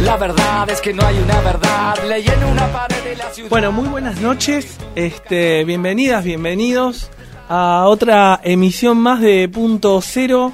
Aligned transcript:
La 0.00 0.16
verdad 0.16 0.70
es 0.70 0.80
que 0.80 0.92
no 0.92 1.04
hay 1.04 1.18
una 1.18 1.40
verdad, 1.40 1.96
leyendo 2.08 2.48
una 2.48 2.66
pared 2.72 3.02
de 3.02 3.16
la 3.16 3.30
ciudad. 3.30 3.50
Bueno, 3.50 3.72
muy 3.72 3.88
buenas 3.88 4.20
noches, 4.20 4.78
este, 4.94 5.64
bienvenidas, 5.64 6.22
bienvenidos 6.22 7.10
a 7.48 7.84
otra 7.86 8.40
emisión 8.44 8.98
más 8.98 9.20
de 9.20 9.48
Punto 9.48 10.00
Cero 10.02 10.52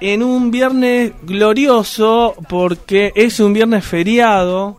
en 0.00 0.22
un 0.22 0.50
viernes 0.50 1.12
glorioso 1.22 2.34
porque 2.48 3.12
es 3.14 3.40
un 3.40 3.52
viernes 3.52 3.84
feriado 3.84 4.78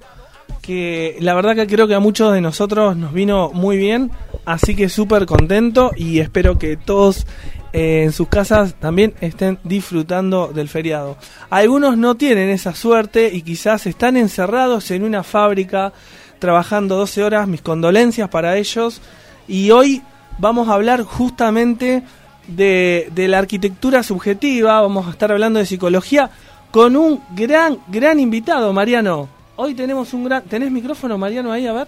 que 0.62 1.18
la 1.20 1.34
verdad 1.34 1.56
que 1.56 1.68
creo 1.68 1.88
que 1.88 1.96
a 1.96 2.00
muchos 2.00 2.32
de 2.34 2.42
nosotros 2.42 2.96
nos 2.96 3.14
vino 3.14 3.52
muy 3.54 3.78
bien, 3.78 4.12
así 4.46 4.76
que 4.76 4.90
súper 4.90 5.26
contento 5.26 5.92
y 5.96 6.20
espero 6.20 6.58
que 6.60 6.78
todos 6.78 7.26
eh, 7.74 8.04
en 8.04 8.12
sus 8.12 8.28
casas 8.28 8.76
también 8.76 9.14
estén 9.22 9.58
disfrutando 9.64 10.52
del 10.54 10.70
feriado. 10.70 11.18
Algunos 11.50 11.98
no 11.98 12.16
tienen 12.16 12.50
esa 12.50 12.76
suerte 12.76 13.32
y 13.34 13.42
quizás 13.42 13.88
están 13.88 14.18
encerrados 14.18 14.92
en 14.92 15.04
una 15.04 15.24
fábrica 15.24 15.94
trabajando 16.40 16.96
12 16.96 17.24
horas, 17.24 17.48
mis 17.48 17.62
condolencias 17.62 18.30
para 18.30 18.58
ellos 18.58 19.02
y 19.48 19.72
hoy 19.72 20.04
vamos 20.38 20.70
a 20.70 20.76
hablar 20.76 21.02
justamente 21.02 22.04
de, 22.48 23.10
de 23.14 23.28
la 23.28 23.40
arquitectura 23.40 24.04
subjetiva, 24.04 24.82
vamos 24.82 25.08
a 25.08 25.12
estar 25.12 25.32
hablando 25.32 25.60
de 25.60 25.66
psicología 25.66 26.30
con 26.72 26.96
un 26.96 27.22
gran, 27.36 27.80
gran 27.88 28.20
invitado, 28.20 28.72
Mariano. 28.74 29.41
Hoy 29.64 29.76
tenemos 29.76 30.12
un 30.16 30.24
gran... 30.24 30.42
¿Tenés 30.42 30.72
micrófono, 30.72 31.20
Mariano, 31.20 31.52
ahí? 31.52 31.68
A 31.68 31.74
ver. 31.74 31.88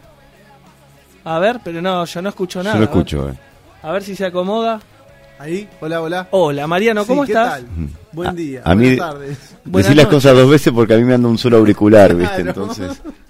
A 1.24 1.40
ver, 1.40 1.60
pero 1.64 1.82
no, 1.82 2.06
yo 2.06 2.22
no 2.22 2.30
escucho 2.30 2.62
nada. 2.62 2.76
Yo 2.76 2.82
no 2.82 2.86
A 2.86 2.88
ver. 2.88 2.98
escucho, 2.98 3.30
eh. 3.30 3.34
A 3.82 3.92
ver 3.92 4.04
si 4.04 4.16
se 4.16 4.26
acomoda. 4.28 4.80
Ahí, 5.40 5.68
hola, 5.82 6.02
hola. 6.02 6.28
Hola, 6.30 6.68
Mariano, 6.68 7.04
¿cómo 7.08 7.26
Sí, 7.26 7.32
¿qué 7.32 7.40
estás? 7.40 7.54
tal? 7.54 7.68
Buen 8.12 8.30
A- 8.30 8.34
día, 8.34 8.62
a 8.64 8.76
mí- 8.76 8.96
buenas 8.96 8.98
tardes. 9.14 9.38
Buenas 9.66 9.88
Decir 9.88 9.98
las 9.98 10.06
noches. 10.06 10.16
cosas 10.24 10.38
dos 10.38 10.50
veces 10.52 10.72
porque 10.72 10.94
a 10.94 10.98
mí 10.98 11.04
me 11.04 11.16
anda 11.16 11.28
un 11.28 11.38
solo 11.40 11.58
auricular, 11.58 12.14
¿viste? 12.16 12.44
Claro. 12.44 12.50
Entonces. 12.62 13.02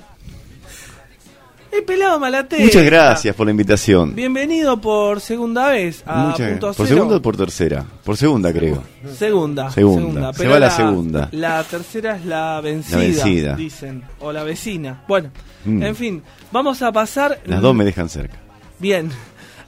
El 1.76 1.84
pelado 1.86 2.20
Malate. 2.20 2.60
Muchas 2.60 2.84
gracias 2.84 3.36
por 3.36 3.48
la 3.48 3.52
invitación. 3.52 4.14
Bienvenido 4.14 4.80
por 4.80 5.20
segunda 5.22 5.70
vez 5.70 6.04
a 6.06 6.26
Muchas 6.28 6.50
Punto. 6.52 6.68
¿Por 6.68 6.76
Cero. 6.86 6.88
segunda 7.00 7.16
o 7.18 7.22
por 7.22 7.36
tercera? 7.38 7.86
Por 8.04 8.16
segunda, 8.16 8.54
creo. 8.54 8.84
Segunda. 9.18 9.72
Segunda. 9.72 10.34
Se 10.34 10.48
va 10.48 10.60
la 10.60 10.70
segunda. 10.70 11.30
La 11.32 11.64
tercera 11.64 12.16
es 12.16 12.26
la 12.26 12.62
vencida, 12.62 12.98
La 12.98 13.04
vencida. 13.04 13.56
dicen. 13.56 14.04
O 14.20 14.32
la 14.32 14.44
vecina. 14.44 15.04
Bueno, 15.08 15.32
Mm. 15.66 15.82
en 15.82 15.96
fin. 15.96 16.24
Vamos 16.52 16.82
a 16.84 16.92
pasar... 16.92 17.40
Las 17.46 17.62
dos 17.62 17.74
me 17.74 17.86
dejan 17.86 18.08
cerca. 18.10 18.38
Bien. 18.78 19.10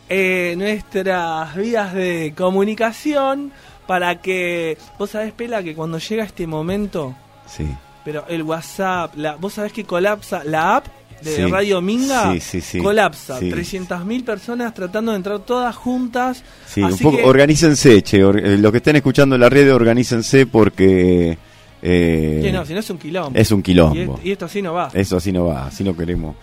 Eh, 0.07 0.53
nuestras 0.57 1.55
vías 1.55 1.93
de 1.93 2.33
comunicación 2.37 3.51
para 3.87 4.21
que... 4.21 4.77
Vos 4.99 5.09
sabés, 5.11 5.31
Pela, 5.33 5.63
que 5.63 5.73
cuando 5.73 5.97
llega 5.97 6.23
este 6.23 6.45
momento... 6.45 7.15
Sí. 7.47 7.65
Pero 8.03 8.25
el 8.27 8.43
WhatsApp, 8.43 9.15
la, 9.15 9.35
vos 9.37 9.53
sabés 9.53 9.73
que 9.73 9.83
colapsa 9.85 10.43
la 10.43 10.75
app 10.75 10.85
de 11.21 11.35
Sí. 11.35 11.45
Radio 11.45 11.81
Minga, 11.81 12.33
Sí, 12.39 12.61
sí, 12.61 12.79
colapsa. 12.79 13.39
Sí. 13.39 13.49
300.000 13.49 14.23
personas 14.23 14.73
tratando 14.73 15.11
de 15.11 15.17
entrar 15.17 15.39
todas 15.39 15.75
juntas. 15.75 16.43
Sí, 16.67 16.81
un 16.81 16.93
Así 16.93 17.03
poco. 17.03 17.17
que- 17.17 17.23
Organícense, 17.23 18.01
che. 18.03 18.23
or- 18.23 18.39
eh, 18.39 18.57
los 18.57 18.71
que 18.71 18.77
estén 18.77 18.95
escuchando 18.97 19.37
la 19.37 19.49
red, 19.49 19.73
organícense 19.73 20.45
porque. 20.45 21.37
eh, 21.81 22.49
no, 22.53 22.65
si 22.65 22.73
no 22.73 22.79
es 22.79 22.89
un 22.89 22.97
quilombo. 22.97 23.37
es 23.39 23.51
un 23.51 23.61
quilombo. 23.61 24.19
Y 24.23 24.31
esto 24.31 24.45
así 24.45 24.61
no 24.61 24.73
va. 24.73 24.89
Eso 24.93 25.17
así 25.17 25.31
no 25.31 25.45
va, 25.45 25.67
así 25.67 25.83
no 25.83 25.95
queremos. 25.95 26.35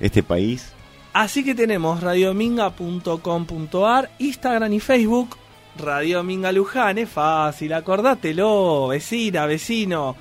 Este 0.00 0.22
país. 0.22 0.72
Así 1.12 1.44
que 1.44 1.54
tenemos 1.54 2.02
radiominga.com.ar, 2.02 4.10
Instagram 4.18 4.72
y 4.72 4.80
Facebook, 4.80 5.36
Radio 5.78 6.22
Minga 6.22 6.52
Luján, 6.52 6.98
es 6.98 7.08
fácil, 7.08 7.72
acordátelo, 7.72 8.88
vecina, 8.88 9.46
vecino. 9.46 10.14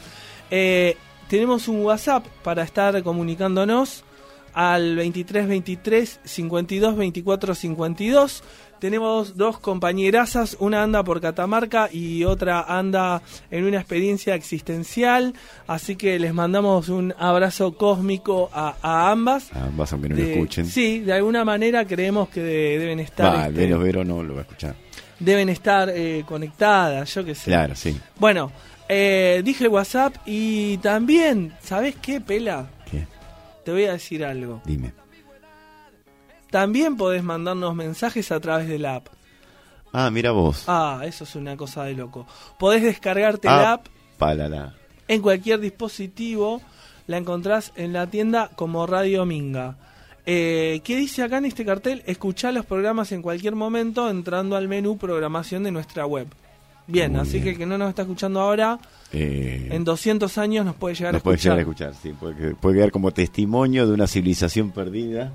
Eh, 0.50 0.96
tenemos 1.30 1.68
un 1.68 1.82
WhatsApp 1.84 2.26
para 2.44 2.64
estar 2.64 3.02
comunicándonos 3.04 4.04
al 4.54 4.96
2323 4.96 6.20
52 6.24 6.96
24 6.96 7.56
52. 7.56 8.44
Tenemos 8.80 9.38
dos 9.38 9.58
compañerazas, 9.60 10.58
una 10.60 10.84
anda 10.84 11.02
por 11.04 11.20
Catamarca 11.22 11.90
y 11.92 12.24
otra 12.26 12.62
anda 12.62 13.22
en 13.50 13.64
una 13.66 13.78
experiencia 13.80 14.36
existencial, 14.36 15.34
así 15.66 15.96
que 15.96 16.20
les 16.20 16.34
mandamos 16.34 16.90
un 16.90 17.14
abrazo 17.18 17.76
cósmico 17.78 18.50
a, 18.54 18.76
a 18.82 19.12
ambas. 19.12 19.50
Ambas, 19.56 19.94
aunque 19.94 20.10
no 20.10 20.16
lo 20.16 20.22
De- 20.22 20.34
escuchen. 20.34 20.66
Sí, 20.68 21.00
de 21.00 21.14
alguna 21.14 21.46
manera 21.46 21.86
creemos 21.88 22.30
que 22.30 22.42
de- 22.42 22.78
deben 22.80 23.00
estar 23.00 23.34
Va, 23.34 23.48
este, 23.48 23.62
menos 23.62 23.82
Vero 23.82 24.04
no 24.04 24.22
lo 24.22 24.34
va 24.36 24.42
a 24.42 24.44
escuchar. 24.44 24.76
deben 25.20 25.50
estar 25.50 25.90
eh, 25.90 26.24
conectadas, 26.28 27.14
yo 27.16 27.24
qué 27.26 27.34
sé. 27.34 27.46
Claro, 27.46 27.76
sí. 27.76 27.98
Bueno, 28.20 28.52
eh, 28.90 29.42
dije 29.44 29.64
el 29.66 29.70
WhatsApp 29.70 30.16
y 30.26 30.78
también, 30.78 31.54
¿sabes 31.62 31.96
qué, 32.02 32.22
Pela? 32.22 32.68
¿Qué? 32.90 33.08
Te 33.64 33.72
voy 33.72 33.86
a 33.86 33.94
decir 33.94 34.24
algo. 34.24 34.62
Dime. 34.66 34.94
También 36.52 36.96
podés 36.96 37.24
mandarnos 37.24 37.76
mensajes 37.76 38.32
a 38.32 38.40
través 38.40 38.68
de 38.68 38.80
la 38.80 38.96
app. 38.96 39.08
Ah, 39.92 40.10
mira 40.10 40.32
vos. 40.32 40.64
Ah, 40.68 41.02
eso 41.06 41.24
es 41.24 41.36
una 41.36 41.58
cosa 41.58 41.84
de 41.84 41.94
loco. 41.94 42.28
Podés 42.60 42.84
descargarte 42.84 43.48
Ah. 43.48 43.58
la 43.58 43.72
app 43.74 43.88
Palala. 44.18 44.76
en 45.08 45.22
cualquier 45.22 45.60
dispositivo. 45.60 46.62
La 47.08 47.18
encontrás 47.18 47.72
en 47.76 47.94
la 47.94 48.08
tienda 48.08 48.50
como 48.56 48.88
Radio 48.88 49.26
Minga. 49.26 49.78
Eh, 50.26 50.82
¿Qué 50.84 50.96
dice 50.96 51.22
acá 51.22 51.38
en 51.38 51.46
este 51.46 51.64
cartel? 51.64 52.02
Escuchá 52.08 52.52
los 52.52 52.66
programas 52.66 53.12
en 53.12 53.22
cualquier 53.22 53.56
momento 53.56 54.10
entrando 54.10 54.56
al 54.56 54.68
menú 54.68 54.98
programación 54.98 55.64
de 55.64 55.72
nuestra 55.72 56.08
web. 56.08 56.28
Bien, 56.88 57.12
Muy 57.14 57.22
así 57.22 57.32
bien. 57.34 57.44
que 57.44 57.50
el 57.52 57.58
que 57.58 57.66
no 57.66 57.78
nos 57.78 57.90
está 57.90 58.04
escuchando 58.04 58.40
ahora, 58.42 58.78
Eh, 59.12 59.70
en 59.72 59.84
200 59.84 60.38
años 60.38 60.66
nos 60.66 60.76
puede 60.76 60.94
llegar 60.96 61.14
nos 61.14 61.22
a 61.22 61.24
puede 61.24 61.36
escuchar. 61.38 61.58
llegar 61.58 61.58
a 61.58 61.62
escuchar, 61.62 61.94
sí. 62.02 62.14
Puede, 62.20 62.56
puede 62.56 62.76
quedar 62.76 62.92
como 62.92 63.12
testimonio 63.12 63.88
de 63.88 63.94
una 63.94 64.08
civilización 64.08 64.72
perdida. 64.72 65.32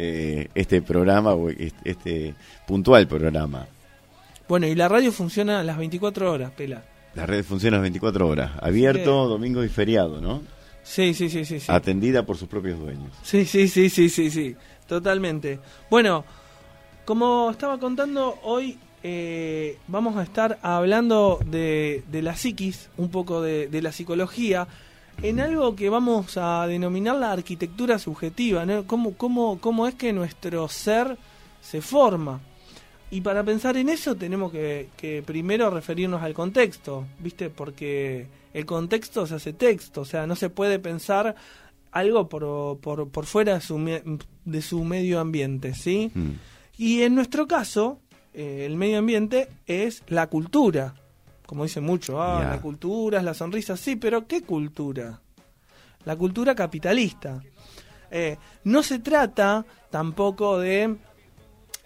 eh, 0.00 0.48
este 0.54 0.80
programa, 0.80 1.32
o 1.34 1.48
este, 1.50 1.72
este 1.90 2.34
puntual 2.68 3.08
programa. 3.08 3.66
Bueno, 4.48 4.66
y 4.68 4.74
la 4.76 4.86
radio 4.88 5.10
funciona 5.10 5.62
las 5.64 5.76
24 5.76 6.30
horas, 6.32 6.52
Pela. 6.52 6.82
La 7.14 7.26
red 7.26 7.44
funciona 7.44 7.78
las 7.78 7.82
24 7.82 8.28
horas. 8.28 8.52
Abierto, 8.62 9.26
domingo 9.26 9.64
y 9.64 9.68
feriado, 9.68 10.20
¿no? 10.20 10.42
Sí, 10.84 11.14
sí, 11.14 11.28
sí, 11.28 11.44
sí. 11.44 11.58
sí. 11.58 11.66
Atendida 11.72 12.24
por 12.24 12.36
sus 12.36 12.48
propios 12.48 12.78
dueños. 12.78 13.10
Sí, 13.22 13.44
sí, 13.44 13.66
sí, 13.66 13.90
sí, 13.90 14.08
sí, 14.08 14.30
sí, 14.30 14.54
totalmente. 14.86 15.58
Bueno, 15.90 16.24
como 17.04 17.50
estaba 17.50 17.78
contando, 17.78 18.38
hoy 18.44 18.78
eh, 19.02 19.78
vamos 19.86 20.16
a 20.16 20.22
estar 20.22 20.58
hablando 20.62 21.38
de, 21.46 22.02
de 22.10 22.22
la 22.22 22.36
psiquis, 22.36 22.90
un 22.96 23.10
poco 23.10 23.40
de, 23.42 23.68
de 23.68 23.82
la 23.82 23.92
psicología, 23.92 24.66
en 25.22 25.40
algo 25.40 25.74
que 25.74 25.88
vamos 25.88 26.36
a 26.36 26.66
denominar 26.66 27.16
la 27.16 27.32
arquitectura 27.32 27.98
subjetiva, 27.98 28.64
¿no? 28.66 28.86
¿Cómo, 28.86 29.14
cómo, 29.14 29.58
cómo 29.60 29.86
es 29.88 29.94
que 29.94 30.12
nuestro 30.12 30.68
ser 30.68 31.16
se 31.60 31.80
forma? 31.80 32.40
Y 33.10 33.22
para 33.22 33.42
pensar 33.42 33.76
en 33.76 33.88
eso 33.88 34.14
tenemos 34.16 34.52
que, 34.52 34.88
que 34.96 35.22
primero 35.24 35.70
referirnos 35.70 36.22
al 36.22 36.34
contexto, 36.34 37.06
¿viste? 37.18 37.50
Porque 37.50 38.26
el 38.52 38.66
contexto 38.66 39.26
se 39.26 39.36
hace 39.36 39.52
texto, 39.52 40.02
o 40.02 40.04
sea, 40.04 40.26
no 40.26 40.36
se 40.36 40.50
puede 40.50 40.78
pensar 40.78 41.34
algo 41.90 42.28
por, 42.28 42.78
por, 42.80 43.08
por 43.08 43.24
fuera 43.26 43.54
de 43.54 43.60
su, 43.60 43.78
me- 43.78 44.02
de 44.44 44.62
su 44.62 44.84
medio 44.84 45.20
ambiente, 45.20 45.74
¿sí? 45.74 46.10
Mm. 46.14 46.30
Y 46.76 47.02
en 47.02 47.14
nuestro 47.14 47.48
caso, 47.48 47.98
eh, 48.38 48.64
el 48.66 48.76
medio 48.76 49.00
ambiente 49.00 49.48
es 49.66 50.04
la 50.06 50.28
cultura. 50.28 50.94
Como 51.44 51.64
dicen 51.64 51.82
mucho, 51.82 52.22
ah, 52.22 52.46
la 52.48 52.60
cultura 52.60 53.18
es 53.18 53.24
la 53.24 53.34
sonrisa, 53.34 53.76
sí, 53.76 53.96
pero 53.96 54.28
¿qué 54.28 54.42
cultura? 54.42 55.20
La 56.04 56.14
cultura 56.14 56.54
capitalista. 56.54 57.42
Eh, 58.12 58.36
no 58.62 58.84
se 58.84 59.00
trata 59.00 59.66
tampoco 59.90 60.60
de 60.60 60.98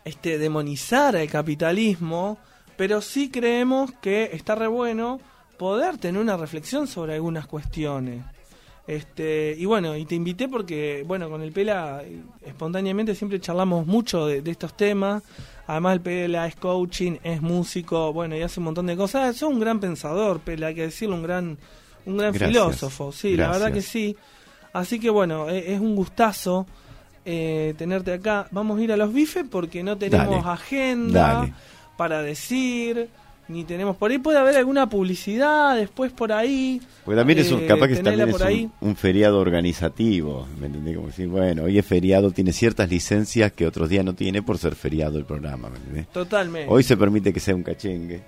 este, 0.05 0.37
demonizar 0.37 1.17
el 1.17 1.31
capitalismo, 1.31 2.37
pero 2.77 3.01
sí 3.01 3.31
creemos 3.31 3.91
que 4.03 4.29
está 4.35 4.55
re 4.55 4.67
bueno 4.67 5.21
poder 5.57 5.97
tener 5.97 6.21
una 6.21 6.37
reflexión 6.37 6.87
sobre 6.87 7.15
algunas 7.15 7.47
cuestiones. 7.47 8.23
Este, 8.87 9.55
y 9.57 9.65
bueno, 9.65 9.97
y 9.97 10.05
te 10.05 10.15
invité 10.17 10.49
porque, 10.49 11.05
bueno, 11.07 11.31
con 11.31 11.41
el 11.43 11.53
Pela 11.53 12.03
eh, 12.05 12.21
espontáneamente 12.45 13.15
siempre 13.15 13.41
charlamos 13.41 13.87
mucho 13.87 14.27
de, 14.27 14.43
de 14.43 14.51
estos 14.51 14.77
temas. 14.77 15.23
Además, 15.69 15.95
el 15.95 16.01
Pela 16.01 16.47
es 16.49 16.57
coaching, 16.57 17.19
es 17.23 17.41
músico, 17.41 18.13
bueno, 18.13 18.37
y 18.37 18.43
hace 18.43 18.59
un 18.59 18.65
montón 18.65 18.87
de 18.87 18.97
cosas. 18.97 19.37
Es 19.37 19.43
un 19.43 19.61
gran 19.61 19.79
pensador, 19.79 20.41
Pela, 20.41 20.67
hay 20.69 20.75
que 20.75 20.83
decirlo, 20.83 21.15
un 21.15 21.23
gran, 21.23 21.59
un 22.07 22.17
gran 22.17 22.33
Gracias. 22.33 22.49
filósofo. 22.51 23.13
Sí, 23.13 23.37
la 23.37 23.51
verdad 23.51 23.73
que 23.73 23.83
sí. 23.83 24.17
Así 24.73 24.99
que 24.99 25.11
bueno, 25.11 25.49
e- 25.49 25.75
es 25.75 25.81
un 25.81 25.95
gustazo 25.95 26.67
eh, 27.25 27.75
tenerte 27.79 28.13
acá. 28.13 28.49
Vamos 28.51 28.81
a 28.81 28.83
ir 28.83 28.91
a 28.93 28.97
los 28.97 29.13
bifes 29.13 29.45
porque 29.49 29.85
no 29.85 29.97
tenemos 29.97 30.43
Dale. 30.45 30.53
agenda 30.55 31.23
Dale. 31.35 31.53
para 31.97 32.21
decir. 32.23 33.09
Ni 33.49 33.65
tenemos 33.65 33.97
por 33.97 34.11
ahí 34.11 34.19
puede 34.19 34.39
haber 34.39 34.57
alguna 34.57 34.89
publicidad 34.89 35.77
después 35.77 36.13
por 36.13 36.33
ahí 36.33 36.81
Pues 37.05 37.17
también 37.19 37.39
es 37.41 37.51
un, 37.53 37.61
eh, 37.63 37.67
capaz 37.67 37.89
que 37.89 37.97
también 37.97 38.29
es 38.29 38.41
un, 38.41 38.73
un 38.81 38.97
feriado 38.97 39.41
organizativo, 39.41 40.47
¿me 40.61 40.67
entendés? 40.67 40.95
Como 40.97 41.09
decir, 41.09 41.29
bueno, 41.29 41.65
hoy 41.65 41.79
es 41.79 41.85
feriado, 41.87 42.31
tiene 42.31 42.53
ciertas 42.53 42.89
licencias 42.89 43.53
que 43.53 43.67
otros 43.67 43.89
días 43.89 44.05
no 44.05 44.15
tiene 44.15 44.43
por 44.43 44.59
ser 44.59 44.75
feriado 44.75 45.19
el 45.19 45.25
programa, 45.25 45.69
¿me 45.71 45.77
entendés? 45.79 46.09
totalmente 46.09 46.73
Hoy 46.73 46.83
se 46.83 46.97
permite 46.97 47.33
que 47.33 47.41
sea 47.41 47.55
un 47.55 47.63
cachengue. 47.63 48.23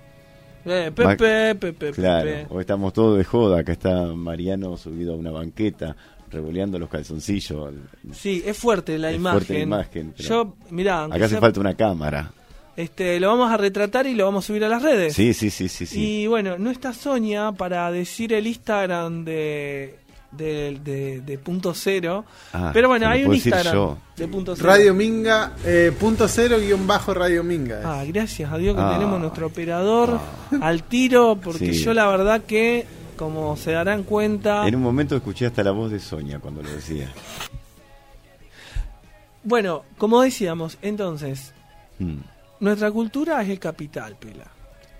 Eh, 0.67 0.91
Pepe, 0.95 1.53
Pepe, 1.55 1.91
Claro, 1.91 2.25
Pepe. 2.29 2.47
hoy 2.49 2.61
estamos 2.61 2.91
todos 2.91 3.17
de 3.17 3.23
joda, 3.23 3.59
acá 3.59 3.71
está 3.71 4.05
Mariano 4.13 4.75
subido 4.77 5.13
a 5.13 5.15
una 5.15 5.29
banqueta, 5.31 5.95
revoleando 6.31 6.79
los 6.79 6.89
calzoncillos. 6.89 7.71
Sí, 8.11 8.41
es 8.45 8.57
fuerte 8.57 8.97
la 8.97 9.11
Es 9.11 9.17
imagen. 9.17 9.37
fuerte 9.39 9.53
la 9.53 9.59
imagen, 9.63 10.13
Yo, 10.17 10.55
mirá, 10.71 11.03
Acá 11.05 11.15
hace 11.17 11.29
sea- 11.29 11.39
falta 11.39 11.59
una 11.59 11.75
cámara. 11.75 12.31
Este, 12.77 13.19
lo 13.19 13.27
vamos 13.29 13.51
a 13.51 13.57
retratar 13.57 14.05
y 14.07 14.13
lo 14.15 14.25
vamos 14.25 14.45
a 14.45 14.47
subir 14.47 14.65
a 14.65 14.69
las 14.69 14.81
redes. 14.81 15.13
Sí, 15.13 15.33
sí, 15.33 15.49
sí, 15.49 15.69
sí, 15.69 15.85
sí. 15.85 15.99
Y 16.23 16.27
bueno, 16.27 16.57
no 16.57 16.69
está 16.71 16.93
Sonia 16.93 17.51
para 17.51 17.89
decir 17.91 18.33
el 18.33 18.47
Instagram 18.47 19.23
de, 19.23 19.99
de, 20.31 20.79
de- 20.83 21.21
de 21.21 21.37
punto 21.37 21.73
cero. 21.73 22.25
Ah, 22.51 22.71
pero 22.73 22.89
bueno, 22.89 23.07
hay 23.07 23.23
un 23.23 23.33
Instagram 23.33 23.73
yo. 23.73 23.97
de 24.17 24.27
punto 24.27 24.55
cero. 24.55 24.67
Radio 24.67 24.93
Minga, 24.93 25.53
eh, 25.63 25.93
punto 25.97 26.27
cero 26.27 26.57
guion 26.59 26.85
bajo 26.85 27.13
Radio 27.13 27.43
Minga. 27.43 27.81
Ah, 27.85 28.03
gracias 28.05 28.51
a 28.51 28.57
Dios 28.57 28.75
que 28.75 28.81
Ah. 28.81 28.91
tenemos 28.93 29.19
nuestro 29.21 29.47
operador 29.47 30.19
al 30.61 30.83
tiro, 30.83 31.39
porque 31.41 31.73
Sí. 31.73 31.83
yo 31.83 31.93
la 31.93 32.07
verdad 32.07 32.41
que, 32.43 32.85
como 33.15 33.55
se 33.55 33.71
darán 33.71 34.03
cuenta, 34.03 34.67
En 34.67 34.75
un 34.75 34.81
momento 34.81 35.15
escuché 35.15 35.45
hasta 35.45 35.63
la 35.63 35.71
voz 35.71 35.89
de 35.91 35.99
Sonia 35.99 36.39
cuando 36.39 36.61
lo 36.61 36.69
decía. 36.69 37.09
bueno, 39.43 39.83
como 39.97 40.21
decíamos, 40.21 40.77
entonces, 40.81 41.53
Mm. 41.99 42.15
Nuestra 42.59 42.91
cultura 42.91 43.41
es 43.41 43.49
el 43.49 43.59
capital, 43.59 44.15
Pela. 44.19 44.45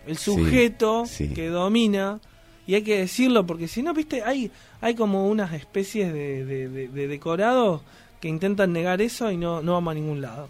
El 0.07 0.17
sujeto 0.17 1.05
sí. 1.05 1.29
que 1.33 1.49
domina, 1.49 2.19
y 2.67 2.75
hay 2.75 2.81
que 2.83 2.97
decirlo, 2.99 3.45
porque 3.45 3.67
si 3.67 3.81
no, 3.83 3.93
viste, 3.93 4.23
hay, 4.23 4.51
hay 4.81 4.95
como 4.95 5.27
unas 5.27 5.53
especies 5.53 6.11
de, 6.13 6.45
de- 6.45 6.69
de- 6.69 6.87
de 6.89 7.07
decorados 7.07 7.81
que 8.21 8.27
intentan 8.27 8.71
negar 8.73 9.01
eso 9.01 9.31
y 9.31 9.37
no, 9.37 9.61
no 9.61 9.73
vamos 9.73 9.91
a 9.91 9.95
ningún 9.95 10.21
lado. 10.21 10.49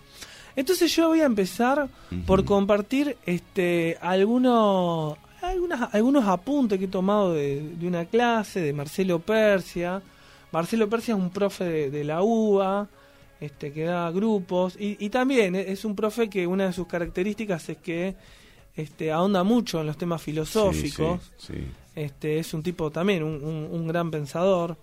Entonces 0.58 0.94
yo 0.96 1.10
voy 1.10 1.20
a 1.22 1.26
empezar 1.26 1.90
por 2.26 2.46
compartir 2.46 3.18
este 3.26 3.98
algunos 4.02 5.18
algunas, 5.42 5.94
algunos 5.94 6.26
apuntes 6.28 6.80
que 6.80 6.86
he 6.86 6.88
tomado 6.88 7.34
de, 7.34 7.62
de 7.78 7.88
una 7.88 8.06
clase 8.06 8.62
de 8.62 8.72
Marcelo 8.74 9.20
Persia. 9.20 10.02
Marcelo 10.54 10.90
Persia 10.90 11.14
es 11.14 11.20
un 11.20 11.30
profe 11.30 11.66
de, 11.66 11.92
de 11.92 12.04
la 12.06 12.22
UBA, 12.24 12.88
este, 13.42 13.72
que 13.74 13.84
da 13.84 14.10
grupos, 14.12 14.76
y, 14.80 14.98
y 15.04 15.10
también 15.10 15.56
es 15.56 15.86
un 15.86 15.96
profe 15.96 16.30
que 16.30 16.48
una 16.48 16.68
de 16.68 16.74
sus 16.74 16.88
características 16.88 17.68
es 17.70 17.78
que 17.78 18.16
este, 18.76 19.12
ahonda 19.12 19.44
mucho 19.44 19.82
en 19.82 19.88
los 19.88 19.98
temas 19.98 20.22
filosóficos. 20.22 21.22
Sí, 21.38 21.54
sí, 21.54 21.54
sí. 21.54 21.64
Este 21.96 22.40
es 22.40 22.54
un 22.54 22.62
tipo 22.64 22.92
también, 22.92 23.24
un, 23.24 23.44
un- 23.44 23.70
un 23.72 23.88
gran 23.88 24.12
pensador. 24.12 24.76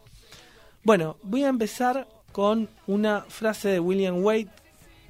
Bueno, 0.82 1.16
voy 1.22 1.44
a 1.44 1.49
empezar 1.49 2.08
con 2.32 2.69
una 2.87 3.20
frase 3.28 3.69
de 3.69 3.81
William 3.81 4.22
Wade 4.25 4.49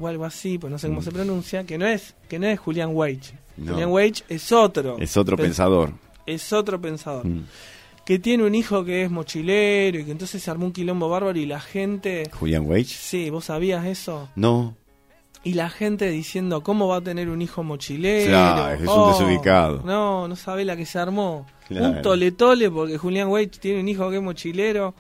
o 0.01 0.09
algo 0.09 0.25
así, 0.25 0.59
pues 0.59 0.71
no 0.71 0.79
sé 0.79 0.89
cómo 0.89 1.01
Mm. 1.01 1.05
se 1.05 1.13
pronuncia, 1.13 1.65
que 1.65 1.79
no 1.79 1.87
es 1.87 2.15
que 2.29 2.39
no 2.41 2.47
es 2.49 2.59
Julian 2.59 2.91
Wage. 2.93 3.35
No. 3.57 3.73
Julian 3.73 3.91
Wage 3.91 4.25
es 4.29 4.51
otro. 4.51 4.97
Es 4.99 5.17
otro 5.17 5.37
pen- 5.37 5.47
pensador. 5.47 5.93
Es 6.27 6.53
otro 6.53 6.81
pensador. 6.81 7.25
Mm. 7.27 7.45
Que 8.05 8.19
tiene 8.19 8.45
un 8.45 8.55
hijo 8.55 8.85
que 8.85 9.05
es 9.05 9.11
mochilero 9.11 9.99
y 10.01 10.05
que 10.05 10.11
entonces 10.11 10.43
se 10.43 10.51
armó 10.51 10.67
un 10.67 10.73
quilombo 10.73 11.09
bárbaro 11.09 11.39
y 11.39 11.47
la 11.47 11.61
gente... 11.61 12.29
Julian 12.33 12.67
Wage. 12.67 12.85
Sí, 12.85 13.31
¿vos 13.31 13.45
sabías 13.45 13.87
eso? 13.87 14.29
No. 14.35 14.77
Y 15.45 15.55
la 15.55 15.71
gente 15.71 16.09
diciendo, 16.11 16.63
¿cómo 16.63 16.89
va 16.89 16.97
a 16.97 17.01
tener 17.01 17.29
un 17.29 17.43
hijo 17.43 17.63
mochilero? 17.63 18.29
Claro, 18.31 18.73
es 18.73 18.89
un 18.89 19.13
desubicado. 19.13 19.83
No, 19.85 20.29
no 20.29 20.37
sabe 20.37 20.65
la 20.65 20.77
que 20.77 20.87
se 20.87 20.99
armó. 20.99 21.47
Claro. 21.69 21.87
Un 21.87 22.03
tole 22.03 22.33
tole 22.33 22.71
porque 22.71 22.99
Julián 22.99 23.29
Wage 23.29 23.59
tiene 23.61 23.81
un 23.81 23.89
hijo 23.89 24.09
que 24.11 24.17
es 24.17 24.23
mochilero 24.23 24.95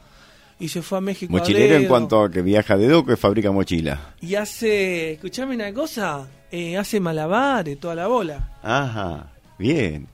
y 0.58 0.68
se 0.68 0.82
fue 0.82 0.98
a 0.98 1.00
México. 1.00 1.36
a 1.36 1.38
Mochilero 1.40 1.74
en 1.74 1.80
dedo. 1.82 1.88
cuanto 1.88 2.22
a 2.22 2.30
que 2.30 2.42
viaja 2.42 2.76
de 2.76 2.88
doco 2.88 3.12
y 3.12 3.16
fabrica 3.16 3.50
mochila. 3.50 4.14
Y 4.20 4.34
hace, 4.36 5.12
escuchame 5.12 5.54
una 5.56 5.72
cosa, 5.72 6.28
eh, 6.50 6.76
hace 6.76 7.00
malabares, 7.00 7.78
toda 7.80 7.94
la 7.96 8.06
bola. 8.06 8.58
Ajá. 8.62 9.32
Bien. 9.58 10.06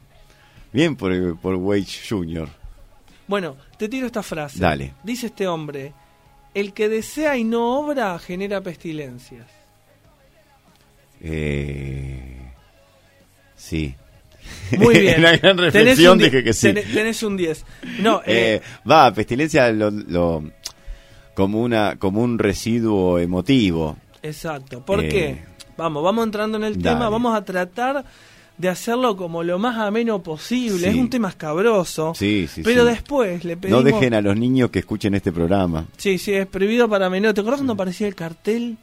Bien 0.73 0.97
por, 0.97 1.39
por 1.39 1.55
Wage 1.55 2.01
Jr. 2.09 2.49
Bueno, 3.29 3.57
te 3.77 3.89
tiro 3.89 4.07
esta 4.07 4.23
frase. 4.23 4.59
Dale. 4.59 4.95
Dice 5.05 5.27
este 5.27 5.47
hombre, 5.47 5.93
el 6.55 6.73
que 6.73 6.89
desea 6.89 7.37
y 7.37 7.45
no 7.45 7.79
obra 7.79 8.19
genera 8.19 8.61
pestilencias. 8.61 9.47
Eh, 11.21 12.51
sí. 13.57 13.95
Muy 14.79 14.99
bien. 15.01 15.21
Una 15.21 15.37
gran 15.37 15.59
reflexión 15.59 16.19
dije 16.19 16.43
que 16.43 16.53
sí. 16.53 16.69
tenés- 16.69 17.23
un 17.23 17.37
10. 17.37 17.65
No, 18.01 18.21
Eh, 18.27 18.55
eh, 18.57 18.63
va, 18.91 19.13
pestilencia 19.13 19.71
lo, 19.73 19.91
lo- 19.91 20.51
como 21.35 21.61
una 21.63 21.97
como 21.97 22.23
un 22.23 22.39
residuo 22.39 23.19
emotivo. 23.19 23.97
Exacto. 24.23 24.85
¿Por 24.85 25.05
Eh, 25.05 25.09
qué? 25.09 25.39
Vamos, 25.77 26.03
vamos 26.03 26.25
entrando 26.25 26.59
en 26.59 26.65
el 26.65 26.83
dale. 26.83 26.97
tema, 26.97 27.09
vamos 27.09 27.37
a 27.37 27.45
tratar 27.45 28.05
de 28.59 28.69
hacerlo 28.69 29.17
como 29.17 29.43
lo 29.45 29.59
más 29.59 29.79
ameno 29.79 30.23
posible. 30.23 30.79
Sí. 30.79 30.87
Es 30.87 30.95
un 30.97 31.09
tema 31.09 31.29
escabroso. 31.29 32.13
Sí, 32.15 32.49
sí, 32.53 32.63
pero 32.65 32.85
después 32.85 33.45
le 33.45 33.57
pedimos... 33.57 33.85
No 33.85 33.89
dejen 33.91 34.15
a 34.15 34.21
los 34.21 34.37
niños 34.37 34.71
que 34.71 34.81
escuchen 34.81 35.15
este 35.15 35.31
programa. 35.33 35.87
Sí, 35.97 36.19
sí, 36.19 36.33
es 36.35 36.47
prohibido 36.47 36.89
para 36.89 37.09
menores. 37.09 37.35
¿Te 37.35 37.41
acuerdas 37.41 37.61
cuando 37.61 37.75
aparecía 37.75 38.09
el 38.09 38.15
cartel? 38.17 38.77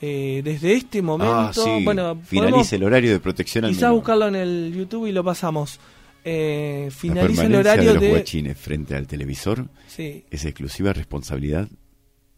Eh, 0.00 0.40
desde 0.42 0.72
este 0.74 1.02
momento... 1.02 1.32
ah, 1.34 1.52
sí. 1.54 1.84
Bueno, 1.84 2.18
Finalice 2.24 2.76
el 2.76 2.84
horario 2.84 3.12
de 3.12 3.20
protección 3.20 3.64
al 3.64 3.70
quizás 3.72 3.92
buscarlo 3.92 4.26
en 4.28 4.34
el 4.34 4.72
YouTube 4.74 5.06
y 5.06 5.12
lo 5.12 5.22
pasamos. 5.22 5.78
Eh, 6.24 6.88
finaliza 6.90 7.44
el 7.46 7.54
horario 7.54 7.88
de 7.88 7.94
los 7.94 8.02
de... 8.02 8.10
guachines 8.10 8.58
frente 8.58 8.94
al 8.94 9.06
televisor 9.06 9.68
Sí, 9.88 10.24
es 10.30 10.44
exclusiva 10.44 10.92
responsabilidad. 10.92 11.66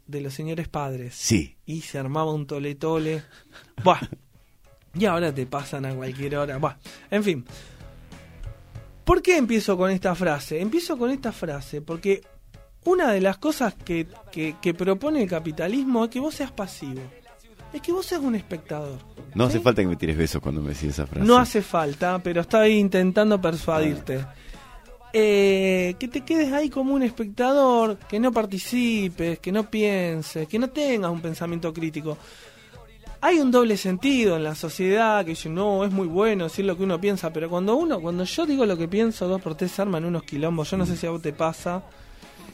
de 0.06 0.20
los 0.20 0.34
señores 0.34 0.68
padres. 0.68 1.14
Sí. 1.16 1.56
y 1.66 1.80
se 1.80 1.98
armaba 1.98 2.32
un 2.32 2.46
tole 2.46 2.74
tole. 2.74 3.22
Buah. 3.82 4.00
Y 4.94 5.04
ahora 5.06 5.32
te 5.32 5.46
pasan 5.46 5.86
a 5.86 5.94
cualquier 5.94 6.36
hora. 6.36 6.58
Buah. 6.58 6.74
En 7.10 7.24
fin. 7.24 7.44
¿Por 9.04 9.22
qué 9.22 9.36
empiezo 9.36 9.76
con 9.76 9.90
esta 9.90 10.14
frase? 10.14 10.60
Empiezo 10.60 10.96
con 10.96 11.10
esta 11.10 11.32
frase 11.32 11.80
porque 11.80 12.22
una 12.84 13.10
de 13.12 13.20
las 13.20 13.38
cosas 13.38 13.74
que, 13.74 14.06
que- 14.30 14.56
que 14.60 14.74
propone 14.74 15.22
el 15.22 15.28
capitalismo 15.28 16.04
es 16.04 16.10
que 16.10 16.20
vos 16.20 16.34
seas 16.34 16.52
pasivo. 16.52 17.00
Es 17.72 17.80
que 17.80 17.90
vos 17.90 18.04
seas 18.04 18.20
un 18.20 18.34
espectador. 18.34 18.98
No 19.34 19.44
¿sí? 19.46 19.50
hace 19.56 19.60
falta 19.60 19.82
que 19.82 19.88
me 19.88 19.96
tires 19.96 20.16
besos 20.16 20.42
cuando 20.42 20.60
me 20.60 20.68
decís 20.70 20.90
esa 20.90 21.06
frase. 21.06 21.26
No 21.26 21.38
hace 21.38 21.62
falta, 21.62 22.18
pero 22.22 22.42
estaba 22.42 22.64
ahí 22.64 22.78
intentando 22.78 23.40
persuadirte. 23.40 24.18
Ah. 24.18 24.34
Eh, 25.14 25.94
que 25.98 26.08
te 26.08 26.22
quedes 26.22 26.52
ahí 26.52 26.70
como 26.70 26.94
un 26.94 27.02
espectador, 27.02 27.98
que 27.98 28.18
no 28.20 28.30
participes, 28.32 29.38
que 29.40 29.52
no 29.52 29.68
pienses, 29.68 30.46
que 30.48 30.58
no 30.58 30.70
tengas 30.70 31.10
un 31.10 31.20
pensamiento 31.20 31.72
crítico. 31.72 32.16
Hay 33.24 33.38
un 33.38 33.52
doble 33.52 33.76
sentido 33.76 34.34
en 34.34 34.42
la 34.42 34.56
sociedad 34.56 35.24
que 35.24 35.30
dice, 35.30 35.48
no, 35.48 35.84
es 35.84 35.92
muy 35.92 36.08
bueno 36.08 36.42
decir 36.42 36.64
lo 36.64 36.76
que 36.76 36.82
uno 36.82 37.00
piensa, 37.00 37.32
pero 37.32 37.48
cuando 37.48 37.76
uno, 37.76 38.00
cuando 38.00 38.24
yo 38.24 38.46
digo 38.46 38.66
lo 38.66 38.76
que 38.76 38.88
pienso, 38.88 39.28
dos 39.28 39.40
por 39.40 39.54
tres 39.54 39.70
se 39.70 39.80
arman 39.80 40.04
unos 40.04 40.24
quilombos, 40.24 40.68
yo 40.68 40.76
no 40.76 40.84
sé 40.84 40.96
si 40.96 41.06
a 41.06 41.10
vos 41.10 41.22
te 41.22 41.32
pasa. 41.32 41.84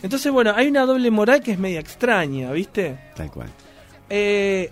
Entonces, 0.02 0.30
bueno, 0.30 0.52
hay 0.54 0.68
una 0.68 0.84
doble 0.84 1.10
moral 1.10 1.40
que 1.40 1.52
es 1.52 1.58
media 1.58 1.80
extraña, 1.80 2.52
¿viste? 2.52 2.98
Tal 3.16 3.30
cual. 3.30 3.48
Eh, 4.10 4.70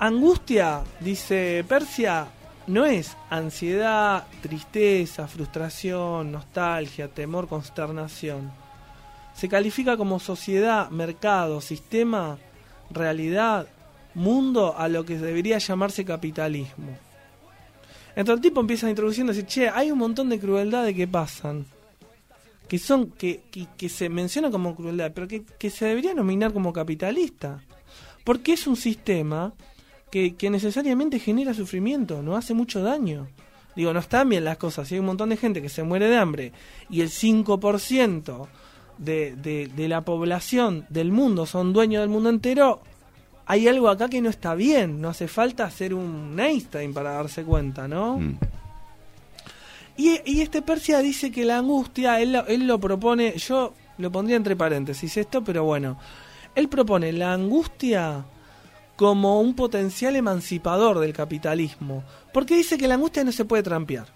angustia, 0.00 0.82
dice 0.98 1.64
Persia, 1.68 2.26
no 2.66 2.84
es 2.84 3.16
ansiedad, 3.30 4.26
tristeza, 4.40 5.28
frustración, 5.28 6.32
nostalgia, 6.32 7.06
temor, 7.06 7.46
consternación. 7.46 8.50
Se 9.36 9.48
califica 9.48 9.96
como 9.96 10.18
sociedad, 10.18 10.90
mercado, 10.90 11.60
sistema, 11.60 12.38
realidad, 12.90 13.68
mundo 14.14 14.74
a 14.76 14.88
lo 14.88 15.04
que 15.04 15.18
debería 15.18 15.58
llamarse 15.58 16.04
capitalismo. 16.04 16.96
Entonces 18.14 18.36
el 18.36 18.40
tipo 18.42 18.60
empieza 18.60 18.90
introduciendo, 18.90 19.32
dice, 19.32 19.46
che, 19.46 19.68
hay 19.68 19.90
un 19.90 19.98
montón 19.98 20.28
de 20.28 20.38
crueldades 20.38 20.94
que 20.94 21.08
pasan, 21.08 21.64
que 22.68 22.78
son, 22.78 23.10
que, 23.10 23.40
que, 23.76 23.88
se 23.88 24.08
mencionan 24.08 24.52
como 24.52 24.74
crueldad, 24.74 25.12
pero 25.14 25.26
que, 25.28 25.44
que 25.44 25.70
se 25.70 25.86
debería 25.86 26.14
nominar 26.14 26.52
como 26.52 26.72
capitalista. 26.72 27.62
Porque 28.24 28.52
es 28.52 28.66
un 28.66 28.76
sistema 28.76 29.52
que, 30.10 30.36
que 30.36 30.50
necesariamente 30.50 31.18
genera 31.18 31.54
sufrimiento, 31.54 32.22
no 32.22 32.36
hace 32.36 32.54
mucho 32.54 32.82
daño. 32.82 33.28
Digo, 33.74 33.92
no 33.92 34.00
están 34.00 34.28
bien 34.28 34.44
las 34.44 34.58
cosas. 34.58 34.86
Si 34.86 34.94
hay 34.94 35.00
un 35.00 35.06
montón 35.06 35.30
de 35.30 35.38
gente 35.38 35.62
que 35.62 35.70
se 35.70 35.82
muere 35.82 36.08
de 36.08 36.18
hambre 36.18 36.52
y 36.90 37.00
el 37.00 37.08
5% 37.08 38.46
de, 38.98 39.34
de, 39.36 39.68
de 39.68 39.88
la 39.88 40.02
población 40.02 40.86
del 40.90 41.10
mundo 41.10 41.46
son 41.46 41.72
dueños 41.72 42.02
del 42.02 42.10
mundo 42.10 42.28
entero, 42.28 42.82
hay 43.52 43.68
algo 43.68 43.88
acá 43.88 44.08
que 44.08 44.20
no 44.22 44.30
está 44.30 44.54
bien. 44.54 45.00
No 45.00 45.08
hace 45.10 45.28
falta 45.28 45.70
ser 45.70 45.92
un 45.94 46.38
Einstein 46.38 46.92
para 46.94 47.12
darse 47.12 47.44
cuenta, 47.44 47.86
¿no? 47.88 48.18
Mm. 48.18 48.38
Y, 49.96 50.20
y 50.24 50.40
este 50.40 50.62
Persia 50.62 50.98
dice 51.00 51.30
que 51.30 51.44
la 51.44 51.58
angustia, 51.58 52.20
él, 52.20 52.32
lo- 52.32 52.46
él 52.46 52.66
lo 52.66 52.78
propone, 52.80 53.36
yo 53.36 53.74
lo 53.98 54.10
pondría 54.10 54.36
entre 54.36 54.56
paréntesis 54.56 55.16
esto, 55.16 55.44
pero 55.44 55.64
bueno, 55.64 55.98
él 56.54 56.68
propone 56.68 57.12
la 57.12 57.32
angustia 57.34 58.24
como 58.96 59.40
un 59.40 59.54
potencial 59.54 60.16
emancipador 60.16 60.98
del 60.98 61.12
capitalismo, 61.12 62.04
porque 62.32 62.56
dice 62.56 62.78
que 62.78 62.88
la 62.88 62.94
angustia 62.94 63.22
no 63.24 63.32
se 63.32 63.44
puede 63.44 63.62
trampear. 63.62 64.06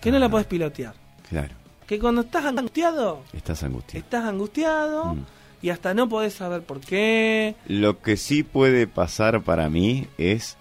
que 0.00 0.12
no 0.12 0.18
la 0.20 0.28
podés 0.28 0.46
pilotear. 0.46 0.94
Claro, 1.28 1.54
Que 1.86 1.98
cuando 1.98 2.20
estás 2.20 2.44
angustiado, 2.44 3.24
estás 3.32 3.62
angustiado. 3.64 3.98
estás 4.04 4.24
angustiado 4.24 5.04
Mm. 5.16 5.24
Y 5.62 5.70
hasta 5.70 5.94
no 5.94 6.08
podés 6.08 6.34
saber 6.34 6.62
por 6.62 6.80
qué. 6.80 7.54
Lo 7.66 8.00
que 8.00 8.16
sí 8.16 8.42
puede 8.42 8.86
pasar 8.86 9.42
para 9.42 9.68
mí 9.68 10.06
es 10.18 10.56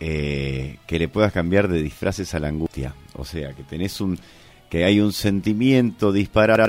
eh, 0.00 0.78
que 0.86 0.98
le 0.98 1.08
puedas 1.08 1.32
cambiar 1.32 1.68
de 1.68 1.82
disfraces 1.82 2.34
a 2.34 2.38
la 2.40 2.48
angustia. 2.48 2.94
O 3.14 3.24
sea, 3.24 3.52
que 3.52 3.62
tenés 3.62 4.00
un 4.00 4.18
que 4.68 4.84
hay 4.84 4.98
un 5.00 5.12
sentimiento 5.12 6.10
disparar 6.10 6.60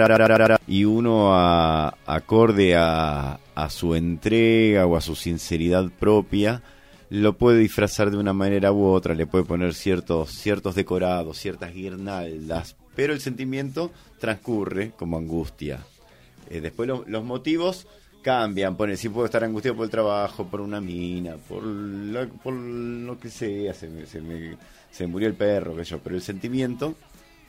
y 0.68 0.86
uno 0.86 1.34
a- 1.34 1.98
acorde 2.06 2.76
a, 2.76 3.40
a 3.56 3.70
su 3.72 3.96
entrega 3.96 4.86
o 4.86 4.96
a 4.96 5.02
su 5.02 5.16
sinceridad 5.16 5.90
propia 6.00 6.62
lo 7.10 7.34
puede 7.38 7.58
disfrazar 7.58 8.12
de 8.12 8.18
una 8.18 8.34
manera 8.34 8.72
u 8.72 8.86
otra, 8.86 9.16
le 9.16 9.26
puede 9.26 9.46
poner 9.46 9.74
ciertos 9.74 10.30
ciertos 10.30 10.76
decorados, 10.76 11.40
ciertas 11.40 11.74
guirnaldas, 11.74 12.76
pero 12.96 13.14
el 13.14 13.20
sentimiento 13.22 13.92
transcurre 14.20 14.92
como 14.92 15.18
angustia. 15.18 15.80
Eh, 16.50 16.62
después 16.62 16.88
lo- 16.88 17.04
los 17.08 17.24
motivos 17.24 17.88
cambian, 18.22 18.76
pone 18.76 18.98
si 18.98 19.10
puedo 19.10 19.26
estar 19.26 19.44
angustiado 19.44 19.78
por 19.78 19.86
el 19.86 19.92
trabajo, 19.92 20.46
por 20.46 20.60
una 20.62 20.82
mina, 20.82 21.36
por, 21.48 21.64
la- 21.64 22.28
por 22.28 22.54
lo 22.54 23.20
que 23.20 23.30
sea, 23.30 23.74
se 23.74 23.88
me, 23.88 24.06
se 24.06 24.22
me- 24.22 24.58
se 24.92 25.08
murió 25.08 25.28
el 25.28 25.36
perro, 25.36 25.76
que 25.76 25.84
yo, 25.84 26.00
pero 26.00 26.16
el 26.16 26.22
sentimiento 26.22 26.96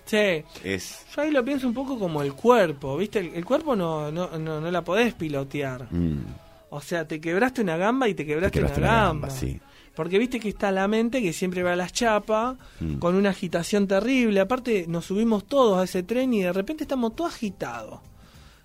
Sí, 0.05 0.43
es 0.65 1.05
yo 1.15 1.21
ahí 1.23 1.31
lo 1.31 1.45
pienso 1.45 1.69
un 1.69 1.75
poco 1.75 1.99
como 1.99 2.23
el 2.23 2.33
cuerpo, 2.33 2.97
¿viste? 2.97 3.19
El, 3.19 3.35
el 3.35 3.45
cuerpo 3.45 3.77
no, 3.77 4.11
no, 4.11 4.39
no, 4.39 4.61
no 4.61 4.71
la 4.71 4.83
podés 4.83 5.13
pilotear. 5.15 5.87
mm, 5.91 6.19
O 6.71 6.81
sea, 6.81 7.07
te 7.07 7.21
quebraste 7.21 7.61
una 7.61 7.77
gamba 7.77 8.09
y 8.09 8.15
te 8.15 8.23
te 8.25 8.27
quebraste, 8.27 8.59
quebraste 8.59 8.81
una 8.81 8.89
una 8.91 8.97
gamba. 9.05 9.29
gamba, 9.29 9.41
sí. 9.41 9.61
Porque 9.95 10.19
viste 10.19 10.39
que 10.39 10.49
está 10.51 10.71
la 10.71 10.87
mente 10.89 11.21
que 11.21 11.33
siempre 11.33 11.63
va 11.63 11.73
a 11.73 11.77
las 11.77 11.93
chapas, 11.93 12.57
Mm. 12.81 12.99
con 12.99 13.17
una 13.17 13.31
agitación 13.31 13.87
terrible. 13.89 14.41
Aparte, 14.41 14.85
nos 14.89 15.07
subimos 15.07 15.45
todos 15.47 15.79
a 15.79 15.85
ese 15.85 16.03
tren 16.05 16.33
y 16.35 16.43
de 16.43 16.53
repente 16.53 16.85
estamos 16.85 17.15
todos 17.17 17.35
agitados. 17.35 18.01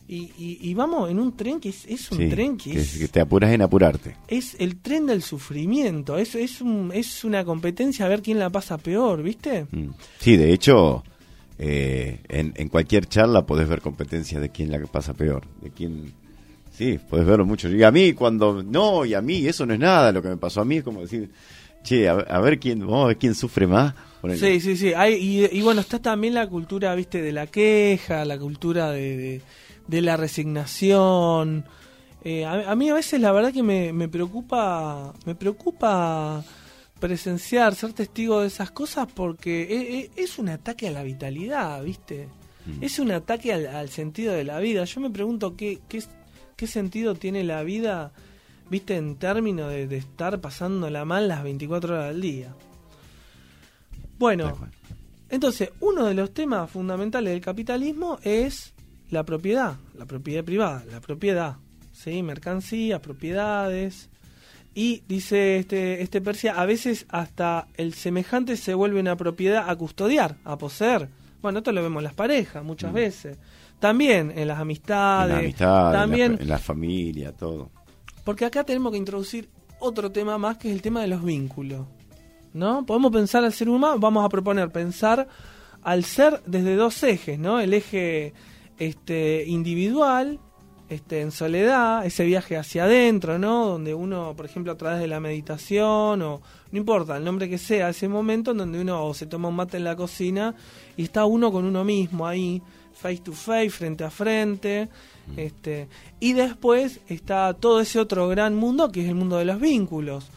Y, 0.07 0.31
y, 0.37 0.57
y 0.61 0.73
vamos 0.73 1.09
en 1.09 1.17
un 1.17 1.35
tren 1.37 1.59
que 1.61 1.69
es, 1.69 1.85
es 1.87 2.11
un 2.11 2.17
Sí, 2.17 2.29
tren 2.29 2.57
que, 2.57 2.71
que, 2.71 2.79
es, 2.79 2.97
que 2.97 3.07
te 3.07 3.21
apuras 3.21 3.51
en 3.51 3.61
apurarte. 3.61 4.15
es 4.27 4.55
el 4.59 4.75
tren 4.77 5.05
del 5.07 5.21
sufrimiento. 5.21 6.17
Es, 6.17 6.35
es, 6.35 6.59
un, 6.61 6.91
es 6.93 7.23
una 7.23 7.45
competencia 7.45 8.05
a 8.05 8.09
ver 8.09 8.21
quién 8.21 8.37
la 8.37 8.49
pasa 8.49 8.77
peor, 8.77 9.23
¿viste? 9.23 9.65
Mm. 9.71 9.89
Sí, 10.19 10.35
de 10.35 10.51
hecho, 10.51 11.03
eh, 11.57 12.19
en, 12.27 12.53
en 12.57 12.67
cualquier 12.67 13.05
charla 13.07 13.45
podés 13.45 13.69
ver 13.69 13.79
competencia 13.81 14.39
de 14.41 14.49
quién 14.49 14.71
la 14.71 14.79
pasa 14.87 15.13
peor, 15.13 15.43
de 15.61 15.69
quién... 15.71 16.11
Sí, 16.73 16.99
podés 17.09 17.25
verlo 17.25 17.45
mucho. 17.45 17.69
Y 17.69 17.81
a 17.83 17.91
mí 17.91 18.13
cuando... 18.13 18.61
No, 18.63 19.05
y 19.05 19.13
a 19.13 19.21
mí 19.21 19.45
eso 19.47 19.65
no 19.65 19.73
es 19.73 19.79
nada. 19.79 20.11
Lo 20.11 20.21
que 20.21 20.27
me 20.29 20.37
pasó 20.37 20.61
a 20.61 20.65
mí 20.65 20.77
es 20.77 20.83
como 20.83 21.01
decir, 21.01 21.29
che, 21.83 22.09
a, 22.09 22.13
a 22.13 22.41
ver 22.41 22.59
quién, 22.59 22.79
vamos 22.79 23.05
a 23.05 23.07
ver 23.09 23.17
quién 23.17 23.35
sufre 23.35 23.67
más. 23.67 23.93
Ponele. 24.19 24.39
Sí, 24.39 24.59
sí, 24.59 24.75
sí. 24.75 24.93
Hay, 24.93 25.13
y, 25.13 25.57
y 25.59 25.61
bueno, 25.61 25.81
está 25.81 25.99
también 26.01 26.33
la 26.33 26.47
cultura, 26.47 26.95
viste, 26.95 27.21
de 27.21 27.31
la 27.31 27.45
queja, 27.47 28.25
la 28.25 28.39
cultura 28.39 28.89
de, 28.91 29.17
de, 29.17 29.41
de 29.87 30.01
la 30.01 30.17
resignación. 30.17 31.65
Eh, 32.23 32.45
a, 32.45 32.71
a 32.71 32.75
mí 32.75 32.89
a 32.89 32.93
veces 32.93 33.19
la 33.19 33.31
verdad 33.31 33.51
que 33.51 33.63
me, 33.63 33.93
me 33.93 34.07
preocupa, 34.07 35.13
me 35.25 35.35
preocupa 35.35 36.43
presenciar, 36.99 37.75
ser 37.75 37.91
testigo 37.93 38.41
de 38.41 38.47
esas 38.47 38.71
cosas 38.71 39.07
porque 39.13 39.63
e- 39.63 39.99
e- 39.99 40.11
es, 40.15 40.39
un 40.39 40.47
ataque 40.49 40.87
a 40.87 40.91
la 40.91 41.03
vitalidad, 41.03 41.83
viste. 41.83 42.29
Mm. 42.65 42.83
Es 42.83 42.97
un 42.99 43.11
ataque 43.11 43.51
al, 43.51 43.67
al 43.67 43.89
sentido 43.89 44.33
de 44.33 44.45
la 44.45 44.59
vida. 44.59 44.85
Yo 44.85 45.01
me 45.01 45.09
pregunto 45.09 45.57
qué, 45.57 45.81
qué, 45.89 46.01
qué 46.55 46.67
sentido 46.67 47.15
tiene 47.15 47.43
la 47.43 47.61
vida, 47.63 48.13
viste, 48.69 48.95
en 48.95 49.17
términos 49.17 49.69
de, 49.69 49.87
de 49.87 49.97
estar 49.97 50.39
pasándola 50.39 51.03
mal 51.03 51.27
las 51.27 51.43
24 51.43 51.93
horas 51.93 52.07
del 52.13 52.21
día. 52.21 52.55
Bueno, 54.17 54.57
entonces, 55.27 55.71
uno 55.81 56.05
de 56.05 56.13
los 56.13 56.33
temas 56.33 56.69
fundamentales 56.69 57.33
del 57.33 57.41
capitalismo 57.41 58.19
es 58.23 58.73
la 59.09 59.23
propiedad, 59.23 59.75
la 59.97 60.05
propiedad 60.05 60.43
privada, 60.43 60.83
la 60.91 60.99
propiedad, 61.01 61.57
¿sí? 61.91 62.23
Mercancías, 62.23 62.99
propiedades. 62.99 64.09
Y 64.75 65.03
dice 65.07 65.57
este, 65.57 66.01
este 66.01 66.19
Persia, 66.21 66.59
a 66.59 66.65
veces 66.65 67.05
hasta 67.09 67.67
el 67.77 67.93
semejante 67.93 68.57
se 68.57 68.73
vuelve 68.73 68.99
una 68.99 69.15
propiedad 69.15 69.69
a 69.69 69.75
custodiar, 69.75 70.35
a 70.43 70.57
poseer. 70.57 71.09
Bueno, 71.43 71.59
esto 71.59 71.71
lo 71.71 71.83
vemos 71.83 71.99
en 71.99 72.05
las 72.05 72.13
parejas 72.15 72.63
muchas 72.63 72.91
Mm. 72.91 72.95
veces. 72.95 73.37
También 73.79 74.31
en 74.35 74.47
las 74.47 74.57
En 74.57 74.61
amistades. 74.61 75.33
la 75.33 75.39
amistad, 75.39 75.77
en 75.87 75.91
la- 75.93 75.99
también, 75.99 76.37
en 76.41 76.47
la, 76.47 76.57
familia, 76.57 77.33
todo. 77.33 77.69
porque 78.23 78.45
acá 78.45 78.63
tenemos 78.63 78.91
que 78.93 78.97
introducir 78.97 79.49
otro 79.79 80.11
tema 80.11 80.37
más 80.37 80.57
que 80.57 80.69
es 80.69 80.73
el 80.75 80.81
tema 80.81 81.01
de 81.01 81.07
los 81.07 81.23
vínculos. 81.23 81.85
¿No? 82.53 82.85
Podemos 82.85 83.11
pensar 83.11 83.43
al 83.43 83.51
ser 83.51 83.67
humano, 83.67 83.97
vamos 83.99 84.23
a 84.23 84.29
proponer 84.29 84.71
pensar 84.71 85.27
al 85.81 86.03
ser 86.03 86.41
desde 86.45 86.75
dos 86.75 87.01
ejes, 87.03 87.37
¿no? 87.39 87.59
El 87.59 87.73
eje 87.73 88.31
este 88.79 89.45
individual, 89.47 90.39
este 90.89 91.21
en 91.21 91.31
soledad, 91.31 92.05
ese 92.05 92.25
viaje 92.25 92.57
hacia 92.57 92.85
adentro, 92.85 93.39
¿no? 93.39 93.67
Donde 93.67 93.93
uno, 93.93 94.33
por 94.35 94.45
ejemplo, 94.45 94.71
a 94.71 94.77
través 94.77 94.99
de 94.99 95.07
la 95.07 95.19
meditación 95.19 96.21
o 96.21 96.41
no 96.71 96.77
importa 96.77 97.17
el 97.17 97.23
nombre 97.23 97.49
que 97.49 97.57
sea, 97.57 97.89
ese 97.89 98.07
momento 98.07 98.51
en 98.51 98.57
donde 98.57 98.81
uno 98.81 99.05
o 99.05 99.13
se 99.13 99.25
toma 99.25 99.49
un 99.49 99.55
mate 99.55 99.77
en 99.77 99.83
la 99.83 99.95
cocina 99.95 100.55
y 100.97 101.03
está 101.03 101.25
uno 101.25 101.51
con 101.51 101.65
uno 101.65 101.83
mismo 101.83 102.27
ahí, 102.27 102.61
face 102.93 103.17
to 103.17 103.33
face, 103.33 103.69
frente 103.69 104.03
a 104.03 104.09
frente, 104.09 104.89
este, 105.37 105.87
y 106.19 106.33
después 106.33 106.99
está 107.07 107.53
todo 107.53 107.79
ese 107.79 107.99
otro 107.99 108.27
gran 108.27 108.55
mundo 108.55 108.91
que 108.91 109.01
es 109.01 109.07
el 109.07 109.15
mundo 109.15 109.37
de 109.37 109.45
los 109.45 109.59
vínculos. 109.59 110.27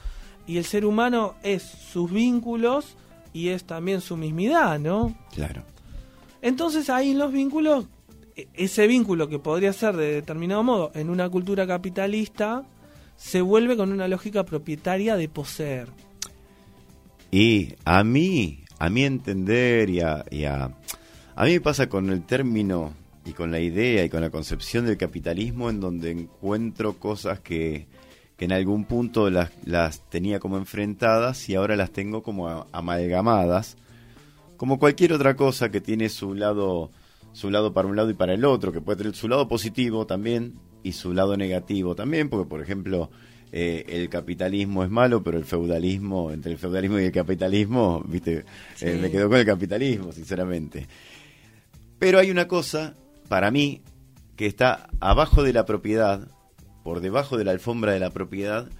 Y 0.46 0.58
el 0.58 0.64
ser 0.64 0.84
humano 0.84 1.34
es 1.42 1.62
sus 1.62 2.10
vínculos 2.10 2.96
y 3.32 3.48
es 3.48 3.64
también 3.64 4.00
su 4.00 4.16
mismidad, 4.16 4.78
¿no? 4.78 5.16
Claro. 5.34 5.62
Entonces 6.40 6.88
ahí 6.88 7.10
en 7.10 7.18
los 7.18 7.32
vínculos, 7.32 7.86
ese 8.54 8.86
vínculo 8.86 9.28
que 9.28 9.38
podría 9.38 9.72
ser 9.72 9.96
de 9.96 10.12
determinado 10.12 10.62
modo 10.62 10.90
en 10.94 11.10
una 11.10 11.28
cultura 11.28 11.66
capitalista, 11.66 12.64
se 13.16 13.40
vuelve 13.40 13.76
con 13.76 13.92
una 13.92 14.08
lógica 14.08 14.44
propietaria 14.44 15.16
de 15.16 15.28
poseer. 15.28 15.88
Y 17.30 17.74
a 17.84 18.04
mí, 18.04 18.64
a 18.78 18.90
mi 18.90 19.04
entender 19.04 19.90
y 19.90 20.00
a, 20.00 20.24
a, 21.34 21.44
mí 21.44 21.52
me 21.52 21.60
pasa 21.60 21.88
con 21.88 22.10
el 22.10 22.22
término 22.24 22.92
y 23.24 23.32
con 23.32 23.50
la 23.50 23.60
idea 23.60 24.04
y 24.04 24.10
con 24.10 24.20
la 24.20 24.30
concepción 24.30 24.86
del 24.86 24.96
capitalismo 24.96 25.70
en 25.70 25.80
donde 25.80 26.10
encuentro 26.10 26.98
cosas 26.98 27.40
que, 27.40 27.86
que 28.36 28.44
en 28.44 28.52
algún 28.52 28.84
punto 28.84 29.30
las, 29.30 29.50
las 29.64 30.08
tenía 30.08 30.38
como 30.38 30.58
enfrentadas 30.58 31.48
y 31.48 31.54
ahora 31.54 31.74
las 31.74 31.90
tengo 31.90 32.22
como 32.22 32.66
amalgamadas, 32.70 33.76
como 34.56 34.78
cualquier 34.78 35.12
otra 35.12 35.36
cosa 35.36 35.70
que 35.70 35.80
tiene 35.80 36.08
su 36.08 36.34
lado, 36.34 36.90
su 37.36 37.50
lado 37.50 37.74
para 37.74 37.86
un 37.86 37.96
lado 37.96 38.08
y 38.08 38.14
para 38.14 38.32
el 38.32 38.46
otro, 38.46 38.72
que 38.72 38.80
puede 38.80 38.96
tener 38.96 39.14
su 39.14 39.28
lado 39.28 39.46
positivo 39.46 40.06
también 40.06 40.54
y 40.82 40.92
su 40.92 41.12
lado 41.12 41.36
negativo 41.36 41.94
también, 41.94 42.30
porque 42.30 42.48
por 42.48 42.62
ejemplo 42.62 43.10
eh, 43.52 43.84
el 43.88 44.08
capitalismo 44.08 44.82
es 44.82 44.88
malo, 44.88 45.22
pero 45.22 45.36
el 45.36 45.44
feudalismo, 45.44 46.32
entre 46.32 46.52
el 46.52 46.58
feudalismo 46.58 46.98
y 46.98 47.04
el 47.04 47.12
capitalismo, 47.12 48.02
viste, 48.08 48.46
Eh, 48.80 48.98
me 48.98 49.10
quedo 49.10 49.28
con 49.28 49.36
el 49.36 49.44
capitalismo, 49.44 50.12
sinceramente. 50.12 50.86
Pero 51.98 52.18
hay 52.18 52.30
una 52.30 52.48
cosa, 52.48 52.94
para 53.28 53.50
mí, 53.50 53.82
que 54.34 54.46
está 54.46 54.88
abajo 55.00 55.42
de 55.42 55.52
la 55.52 55.66
propiedad, 55.66 56.28
por 56.84 57.00
debajo 57.00 57.36
de 57.36 57.44
la 57.44 57.50
alfombra 57.50 57.92
de 57.92 58.00
la 58.00 58.10
propiedad, 58.12 58.70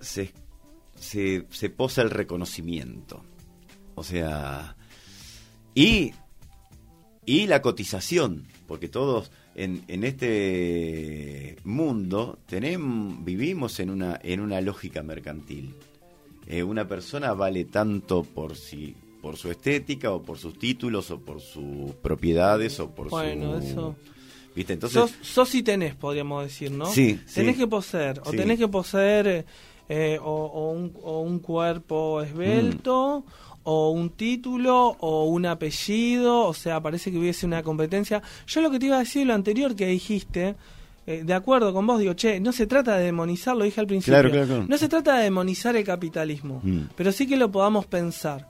se, 0.00 0.34
se, 0.96 1.46
se 1.48 1.70
posa 1.70 2.02
el 2.02 2.10
reconocimiento. 2.10 3.24
O 3.94 4.04
sea, 4.04 4.76
y, 5.74 6.12
y 7.34 7.46
la 7.46 7.60
cotización, 7.62 8.46
porque 8.66 8.88
todos 8.88 9.30
en, 9.54 9.82
en 9.88 10.04
este 10.04 11.56
mundo 11.64 12.38
tenemos, 12.46 13.24
vivimos 13.24 13.78
en 13.80 13.90
una, 13.90 14.18
en 14.22 14.40
una 14.40 14.60
lógica 14.60 15.02
mercantil. 15.02 15.74
Eh, 16.46 16.62
una 16.62 16.86
persona 16.88 17.32
vale 17.34 17.64
tanto 17.64 18.24
por 18.24 18.56
si 18.56 18.94
por 19.22 19.36
su 19.36 19.50
estética 19.50 20.12
o 20.12 20.22
por 20.22 20.38
sus 20.38 20.58
títulos 20.58 21.10
o 21.10 21.20
por 21.20 21.40
sus 21.40 21.92
propiedades 22.02 22.80
o 22.80 22.90
por 22.90 23.10
Bueno, 23.10 23.60
su 23.60 23.66
eso- 23.66 23.96
viste 24.56 24.72
entonces 24.72 24.98
sos, 25.00 25.12
sos 25.20 25.54
y 25.54 25.62
tenés, 25.62 25.94
podríamos 25.94 26.42
decir, 26.44 26.70
¿no? 26.70 26.86
Sí, 26.86 27.20
Tenés 27.34 27.54
sí. 27.56 27.60
que 27.60 27.66
poseer, 27.66 28.20
o 28.24 28.30
Sí. 28.30 28.36
tenés 28.38 28.58
que 28.58 28.66
poseer 28.68 29.26
eh, 29.28 29.44
eh, 29.90 30.18
o, 30.22 30.30
o 30.46 30.70
un, 30.72 30.92
o 31.02 31.20
un 31.20 31.38
cuerpo 31.40 32.22
esbelto, 32.22 33.24
Mm. 33.26 33.49
O 33.64 33.90
un 33.90 34.10
título, 34.10 34.96
o 35.00 35.24
un 35.26 35.46
apellido, 35.46 36.46
o 36.46 36.54
sea, 36.54 36.80
parece 36.80 37.10
que 37.12 37.18
hubiese 37.18 37.46
una 37.46 37.62
competencia. 37.62 38.22
Yo 38.46 38.60
lo 38.60 38.70
que 38.70 38.78
te 38.78 38.86
iba 38.86 38.96
a 38.96 39.00
decir, 39.00 39.26
lo 39.26 39.34
anterior 39.34 39.74
que 39.76 39.86
dijiste, 39.86 40.54
eh, 41.06 41.22
de 41.24 41.34
acuerdo 41.34 41.72
con 41.72 41.86
vos, 41.86 41.98
digo, 41.98 42.14
che, 42.14 42.40
no 42.40 42.52
se 42.52 42.66
trata 42.66 42.96
de 42.96 43.04
demonizar, 43.04 43.56
lo 43.56 43.64
dije 43.64 43.80
al 43.80 43.86
principio, 43.86 44.14
Claro, 44.14 44.30
claro, 44.30 44.46
claro. 44.46 44.64
no 44.68 44.78
se 44.78 44.88
trata 44.88 45.16
de 45.18 45.24
demonizar 45.24 45.76
el 45.76 45.84
capitalismo, 45.84 46.60
Mm. 46.62 46.80
pero 46.96 47.12
sí 47.12 47.26
que 47.26 47.36
lo 47.36 47.50
podamos 47.50 47.86
pensar. 47.86 48.48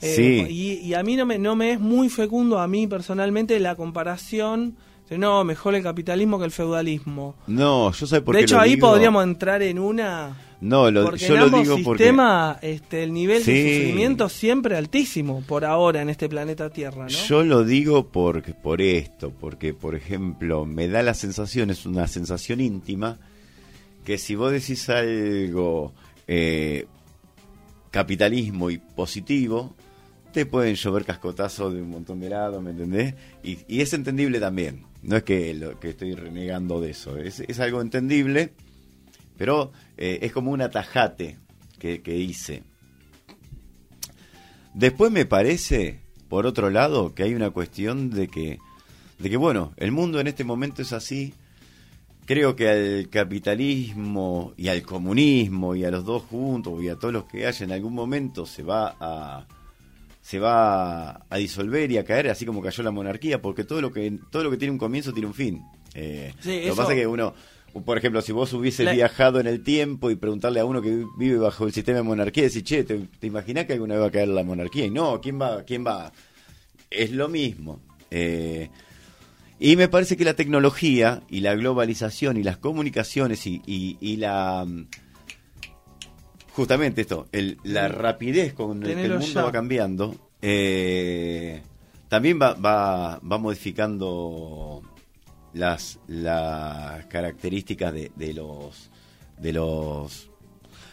Eh, 0.00 0.14
Sí. 0.14 0.46
y, 0.50 0.72
y 0.88 0.94
a 0.94 1.02
mí 1.02 1.16
no 1.16 1.24
me, 1.26 1.38
no 1.38 1.56
me 1.56 1.72
es 1.72 1.80
muy 1.80 2.08
fecundo, 2.10 2.58
a 2.58 2.68
mí 2.68 2.86
personalmente, 2.86 3.58
la 3.60 3.76
comparación 3.76 4.76
de 5.08 5.16
no, 5.18 5.42
mejor 5.44 5.74
el 5.74 5.82
capitalismo 5.82 6.38
que 6.38 6.44
el 6.46 6.50
feudalismo. 6.50 7.34
no 7.46 7.92
yo 7.92 8.06
sé 8.06 8.20
por 8.20 8.34
De 8.34 8.40
qué 8.40 8.44
hecho, 8.44 8.56
lo 8.56 8.62
ahí 8.62 8.74
digo. 8.74 8.88
podríamos 8.88 9.22
entrar 9.24 9.62
en 9.62 9.78
una 9.78 10.36
No, 10.60 10.90
lo, 10.90 11.04
porque 11.04 11.26
yo 11.26 11.34
en 11.34 11.40
lo 11.40 11.46
ambos 11.46 11.62
digo 11.62 11.78
porque... 11.84 12.14
este, 12.62 13.02
el 13.02 13.12
nivel 13.12 13.44
de 13.44 13.78
sufrimiento 13.78 14.28
siempre 14.28 14.76
altísimo 14.76 15.42
por 15.46 15.64
ahora 15.64 16.00
en 16.00 16.08
este 16.08 16.28
planeta 16.28 16.70
Tierra, 16.70 17.04
¿no? 17.04 17.08
Yo 17.08 17.44
lo 17.44 17.62
digo 17.64 18.08
por, 18.08 18.42
por 18.54 18.80
esto, 18.80 19.30
porque 19.30 19.74
por 19.74 19.94
ejemplo 19.94 20.64
me 20.64 20.88
da 20.88 21.02
la 21.02 21.14
sensación, 21.14 21.70
es 21.70 21.84
una 21.84 22.06
sensación 22.08 22.60
íntima, 22.60 23.18
que 24.04 24.16
si 24.16 24.34
vos 24.34 24.50
decís 24.50 24.88
algo 24.88 25.92
eh, 26.26 26.86
capitalismo 27.90 28.70
y 28.70 28.78
positivo, 28.78 29.74
te 30.32 30.46
pueden 30.46 30.74
llover 30.74 31.04
cascotazos 31.04 31.74
de 31.74 31.82
un 31.82 31.90
montón 31.90 32.20
de 32.20 32.30
lados, 32.30 32.62
¿me 32.62 32.70
entendés? 32.70 33.14
Y, 33.42 33.58
y 33.68 33.80
es 33.80 33.92
entendible 33.92 34.40
también, 34.40 34.84
no 35.02 35.16
es 35.16 35.22
que, 35.22 35.52
lo, 35.54 35.78
que 35.80 35.90
estoy 35.90 36.14
renegando 36.14 36.80
de 36.80 36.90
eso, 36.90 37.16
es, 37.18 37.40
es 37.40 37.60
algo 37.60 37.80
entendible, 37.80 38.52
pero 39.36 39.72
eh, 39.96 40.18
es 40.22 40.32
como 40.32 40.50
un 40.50 40.60
atajate 40.60 41.38
que, 41.78 42.02
que 42.02 42.16
hice. 42.16 42.62
Después 44.74 45.10
me 45.10 45.24
parece, 45.24 46.00
por 46.28 46.46
otro 46.46 46.68
lado, 46.70 47.14
que 47.14 47.22
hay 47.22 47.34
una 47.34 47.50
cuestión 47.50 48.10
de 48.10 48.28
que, 48.28 48.58
de 49.18 49.30
que 49.30 49.36
bueno, 49.36 49.72
el 49.78 49.90
mundo 49.90 50.20
en 50.20 50.26
este 50.26 50.44
momento 50.44 50.82
es 50.82 50.92
así. 50.92 51.32
Creo 52.26 52.56
que 52.56 52.68
al 52.68 53.08
capitalismo 53.08 54.52
y 54.56 54.68
al 54.68 54.82
comunismo 54.82 55.74
y 55.76 55.84
a 55.84 55.90
los 55.90 56.04
dos 56.04 56.24
juntos 56.24 56.82
y 56.82 56.88
a 56.88 56.96
todos 56.96 57.14
los 57.14 57.24
que 57.24 57.46
haya 57.46 57.64
en 57.64 57.72
algún 57.72 57.94
momento 57.94 58.44
se 58.44 58.62
va 58.62 58.96
a 59.00 59.46
se 60.20 60.40
va 60.40 61.24
a 61.30 61.36
disolver 61.36 61.90
y 61.92 61.98
a 61.98 62.04
caer 62.04 62.28
así 62.28 62.44
como 62.44 62.60
cayó 62.60 62.82
la 62.82 62.90
monarquía 62.90 63.40
porque 63.40 63.62
todo 63.62 63.80
lo 63.80 63.92
que 63.92 64.18
todo 64.28 64.42
lo 64.42 64.50
que 64.50 64.56
tiene 64.56 64.72
un 64.72 64.78
comienzo 64.78 65.12
tiene 65.12 65.28
un 65.28 65.34
fin. 65.34 65.62
Eh, 65.94 66.34
Sí, 66.40 66.64
lo 66.64 66.72
que 66.72 66.76
pasa 66.76 66.92
es 66.92 66.98
que 66.98 67.06
uno 67.06 67.32
por 67.84 67.98
ejemplo, 67.98 68.22
si 68.22 68.32
vos 68.32 68.52
hubieses 68.52 68.86
La- 68.86 68.92
viajado 68.92 69.40
en 69.40 69.46
el 69.46 69.62
tiempo 69.62 70.10
y 70.10 70.16
preguntarle 70.16 70.60
a 70.60 70.64
uno 70.64 70.80
que 70.82 71.04
vive 71.18 71.38
bajo 71.38 71.66
el 71.66 71.72
sistema 71.72 71.98
de 71.98 72.02
monarquía, 72.04 72.44
decir, 72.44 72.62
che, 72.64 72.84
¿te, 72.84 72.98
te 73.18 73.26
imaginás 73.26 73.66
que 73.66 73.74
alguna 73.74 73.94
vez 73.94 74.02
va 74.04 74.06
a 74.08 74.10
caer 74.10 74.28
la 74.28 74.42
monarquía? 74.44 74.86
Y 74.86 74.90
no, 74.90 75.20
¿quién 75.20 75.40
va? 75.40 75.62
¿Quién 75.64 75.84
va? 75.86 76.12
Es 76.90 77.10
lo 77.12 77.28
mismo. 77.28 77.80
Eh, 78.10 78.68
y 79.58 79.76
me 79.76 79.88
parece 79.88 80.16
que 80.16 80.24
la 80.24 80.34
tecnología 80.34 81.22
y 81.28 81.40
la 81.40 81.54
globalización 81.54 82.36
y 82.36 82.42
las 82.42 82.56
comunicaciones 82.58 83.46
y, 83.46 83.62
y- 83.66 83.96
y 84.00 84.16
la... 84.16 84.64
mm, 84.66 84.86
Justamente 86.52 87.02
esto, 87.02 87.26
el- 87.32 87.58
la 87.64 87.88
rapidez 87.88 88.54
con 88.54 88.80
la 88.80 88.86
que 88.86 88.92
el 88.92 88.96
Tenelo 89.02 89.18
mundo 89.20 89.40
ya. 89.40 89.44
va 89.44 89.52
cambiando, 89.52 90.14
eh, 90.40 91.60
también 92.08 92.40
va, 92.40 92.54
va, 92.54 93.18
va 93.20 93.36
modificando 93.38 94.80
las, 95.56 95.98
las 96.06 97.06
características 97.06 97.92
de, 97.92 98.12
de 98.14 98.32
los 98.34 98.90
de 99.38 99.52
los 99.52 100.30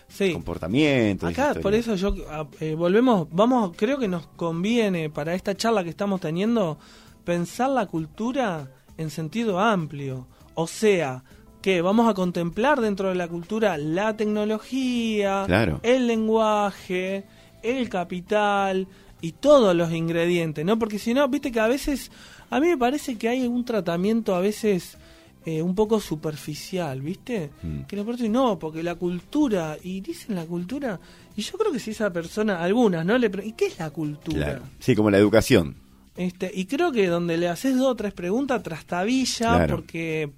Sí. 0.09 0.31
comportamientos. 0.33 1.29
Acá, 1.31 1.55
por 1.59 1.73
eso 1.73 1.95
yo 1.95 2.13
ah, 2.29 2.45
eh, 2.59 2.75
volvemos, 2.75 3.27
vamos, 3.31 3.71
creo 3.75 3.97
que 3.97 4.07
nos 4.07 4.27
conviene 4.27 5.09
para 5.09 5.33
esta 5.33 5.55
charla 5.55 5.83
que 5.83 5.89
estamos 5.89 6.21
teniendo 6.21 6.77
pensar 7.23 7.71
la 7.71 7.87
cultura 7.87 8.69
en 8.97 9.09
sentido 9.09 9.59
amplio. 9.59 10.27
O 10.53 10.67
sea, 10.67 11.23
que 11.63 11.81
vamos 11.81 12.07
a 12.07 12.13
contemplar 12.13 12.79
dentro 12.79 13.09
de 13.09 13.15
la 13.15 13.27
cultura 13.27 13.75
la 13.77 14.15
tecnología, 14.15 15.43
Claro. 15.47 15.79
el 15.81 16.05
lenguaje, 16.05 17.23
el 17.63 17.89
capital 17.89 18.87
y 19.21 19.31
todos 19.31 19.75
los 19.75 19.91
ingredientes, 19.93 20.63
¿no? 20.63 20.77
Porque 20.77 20.99
si 20.99 21.13
no, 21.15 21.27
viste 21.27 21.51
que 21.51 21.59
a 21.59 21.67
veces, 21.67 22.11
a 22.55 22.59
mí 22.59 22.67
me 22.67 22.77
parece 22.77 23.17
que 23.17 23.29
hay 23.29 23.45
un 23.47 23.65
tratamiento 23.65 24.35
a 24.35 24.39
veces 24.39 24.97
eh, 25.45 25.61
un 25.61 25.75
poco 25.75 25.99
superficial, 25.99 27.01
¿viste? 27.01 27.49
Mm. 27.61 27.81
Que 27.81 27.95
no, 28.29 28.57
porque 28.59 28.81
la 28.81 28.95
cultura, 28.95 29.77
y 29.83 29.99
dicen 30.01 30.35
la 30.35 30.45
cultura, 30.45 30.99
y 31.35 31.41
yo 31.41 31.57
creo 31.57 31.71
que 31.71 31.79
si 31.79 31.91
esa 31.91 32.11
persona, 32.13 32.61
algunas, 32.63 33.05
¿no? 33.05 33.17
Le 33.17 33.29
¿Y 33.43 33.51
qué 33.53 33.65
es 33.65 33.79
la 33.79 33.89
cultura? 33.89 34.45
Claro. 34.45 34.61
Sí, 34.79 34.95
como 34.95 35.09
la 35.11 35.17
educación. 35.17 35.75
Este, 36.15 36.51
y 36.53 36.65
creo 36.65 36.91
que 36.91 37.07
donde 37.07 37.37
le 37.37 37.49
haces 37.49 37.75
dos 37.75 37.87
o 37.87 37.95
tres 37.95 38.13
preguntas 38.13 38.61
trastabilla 38.63 39.55
Claro. 39.55 39.75
porque 39.75 40.29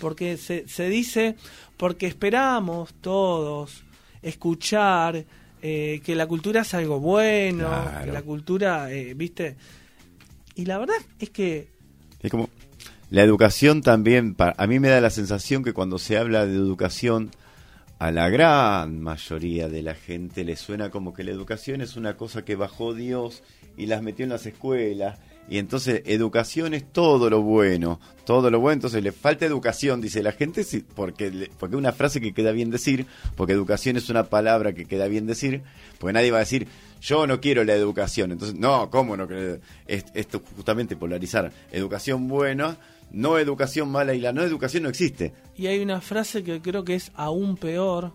porque 0.00 0.36
se, 0.38 0.66
se 0.66 0.88
dice 0.88 1.36
porque 1.76 2.06
esperamos 2.06 2.94
todos 2.94 3.84
escuchar 4.22 5.24
eh, 5.60 6.00
que 6.04 6.14
la 6.16 6.26
cultura 6.26 6.62
es 6.62 6.74
algo 6.74 6.98
bueno, 6.98 7.68
Claro. 7.68 8.04
que 8.06 8.12
la 8.12 8.22
cultura, 8.22 8.90
eh, 8.92 9.14
viste, 9.14 9.56
y 10.54 10.66
la 10.66 10.78
verdad 10.78 10.96
es 11.18 11.30
que 11.30 11.68
Es 12.20 12.30
como 12.30 12.48
la 13.10 13.22
educación 13.22 13.82
también, 13.82 14.34
a 14.38 14.66
mí 14.66 14.80
me 14.80 14.88
da 14.88 15.00
la 15.00 15.10
sensación 15.10 15.62
que 15.62 15.74
cuando 15.74 15.98
se 15.98 16.16
habla 16.16 16.46
de 16.46 16.54
educación, 16.54 17.30
a 17.98 18.10
la 18.10 18.30
gran 18.30 19.00
mayoría 19.00 19.68
de 19.68 19.82
la 19.82 19.94
gente 19.94 20.44
le 20.44 20.56
suena 20.56 20.90
como 20.90 21.12
que 21.12 21.22
la 21.22 21.30
educación 21.30 21.82
es 21.82 21.96
una 21.96 22.16
cosa 22.16 22.44
que 22.44 22.56
bajó 22.56 22.94
Dios 22.94 23.42
y 23.76 23.86
las 23.86 24.02
metió 24.02 24.24
en 24.24 24.30
las 24.30 24.46
escuelas. 24.46 25.18
Y 25.48 25.58
entonces 25.58 26.02
educación 26.06 26.72
es 26.72 26.90
todo 26.92 27.28
lo 27.28 27.42
bueno, 27.42 28.00
todo 28.24 28.50
lo 28.50 28.60
bueno. 28.60 28.74
Entonces 28.74 29.02
le 29.02 29.12
falta 29.12 29.44
educación, 29.44 30.00
dice 30.00 30.22
la 30.22 30.32
gente, 30.32 30.64
porque, 30.94 31.50
porque 31.58 31.76
una 31.76 31.92
frase 31.92 32.20
que 32.20 32.32
queda 32.32 32.52
bien 32.52 32.70
decir, 32.70 33.06
porque 33.36 33.52
educación 33.52 33.96
es 33.96 34.08
una 34.08 34.24
palabra 34.24 34.72
que 34.72 34.86
queda 34.86 35.08
bien 35.08 35.26
decir, 35.26 35.62
porque 35.98 36.14
nadie 36.14 36.30
va 36.30 36.38
a 36.38 36.40
decir, 36.40 36.68
yo 37.02 37.26
no 37.26 37.40
quiero 37.40 37.64
la 37.64 37.74
educación. 37.74 38.32
Entonces, 38.32 38.56
no, 38.58 38.88
¿cómo 38.88 39.16
no? 39.16 39.28
Es- 39.86 40.04
Esto 40.14 40.40
justamente 40.56 40.96
polarizar 40.96 41.52
educación 41.72 42.28
buena, 42.28 42.78
no 43.10 43.36
educación 43.38 43.90
mala 43.90 44.14
y 44.14 44.20
la 44.20 44.32
no 44.32 44.42
educación 44.42 44.84
no 44.84 44.88
existe. 44.88 45.34
Y 45.56 45.66
hay 45.66 45.80
una 45.80 46.00
frase 46.00 46.42
que 46.44 46.62
creo 46.62 46.82
que 46.84 46.94
es 46.94 47.10
aún 47.14 47.56
peor, 47.58 48.12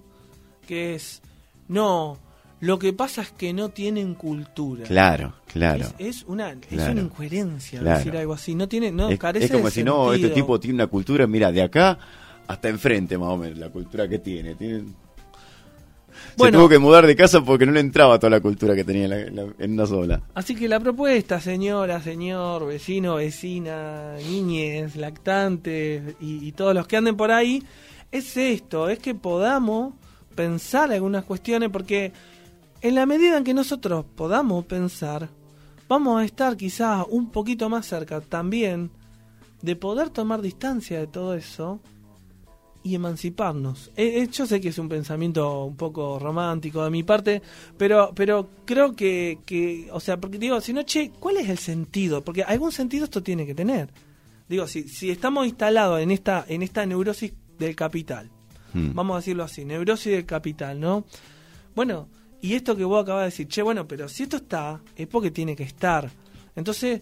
que 0.65 0.95
es, 0.95 1.21
no, 1.67 2.17
lo 2.59 2.79
que 2.79 2.91
pasa 2.93 3.21
es 3.21 3.31
que 3.31 3.53
no 3.53 3.69
tienen 3.69 4.15
cultura. 4.15 4.83
Claro, 4.85 5.33
claro. 5.45 5.85
Es, 5.99 6.17
es 6.17 6.23
una, 6.27 6.51
es 6.51 6.87
una 6.89 7.01
incoherencia 7.01 7.79
Claro. 7.79 7.97
decir 7.99 8.17
algo 8.17 8.33
así. 8.33 8.55
No 8.55 8.67
tiene, 8.67 8.91
no 8.91 9.09
es, 9.09 9.19
carece 9.19 9.45
es 9.45 9.51
como 9.51 9.65
de 9.65 9.71
si 9.71 9.83
no, 9.83 10.11
este 10.13 10.29
tipo 10.29 10.59
tiene 10.59 10.75
una 10.75 10.87
cultura, 10.87 11.27
mira, 11.27 11.51
de 11.51 11.61
acá 11.61 11.99
hasta 12.47 12.69
enfrente 12.69 13.17
más 13.17 13.29
o 13.29 13.37
menos, 13.37 13.57
la 13.59 13.69
cultura 13.69 14.07
que 14.07 14.19
tiene. 14.19 14.55
tiene 14.55 14.83
Bueno. 16.35 16.57
Se 16.57 16.61
tuvo 16.61 16.69
que 16.69 16.79
mudar 16.79 17.05
de 17.05 17.15
casa 17.15 17.43
porque 17.43 17.65
no 17.65 17.71
le 17.73 17.79
entraba 17.79 18.17
toda 18.17 18.31
la 18.31 18.39
cultura 18.41 18.73
que 18.75 18.83
tenía 18.83 19.03
en, 19.05 19.09
la- 19.35 19.43
la- 19.43 19.53
en 19.59 19.73
una 19.73 19.85
sola. 19.85 20.21
Así 20.33 20.55
que 20.55 20.67
la 20.67 20.79
propuesta, 20.79 21.39
señora, 21.39 22.01
señor, 22.01 22.65
vecino, 22.67 23.15
vecina, 23.15 24.15
niñes, 24.27 24.95
lactantes 24.95 26.15
y, 26.19 26.47
y 26.47 26.51
todos 26.53 26.73
los 26.73 26.87
que 26.87 26.97
anden 26.97 27.15
por 27.17 27.31
ahí, 27.31 27.63
es 28.11 28.35
esto, 28.37 28.89
es 28.89 28.97
que 28.99 29.13
podamos 29.13 29.93
pensar 30.33 30.91
algunas 30.91 31.23
cuestiones 31.23 31.69
porque 31.69 32.11
en 32.81 32.95
la 32.95 33.05
medida 33.05 33.37
en 33.37 33.43
que 33.43 33.53
nosotros 33.53 34.05
podamos 34.15 34.65
pensar, 34.65 35.29
vamos 35.87 36.21
a 36.21 36.25
estar 36.25 36.57
quizás 36.57 37.05
un 37.09 37.31
poquito 37.31 37.69
más 37.69 37.85
cerca 37.85 38.21
también 38.21 38.91
de 39.61 39.75
poder 39.75 40.09
tomar 40.09 40.41
distancia 40.41 40.99
de 40.99 41.07
todo 41.07 41.33
eso 41.33 41.79
y 42.83 42.95
emanciparnos. 42.95 43.91
Eh, 43.97 44.21
eh, 44.21 44.29
yo 44.31 44.45
sé 44.45 44.61
que 44.61 44.69
es 44.69 44.77
un 44.77 44.87
pensamiento 44.87 45.65
un 45.65 45.75
poco 45.75 46.19
romántico 46.19 46.83
de 46.83 46.89
mi 46.89 47.03
parte, 47.03 47.41
pero 47.77 48.11
pero 48.15 48.47
creo 48.65 48.95
que, 48.95 49.39
que 49.45 49.89
o 49.91 49.99
sea, 49.99 50.17
porque 50.17 50.37
digo, 50.37 50.61
si 50.61 50.73
no, 50.73 50.83
che, 50.83 51.11
¿cuál 51.19 51.37
es 51.37 51.49
el 51.49 51.57
sentido? 51.57 52.23
Porque 52.23 52.43
algún 52.43 52.71
sentido 52.71 53.05
esto 53.05 53.23
tiene 53.23 53.45
que 53.45 53.55
tener. 53.55 53.89
Digo, 54.47 54.67
si, 54.67 54.87
si 54.87 55.09
estamos 55.11 55.47
instalados 55.47 55.99
en 55.99 56.11
esta, 56.11 56.45
en 56.47 56.61
esta 56.61 56.85
neurosis 56.85 57.33
del 57.59 57.75
capital, 57.75 58.29
Hmm. 58.73 58.93
vamos 58.93 59.15
a 59.15 59.17
decirlo 59.19 59.43
así, 59.43 59.65
neurosis 59.65 60.11
del 60.11 60.25
capital, 60.25 60.79
¿no? 60.79 61.05
Bueno, 61.75 62.07
y 62.41 62.53
esto 62.53 62.75
que 62.75 62.83
vos 62.83 63.01
acabas 63.03 63.21
de 63.23 63.25
decir, 63.27 63.47
che, 63.47 63.61
bueno, 63.61 63.87
pero 63.87 64.07
si 64.07 64.23
esto 64.23 64.37
está, 64.37 64.81
es 64.95 65.07
porque 65.07 65.31
tiene 65.31 65.55
que 65.55 65.63
estar. 65.63 66.09
Entonces, 66.55 67.01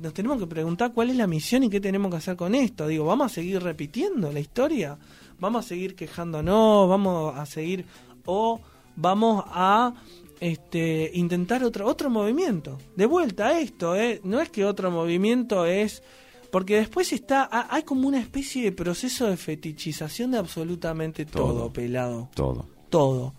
nos 0.00 0.12
tenemos 0.14 0.38
que 0.38 0.46
preguntar 0.46 0.92
cuál 0.92 1.10
es 1.10 1.16
la 1.16 1.26
misión 1.26 1.62
y 1.64 1.70
qué 1.70 1.80
tenemos 1.80 2.10
que 2.10 2.16
hacer 2.18 2.36
con 2.36 2.54
esto. 2.54 2.86
Digo, 2.86 3.04
¿vamos 3.04 3.30
a 3.30 3.34
seguir 3.34 3.62
repitiendo 3.62 4.32
la 4.32 4.40
historia? 4.40 4.98
¿Vamos 5.38 5.64
a 5.64 5.68
seguir 5.68 5.94
quejándonos? 5.94 6.88
¿Vamos 6.88 7.36
a 7.36 7.46
seguir? 7.46 7.84
¿O 8.24 8.60
vamos 8.96 9.44
a 9.48 9.94
este, 10.40 11.10
intentar 11.14 11.62
otro, 11.64 11.86
otro 11.86 12.10
movimiento? 12.10 12.78
De 12.96 13.06
vuelta 13.06 13.48
a 13.48 13.60
esto, 13.60 13.94
¿eh? 13.96 14.20
No 14.24 14.40
es 14.40 14.50
que 14.50 14.64
otro 14.64 14.90
movimiento 14.90 15.66
es... 15.66 16.02
Porque 16.50 16.76
después 16.76 17.12
está, 17.12 17.48
ha- 17.50 17.66
hay 17.74 17.82
como 17.82 18.06
una 18.06 18.20
especie 18.20 18.62
de 18.62 18.70
proceso 18.72 19.26
de 19.26 19.36
fetichización 19.36 20.30
de 20.30 20.38
absolutamente 20.38 21.26
todo, 21.26 21.52
Todo. 21.52 21.72
pelado 21.72 22.28
Todo. 22.34 22.66
todo. 22.90 23.34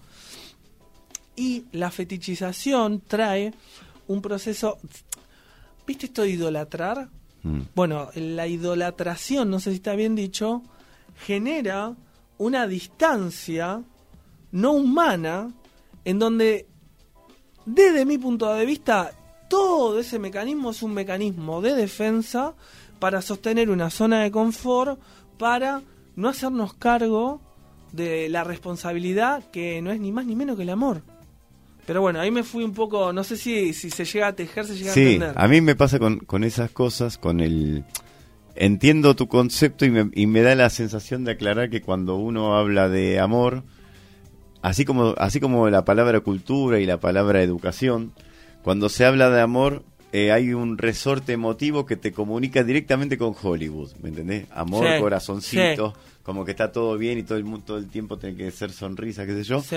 Y 1.36 1.65
la 1.71 1.91
fetichización 1.91 3.02
trae 3.02 3.54
un 4.08 4.21
proceso. 4.21 4.78
¿Viste 5.86 6.08
esto 6.08 6.24
de 6.24 6.30
idolatrar? 6.30 7.10
Hmm. 7.43 7.62
Bueno, 7.76 8.10
la 8.15 8.48
idolatración, 8.48 9.50
no 9.50 9.60
sé 9.60 9.71
si 9.71 9.78
está 9.78 9.95
bien 9.95 10.15
dicho, 10.15 10.63
genera 11.26 11.95
una 12.38 12.67
distancia 12.67 13.84
no 14.52 14.71
humana 14.71 15.52
en 16.06 16.19
donde, 16.19 16.67
desde 17.65 18.06
mi 18.06 18.17
punto 18.17 18.54
de 18.54 18.65
vista, 18.65 19.12
todo 19.50 20.00
ese 20.00 20.19
mecanismo 20.19 20.71
es 20.71 20.82
un 20.84 20.93
mecanismo 20.93 21.62
de 21.62 21.74
defensa 21.76 22.54
para 23.00 23.21
sostener 23.21 23.69
una 23.69 23.89
zona 23.89 24.21
de 24.24 24.32
confort, 24.32 25.00
para 25.38 25.82
no 26.15 26.30
hacernos 26.30 26.74
cargo 26.74 27.41
de 27.91 28.30
la 28.30 28.43
responsabilidad 28.43 29.43
que 29.52 29.82
no 29.82 29.91
es 29.91 30.00
ni 30.00 30.12
más 30.12 30.26
ni 30.26 30.36
menos 30.36 30.56
que 30.58 30.63
el 30.63 30.69
amor. 30.69 31.04
Pero 31.86 32.02
bueno, 32.02 32.19
ahí 32.19 32.32
me 32.32 32.43
fui 32.43 32.63
un 32.63 32.74
poco, 32.74 33.13
no 33.13 33.24
sé 33.24 33.38
si, 33.38 33.71
si 33.74 33.89
se 33.91 34.06
llega 34.06 34.28
a 34.30 34.34
tejer, 34.36 34.65
se 34.65 34.76
llega 34.76 34.91
a 34.91 34.93
Sí, 34.93 35.13
entender. 35.13 35.34
a 35.36 35.48
mí 35.48 35.62
me 35.62 35.76
pasa 35.76 36.00
con, 36.00 36.17
con 36.19 36.43
esas 36.43 36.71
cosas, 36.71 37.17
con 37.17 37.39
el... 37.39 37.84
Entiendo 38.56 39.15
tu 39.15 39.28
concepto 39.28 39.86
y 39.86 39.91
me, 39.91 40.10
y 40.13 40.28
me 40.28 40.41
da 40.41 40.56
la 40.56 40.69
sensación 40.69 41.26
de 41.26 41.34
aclarar 41.34 41.69
que 41.69 41.82
cuando 41.82 42.15
uno 42.15 42.56
habla 42.56 42.88
de 42.89 43.19
amor, 43.19 43.63
así 44.62 44.86
como, 44.86 45.13
así 45.17 45.39
como 45.39 45.69
la 45.69 45.86
palabra 45.86 46.21
cultura 46.21 46.80
y 46.80 46.86
la 46.86 47.00
palabra 47.00 47.41
educación, 47.43 48.13
cuando 48.63 48.89
se 48.89 49.06
habla 49.06 49.30
de 49.30 49.41
amor 49.41 49.84
eh, 50.13 50.32
hay 50.32 50.54
un 50.54 50.78
resorte 50.78 51.34
emotivo 51.34 51.86
que 51.86 51.98
te 51.98 52.13
comunica 52.13 52.63
directamente 52.63 53.17
con 53.17 53.36
Hollywood, 53.39 53.91
¿me 54.02 54.10
entendés? 54.10 54.45
Amor, 54.54 54.88
Sí, 54.95 55.00
corazoncito, 55.02 55.93
como 56.24 56.45
que 56.45 56.52
está 56.52 56.71
todo 56.71 56.98
bien 56.98 57.19
y 57.19 57.24
todo 57.24 57.38
el, 57.38 57.43
mu- 57.43 57.60
todo 57.60 57.78
el 57.78 57.88
tiempo 57.89 58.17
tiene 58.17 58.38
que 58.38 58.50
ser 58.52 58.71
sonrisa, 58.71 59.26
qué 59.26 59.34
sé 59.34 59.43
yo. 59.43 59.62
Sí. 59.62 59.76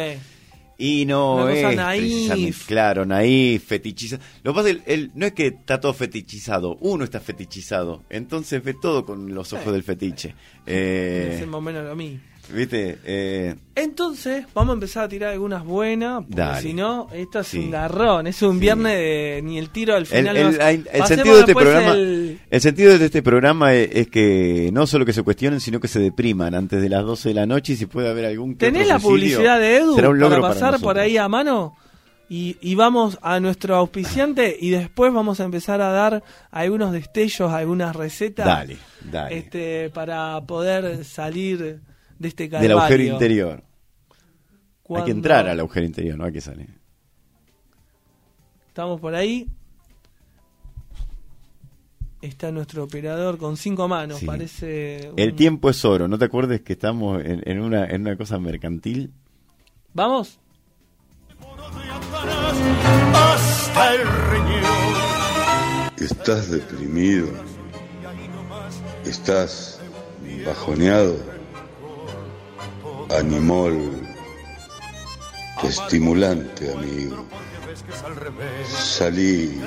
Y 0.80 1.06
no 1.06 1.48
es 1.48 1.76
naif. 1.76 2.00
precisamente, 2.02 2.58
claro, 2.68 3.04
naif, 3.04 3.64
fetichizado. 3.66 4.22
Lo 4.44 4.52
que 4.52 4.56
pasa 4.56 4.70
es 4.70 4.76
que 4.78 5.10
no 5.12 5.26
es 5.26 5.32
que 5.32 5.46
está 5.48 5.80
todo 5.80 5.92
fetichizado, 5.92 6.76
uno 6.80 7.02
está 7.02 7.18
fetichizado. 7.18 8.04
Entonces 8.08 8.62
ve 8.62 8.74
todo 8.80 9.04
con 9.04 9.34
los 9.34 9.52
ojos 9.52 9.64
Sí. 9.66 9.72
del 9.72 9.82
fetiche. 9.82 10.34
Es 10.66 11.40
Eh, 11.42 11.46
más 11.46 11.56
o 11.56 11.60
menos 11.60 11.84
lo 11.84 11.96
mismo. 11.96 12.20
¿Viste? 12.52 12.98
Eh, 13.04 13.54
Entonces, 13.74 14.46
vamos 14.54 14.70
a 14.70 14.74
empezar 14.74 15.04
a 15.04 15.08
tirar 15.08 15.32
algunas 15.32 15.64
buenas, 15.64 16.24
porque 16.24 16.62
si 16.62 16.72
no, 16.74 17.06
esto 17.12 17.40
es 17.40 17.46
Sí. 17.46 17.58
un 17.58 17.70
garrón, 17.70 18.26
es 18.26 18.40
un 18.42 18.54
Sí. 18.54 18.60
viernes 18.60 18.92
de 18.96 19.40
ni 19.44 19.58
el 19.58 19.70
tiro 19.70 19.94
al 19.94 20.00
el, 20.02 20.06
final. 20.06 20.36
el- 20.36 20.46
el- 20.46 20.60
el 20.60 20.82
Pasemos 20.84 21.08
sentido 21.08 21.34
de 21.34 21.40
este 21.40 21.54
programa, 21.54 21.92
el- 21.92 22.40
el 22.50 22.60
sentido 22.60 22.98
de 22.98 23.04
este 23.04 23.22
programa 23.22 23.74
es, 23.74 23.88
es 23.92 24.08
que 24.08 24.70
no 24.72 24.86
solo 24.86 25.04
que 25.04 25.12
se 25.12 25.22
cuestionen, 25.22 25.60
sino 25.60 25.78
que 25.78 25.88
se 25.88 26.00
depriman 26.00 26.54
antes 26.54 26.80
de 26.80 26.88
las 26.88 27.04
12 27.04 27.28
de 27.28 27.34
la 27.34 27.46
noche 27.46 27.74
y 27.74 27.76
si 27.76 27.86
puede 27.86 28.08
haber 28.08 28.24
algún 28.24 28.54
que 28.54 28.66
¿Tenés 28.66 28.88
la 28.88 28.98
publicidad 28.98 29.60
de 29.60 29.76
Edu 29.76 29.96
para 29.96 30.40
pasar 30.40 30.80
por 30.80 30.98
ahí 30.98 31.16
a 31.18 31.28
mano? 31.28 31.76
Y, 32.30 32.56
y 32.60 32.74
vamos 32.74 33.18
a 33.22 33.40
nuestro 33.40 33.76
auspiciante 33.76 34.54
y 34.60 34.68
después 34.70 35.12
vamos 35.14 35.40
a 35.40 35.44
empezar 35.44 35.80
a 35.80 35.90
dar 35.90 36.22
algunos 36.50 36.92
destellos, 36.92 37.50
algunas 37.52 37.96
recetas 37.96 38.44
Dale, 38.44 38.76
dale. 39.10 39.38
este 39.38 39.88
para 39.90 40.38
poder 40.42 41.04
salir 41.06 41.80
de 42.18 42.28
este 42.28 42.44
Del 42.44 42.50
calvario. 42.50 42.78
agujero 42.78 43.02
interior. 43.04 43.64
Hay 44.94 45.04
que 45.04 45.10
entrar 45.10 45.46
al 45.48 45.60
agujero 45.60 45.86
interior, 45.86 46.16
no 46.16 46.24
hay 46.24 46.32
que 46.32 46.40
salir. 46.40 46.68
Estamos 48.68 49.00
por 49.00 49.14
ahí. 49.14 49.48
Está 52.22 52.50
nuestro 52.50 52.84
operador 52.84 53.38
con 53.38 53.56
cinco 53.56 53.86
manos, 53.86 54.18
Sí. 54.18 54.26
parece... 54.26 55.12
El 55.16 55.34
tiempo 55.34 55.70
es 55.70 55.84
oro, 55.84 56.08
¿no 56.08 56.18
te 56.18 56.24
acuerdes 56.24 56.62
que 56.62 56.72
estamos 56.72 57.22
en, 57.24 57.42
en 57.48 57.60
una, 57.60 57.84
en 57.86 58.00
una 58.02 58.16
cosa 58.16 58.38
mercantil? 58.40 59.12
¿Vamos? 59.94 60.40
hasta 63.14 63.94
el 63.94 64.00
riñón. 64.30 64.64
Estás 65.98 66.50
deprimido. 66.50 67.28
Estás 69.04 69.80
bajoneado. 70.46 71.16
Animol. 73.10 74.06
Estimulante, 75.62 76.72
amigo. 76.72 77.26
Salí. 78.68 79.60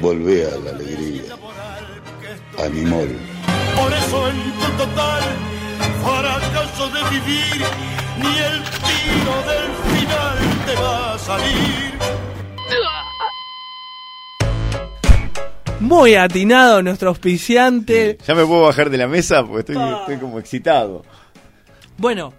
Volvé 0.00 0.46
a 0.46 0.56
la 0.58 0.70
alegría. 0.70 1.34
Animol. 2.62 3.16
Por 3.76 3.92
eso 3.92 4.28
en 4.28 4.52
tu 4.52 4.84
total 4.84 5.22
fracaso 6.04 6.88
de 6.88 7.10
vivir, 7.10 7.64
ni 8.18 8.38
el 8.38 8.62
tiro 8.62 9.36
del 9.50 9.66
final 9.94 10.38
te 10.66 10.74
va 10.80 11.14
a 11.14 11.18
salir. 11.18 11.96
Muy 15.80 16.14
atinado 16.14 16.82
nuestro 16.82 17.10
auspiciante. 17.10 18.18
Ya 18.26 18.34
me 18.34 18.44
puedo 18.44 18.62
bajar 18.62 18.90
de 18.90 18.98
la 18.98 19.08
mesa 19.08 19.44
porque 19.44 19.72
estoy, 19.72 19.94
estoy 20.00 20.16
como 20.18 20.38
excitado. 20.38 21.04
Bueno, 21.98 22.32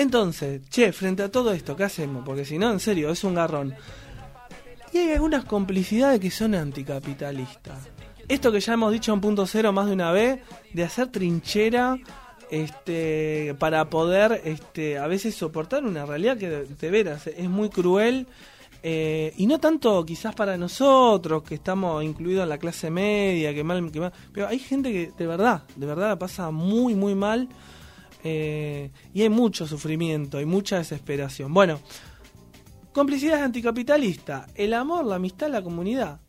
entonces, 0.00 0.62
che, 0.68 0.92
frente 0.92 1.22
a 1.22 1.30
todo 1.30 1.52
esto, 1.52 1.76
¿qué 1.76 1.84
hacemos? 1.84 2.24
Porque 2.24 2.44
si 2.44 2.58
no, 2.58 2.70
en 2.70 2.80
serio, 2.80 3.10
es 3.10 3.22
un 3.22 3.34
garrón. 3.34 3.74
Y 4.92 4.98
hay 4.98 5.12
algunas 5.12 5.44
complicidades 5.44 6.20
que 6.20 6.30
son 6.30 6.54
anticapitalistas. 6.54 7.78
Esto 8.26 8.50
que 8.50 8.60
ya 8.60 8.74
hemos 8.74 8.92
dicho 8.92 9.12
en 9.12 9.20
punto 9.20 9.46
cero 9.46 9.72
más 9.72 9.86
de 9.86 9.92
una 9.92 10.12
vez, 10.12 10.40
de 10.72 10.84
hacer 10.84 11.08
trinchera 11.08 11.98
este, 12.50 13.54
para 13.58 13.90
poder 13.90 14.40
este, 14.44 14.98
a 14.98 15.06
veces 15.06 15.34
soportar 15.34 15.84
una 15.84 16.06
realidad 16.06 16.36
que 16.38 16.48
de, 16.48 16.90
veras 16.90 17.26
es 17.26 17.48
muy 17.48 17.68
cruel. 17.68 18.26
eh, 18.82 19.34
y 19.36 19.46
no 19.46 19.58
tanto 19.60 20.04
quizás 20.06 20.34
para 20.34 20.56
nosotros, 20.56 21.42
que 21.42 21.56
estamos 21.56 22.02
incluidos 22.02 22.44
en 22.44 22.48
la 22.48 22.58
clase 22.58 22.90
media, 22.90 23.52
que 23.52 23.62
mal, 23.62 23.92
que 23.92 24.00
mal, 24.00 24.12
pero 24.32 24.48
hay 24.48 24.58
gente 24.58 24.90
que 24.92 25.12
de 25.16 25.26
verdad, 25.26 25.64
de 25.76 25.86
verdad 25.86 26.08
la 26.08 26.18
pasa 26.18 26.50
muy, 26.50 26.94
muy 26.94 27.14
mal. 27.14 27.48
Eh, 28.22 28.90
y 29.14 29.22
hay 29.22 29.28
mucho 29.28 29.66
sufrimiento, 29.66 30.38
hay 30.38 30.46
mucha 30.46 30.78
desesperación. 30.78 31.52
Bueno, 31.54 31.80
complicidad 32.92 33.42
anticapitalista, 33.42 34.46
el 34.54 34.74
amor, 34.74 35.04
la 35.04 35.16
amistad, 35.16 35.48
la 35.48 35.62
comunidad. 35.62 36.20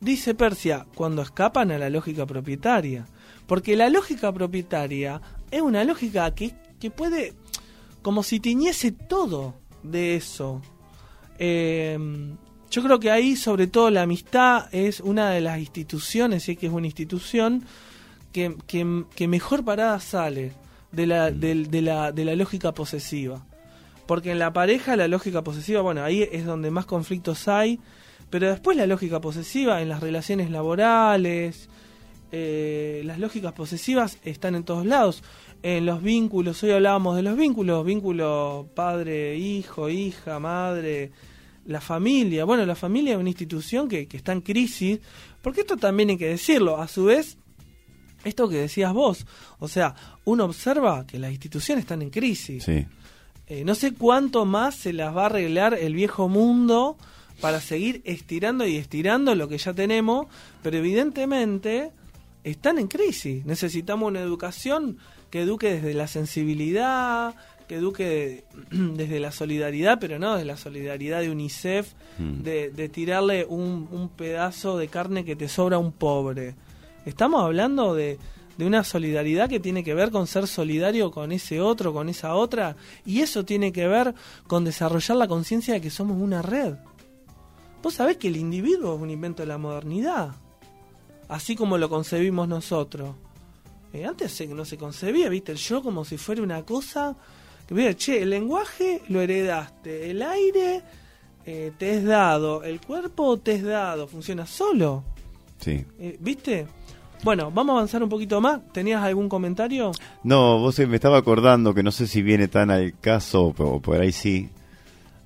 Dice 0.00 0.34
Persia, 0.34 0.86
cuando 0.94 1.22
escapan 1.22 1.70
a 1.70 1.78
la 1.78 1.88
lógica 1.88 2.26
propietaria. 2.26 3.06
Porque 3.46 3.76
la 3.76 3.88
lógica 3.88 4.32
propietaria 4.32 5.20
es 5.50 5.62
una 5.62 5.84
lógica 5.84 6.34
que, 6.34 6.54
que 6.80 6.90
puede, 6.90 7.34
como 8.02 8.22
si 8.22 8.40
tiñese 8.40 8.92
todo 8.92 9.54
de 9.82 10.16
eso. 10.16 10.62
Eh, 11.38 11.98
yo 12.70 12.82
creo 12.82 12.98
que 12.98 13.10
ahí, 13.10 13.36
sobre 13.36 13.66
todo, 13.66 13.90
la 13.90 14.02
amistad 14.02 14.72
es 14.72 15.00
una 15.00 15.30
de 15.30 15.40
las 15.40 15.58
instituciones, 15.58 16.44
sí 16.44 16.56
que 16.56 16.66
es 16.66 16.72
una 16.72 16.86
institución 16.86 17.64
que, 18.32 18.56
que 18.66 19.28
mejor 19.28 19.64
parada 19.64 20.00
sale 20.00 20.54
de 20.92 21.06
la, 21.06 21.30
del- 21.30 21.70
de, 21.70 21.82
la, 21.82 22.12
de 22.12 22.24
la 22.24 22.36
lógica 22.36 22.72
posesiva. 22.72 23.44
Porque 24.06 24.30
en 24.32 24.38
la 24.38 24.52
pareja 24.52 24.96
la 24.96 25.08
lógica 25.08 25.42
posesiva, 25.42 25.80
bueno, 25.80 26.02
ahí 26.02 26.28
es 26.30 26.44
donde 26.44 26.70
más 26.70 26.86
conflictos 26.86 27.48
hay, 27.48 27.80
pero 28.30 28.48
después 28.48 28.76
la 28.76 28.86
lógica 28.86 29.20
posesiva 29.20 29.80
en 29.82 29.88
las 29.88 30.00
relaciones 30.00 30.50
laborales, 30.50 31.68
eh, 32.32 33.02
las 33.04 33.18
lógicas 33.18 33.52
posesivas 33.52 34.18
están 34.24 34.54
en 34.54 34.64
todos 34.64 34.86
lados. 34.86 35.22
En 35.62 35.86
los 35.86 36.02
vínculos, 36.02 36.62
hoy 36.62 36.70
hablábamos 36.72 37.14
de 37.16 37.22
los 37.22 37.36
vínculos, 37.36 37.84
vínculo 37.84 38.68
padre, 38.74 39.36
hijo, 39.36 39.88
hija, 39.88 40.40
madre, 40.40 41.12
la 41.66 41.80
familia. 41.80 42.44
Bueno, 42.44 42.66
la 42.66 42.74
familia 42.74 43.12
es 43.12 43.20
una 43.20 43.28
institución 43.28 43.88
que, 43.88 44.08
que 44.08 44.16
está 44.16 44.32
en 44.32 44.40
crisis, 44.40 44.98
porque 45.42 45.60
esto 45.60 45.76
también 45.76 46.10
hay 46.10 46.16
que 46.16 46.26
decirlo. 46.28 46.80
A 46.80 46.88
su 46.88 47.04
vez, 47.04 47.38
esto 48.24 48.48
que 48.48 48.56
decías 48.56 48.92
vos, 48.92 49.26
o 49.58 49.68
sea, 49.68 49.94
uno 50.24 50.44
observa 50.44 51.06
que 51.06 51.18
las 51.18 51.32
instituciones 51.32 51.82
están 51.82 52.02
en 52.02 52.10
crisis. 52.10 52.64
Sí. 52.64 52.86
Eh, 53.46 53.64
no 53.64 53.74
sé 53.74 53.92
cuánto 53.94 54.44
más 54.44 54.76
se 54.76 54.92
las 54.92 55.14
va 55.16 55.22
a 55.24 55.26
arreglar 55.26 55.74
el 55.74 55.94
viejo 55.94 56.28
mundo 56.28 56.96
para 57.40 57.60
seguir 57.60 58.00
estirando 58.04 58.66
y 58.66 58.76
estirando 58.76 59.34
lo 59.34 59.48
que 59.48 59.58
ya 59.58 59.72
tenemos, 59.74 60.26
pero 60.62 60.76
evidentemente 60.78 61.90
están 62.44 62.78
en 62.78 62.86
crisis. 62.88 63.44
Necesitamos 63.44 64.08
una 64.08 64.20
educación 64.20 64.98
que 65.30 65.42
eduque 65.42 65.74
desde 65.74 65.94
la 65.94 66.06
sensibilidad, 66.06 67.34
que 67.66 67.76
eduque 67.76 68.44
desde 68.70 69.18
la 69.20 69.32
solidaridad, 69.32 69.98
pero 70.00 70.18
no 70.18 70.34
desde 70.34 70.46
la 70.46 70.56
solidaridad 70.56 71.20
de 71.20 71.30
UNICEF, 71.30 71.94
Mm. 72.18 72.42
de, 72.42 72.70
de 72.70 72.88
tirarle 72.90 73.46
un, 73.46 73.88
un 73.90 74.10
pedazo 74.10 74.76
de 74.76 74.88
carne 74.88 75.24
que 75.24 75.34
te 75.34 75.48
sobra 75.48 75.76
a 75.76 75.78
un 75.78 75.92
pobre. 75.92 76.54
Estamos 77.04 77.42
hablando 77.42 77.94
de, 77.94 78.18
de 78.58 78.66
una 78.66 78.84
solidaridad 78.84 79.48
que 79.48 79.60
tiene 79.60 79.82
que 79.82 79.94
ver 79.94 80.10
con 80.10 80.26
ser 80.26 80.46
solidario 80.46 81.10
con 81.10 81.32
ese 81.32 81.60
otro, 81.60 81.92
con 81.92 82.08
esa 82.08 82.34
otra, 82.34 82.76
y 83.04 83.20
eso 83.20 83.44
tiene 83.44 83.72
que 83.72 83.88
ver 83.88 84.14
con 84.46 84.64
desarrollar 84.64 85.16
la 85.16 85.28
conciencia 85.28 85.74
de 85.74 85.80
que 85.80 85.90
somos 85.90 86.16
una 86.20 86.42
red. 86.42 86.74
Vos 87.82 87.94
sabés 87.94 88.16
que 88.18 88.28
el 88.28 88.36
individuo 88.36 88.94
es 88.94 89.02
un 89.02 89.10
invento 89.10 89.42
de 89.42 89.48
la 89.48 89.58
modernidad, 89.58 90.30
así 91.28 91.56
como 91.56 91.78
lo 91.78 91.88
concebimos 91.88 92.46
nosotros. 92.46 93.16
Eh, 93.92 94.04
antes 94.06 94.32
se- 94.32 94.46
no 94.46 94.64
se 94.64 94.78
concebía, 94.78 95.28
viste, 95.28 95.52
el 95.52 95.58
yo 95.58 95.82
como 95.82 96.04
si 96.04 96.16
fuera 96.16 96.42
una 96.42 96.62
cosa 96.64 97.16
que, 97.66 97.74
mira, 97.74 97.94
che, 97.94 98.22
el 98.22 98.30
lenguaje 98.30 99.02
lo 99.08 99.20
heredaste, 99.20 100.10
el 100.10 100.22
aire 100.22 100.82
eh, 101.44 101.72
te 101.76 101.96
es 101.96 102.04
dado, 102.04 102.62
el 102.62 102.80
cuerpo 102.80 103.36
te 103.38 103.54
es 103.56 103.64
dado, 103.64 104.06
funciona 104.06 104.46
solo. 104.46 105.02
Sí. 105.58 105.84
Eh, 105.98 106.16
¿Viste? 106.20 106.66
Bueno, 107.22 107.52
vamos 107.52 107.74
a 107.74 107.76
avanzar 107.78 108.02
un 108.02 108.08
poquito 108.08 108.40
más. 108.40 108.60
¿Tenías 108.72 109.02
algún 109.02 109.28
comentario? 109.28 109.92
No, 110.24 110.58
vos 110.58 110.78
eh, 110.80 110.86
me 110.86 110.96
estaba 110.96 111.18
acordando 111.18 111.72
que 111.72 111.82
no 111.82 111.92
sé 111.92 112.06
si 112.06 112.20
viene 112.20 112.48
tan 112.48 112.70
al 112.70 112.98
caso, 112.98 113.54
o 113.56 113.80
por 113.80 114.00
ahí 114.00 114.12
sí. 114.12 114.50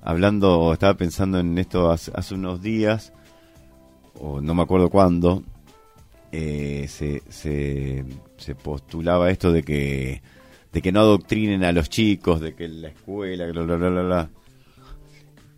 Hablando, 0.01 0.71
estaba 0.73 0.95
pensando 0.95 1.39
en 1.39 1.57
esto 1.57 1.89
hace, 1.89 2.11
hace 2.13 2.35
unos 2.35 2.61
días, 2.61 3.13
o 4.19 4.41
no 4.41 4.53
me 4.53 4.61
acuerdo 4.61 4.89
cuándo, 4.89 5.43
eh, 6.31 6.85
se, 6.87 7.23
se, 7.29 8.05
se 8.37 8.55
postulaba 8.55 9.31
esto 9.31 9.51
de 9.51 9.63
que 9.63 10.21
de 10.71 10.81
que 10.81 10.91
no 10.91 10.99
adoctrinen 10.99 11.63
a 11.63 11.71
los 11.71 11.89
chicos, 11.89 12.39
de 12.39 12.53
que 12.53 12.67
la 12.67 12.89
escuela, 12.89 13.47
bla, 13.47 13.63
bla, 13.63 13.75
bla, 13.77 14.01
bla. 14.03 14.29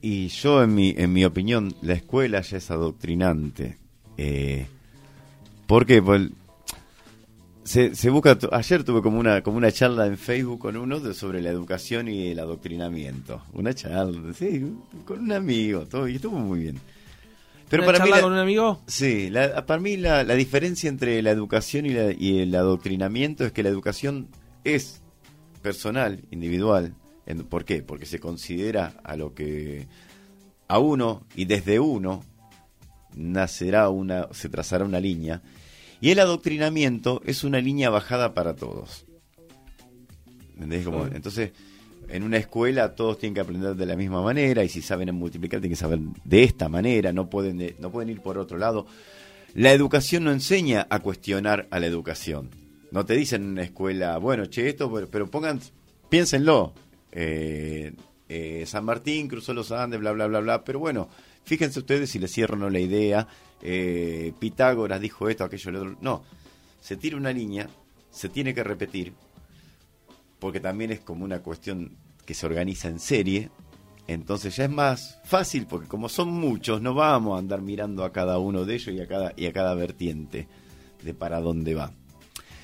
Y 0.02 0.30
yo, 0.30 0.63
en 0.63 0.73
mi, 0.73 0.93
en 0.95 1.12
mi 1.12 1.25
opinión, 1.25 1.75
la 1.82 1.93
escuela 1.93 2.39
ya 2.39 2.58
es 2.58 2.71
adoctrinante. 2.71 3.78
Eh, 4.17 4.67
¿Por 5.69 5.86
qué? 5.86 6.01
Pues, 6.01 6.29
se, 7.63 7.93
se 7.95 8.10
busca, 8.10 8.36
ayer 8.51 8.84
tuve 8.84 9.03
como 9.03 9.19
una, 9.19 9.43
como 9.43 9.58
una 9.58 9.71
charla 9.71 10.08
en 10.08 10.17
Facebook 10.17 10.58
con 10.60 10.75
uno 10.75 10.99
de- 10.99 11.13
sobre 11.13 11.43
la 11.43 11.51
educación 11.51 12.08
y 12.08 12.29
el 12.29 12.39
adoctrinamiento. 12.39 13.43
Una 13.53 13.75
charla, 13.75 14.34
sí, 14.34 14.65
con 15.05 15.19
un 15.19 15.32
amigo, 15.32 15.86
todo, 15.86 16.08
y 16.08 16.15
estuvo 16.15 16.39
muy 16.39 16.60
bien. 16.62 16.79
Pero 17.69 17.84
¿Una 17.84 17.91
para 17.93 17.99
mí, 18.03 18.10
charla 18.10 18.15
la- 18.15 18.21
con 18.23 18.34
un 18.34 18.39
amigo? 18.39 18.82
Sí, 18.88 19.29
la- 19.29 19.63
para 19.67 19.79
mí 19.79 19.95
la, 19.97 20.23
la 20.23 20.34
diferencia 20.34 20.89
entre 20.89 21.21
la 21.21 21.29
educación 21.29 21.86
y, 21.86 21.89
la- 21.89 22.12
y 22.12 22.39
el 22.39 22.55
adoctrinamiento 22.55 23.45
es 23.45 23.51
que 23.51 23.62
la 23.62 23.69
educación 23.69 24.27
es 24.63 25.01
personal, 25.62 26.23
individual. 26.32 26.95
En- 27.27 27.43
¿Por 27.43 27.63
qué? 27.65 27.84
Porque 27.84 28.08
se 28.08 28.19
considera 28.19 28.95
a 29.03 29.15
lo 29.15 29.36
que 29.36 29.86
a 30.67 30.79
uno 30.79 31.27
y 31.36 31.45
desde 31.45 31.79
uno 31.79 32.23
nacerá 33.15 33.89
una, 33.89 34.27
se 34.32 34.49
trazará 34.49 34.84
una 34.86 34.99
línea. 34.99 35.43
Y 36.01 36.12
el 36.12 36.19
adoctrinamiento 36.19 37.21
es 37.25 37.43
una 37.43 37.59
línea 37.59 37.89
bajada 37.89 38.33
para 38.33 38.55
todos. 38.55 39.05
¿Entendés? 40.55 40.85
Como- 40.85 41.07
entonces, 41.07 41.51
en 42.09 42.23
una 42.23 42.38
escuela 42.38 42.95
todos 42.95 43.17
tienen 43.19 43.33
que 43.35 43.41
aprender 43.41 43.75
de 43.75 43.85
la 43.85 43.95
misma 43.95 44.21
manera 44.21 44.63
y 44.63 44.69
si 44.69 44.81
saben 44.81 45.13
multiplicar 45.15 45.59
tienen 45.59 45.75
que 45.75 45.79
saber 45.79 45.99
de 46.23 46.43
esta 46.43 46.69
manera, 46.69 47.12
no 47.13 47.29
pueden, 47.29 47.57
de- 47.57 47.75
no 47.79 47.91
pueden 47.91 48.09
ir 48.09 48.21
por 48.21 48.38
otro 48.38 48.57
lado. 48.57 48.88
La 49.55 49.71
educación 49.71 50.23
no 50.23 50.31
enseña 50.31 50.88
a 50.89 50.99
cuestionar 50.99 51.67
a 51.71 51.79
la 51.79 51.88
educación. 51.88 52.49
No 52.91 53.05
te 53.05 53.15
dicen 53.15 53.43
en 53.43 53.49
una 53.51 53.63
escuela, 53.63 54.17
bueno, 54.17 54.45
che, 54.47 54.67
esto, 54.69 54.91
pero, 54.91 55.07
pero 55.09 55.27
pongan, 55.29 55.59
piénsenlo. 56.09 56.73
Eh, 57.12 57.93
eh, 58.27 58.63
San 58.67 58.85
Martín 58.85 59.27
cruzó 59.27 59.53
los 59.53 59.71
Andes, 59.71 59.99
bla, 59.99 60.12
bla, 60.12 60.27
bla, 60.27 60.39
bla. 60.39 60.63
Pero 60.63 60.79
bueno, 60.79 61.09
fíjense 61.43 61.80
ustedes 61.80 62.10
si 62.10 62.19
les 62.19 62.32
cierro 62.32 62.65
o 62.65 62.69
la 62.69 62.80
idea. 62.80 63.28
Eh, 63.62 64.34
Pitágoras 64.39 65.02
dijo 65.02 65.30
esto, 65.30 65.43
aquello, 65.43 65.71
lo 65.71 65.80
otro. 65.80 65.97
No, 66.02 66.23
se 66.82 66.97
tira 66.97 67.17
una 67.17 67.32
línea, 67.32 67.69
se 68.12 68.30
tiene 68.30 68.54
que 68.54 68.63
repetir, 68.63 69.13
porque 70.39 70.60
también 70.60 70.91
es 70.91 70.99
como 70.99 71.25
una 71.25 71.39
cuestión 71.39 71.97
que 72.25 72.34
se 72.34 72.45
organiza 72.45 72.88
en 72.88 72.99
serie. 72.99 73.49
Entonces 74.08 74.56
ya 74.56 74.63
es 74.63 74.71
más 74.71 75.19
fácil, 75.23 75.67
porque 75.67 75.88
como 75.88 76.10
son 76.10 76.30
muchos, 76.30 76.82
no 76.82 76.95
vamos 76.95 77.36
a 77.36 77.39
andar 77.39 77.62
mirando 77.62 78.04
a 78.04 78.12
cada 78.12 78.39
uno 78.39 78.65
de 78.65 78.75
ellos 78.75 78.95
y 78.95 79.02
a 79.02 79.08
cada, 79.08 79.34
y 79.36 79.45
a 79.45 79.54
cada 79.54 79.75
vertiente 79.75 80.47
de 81.04 81.13
para 81.13 81.39
dónde 81.39 81.75
va. 81.75 81.93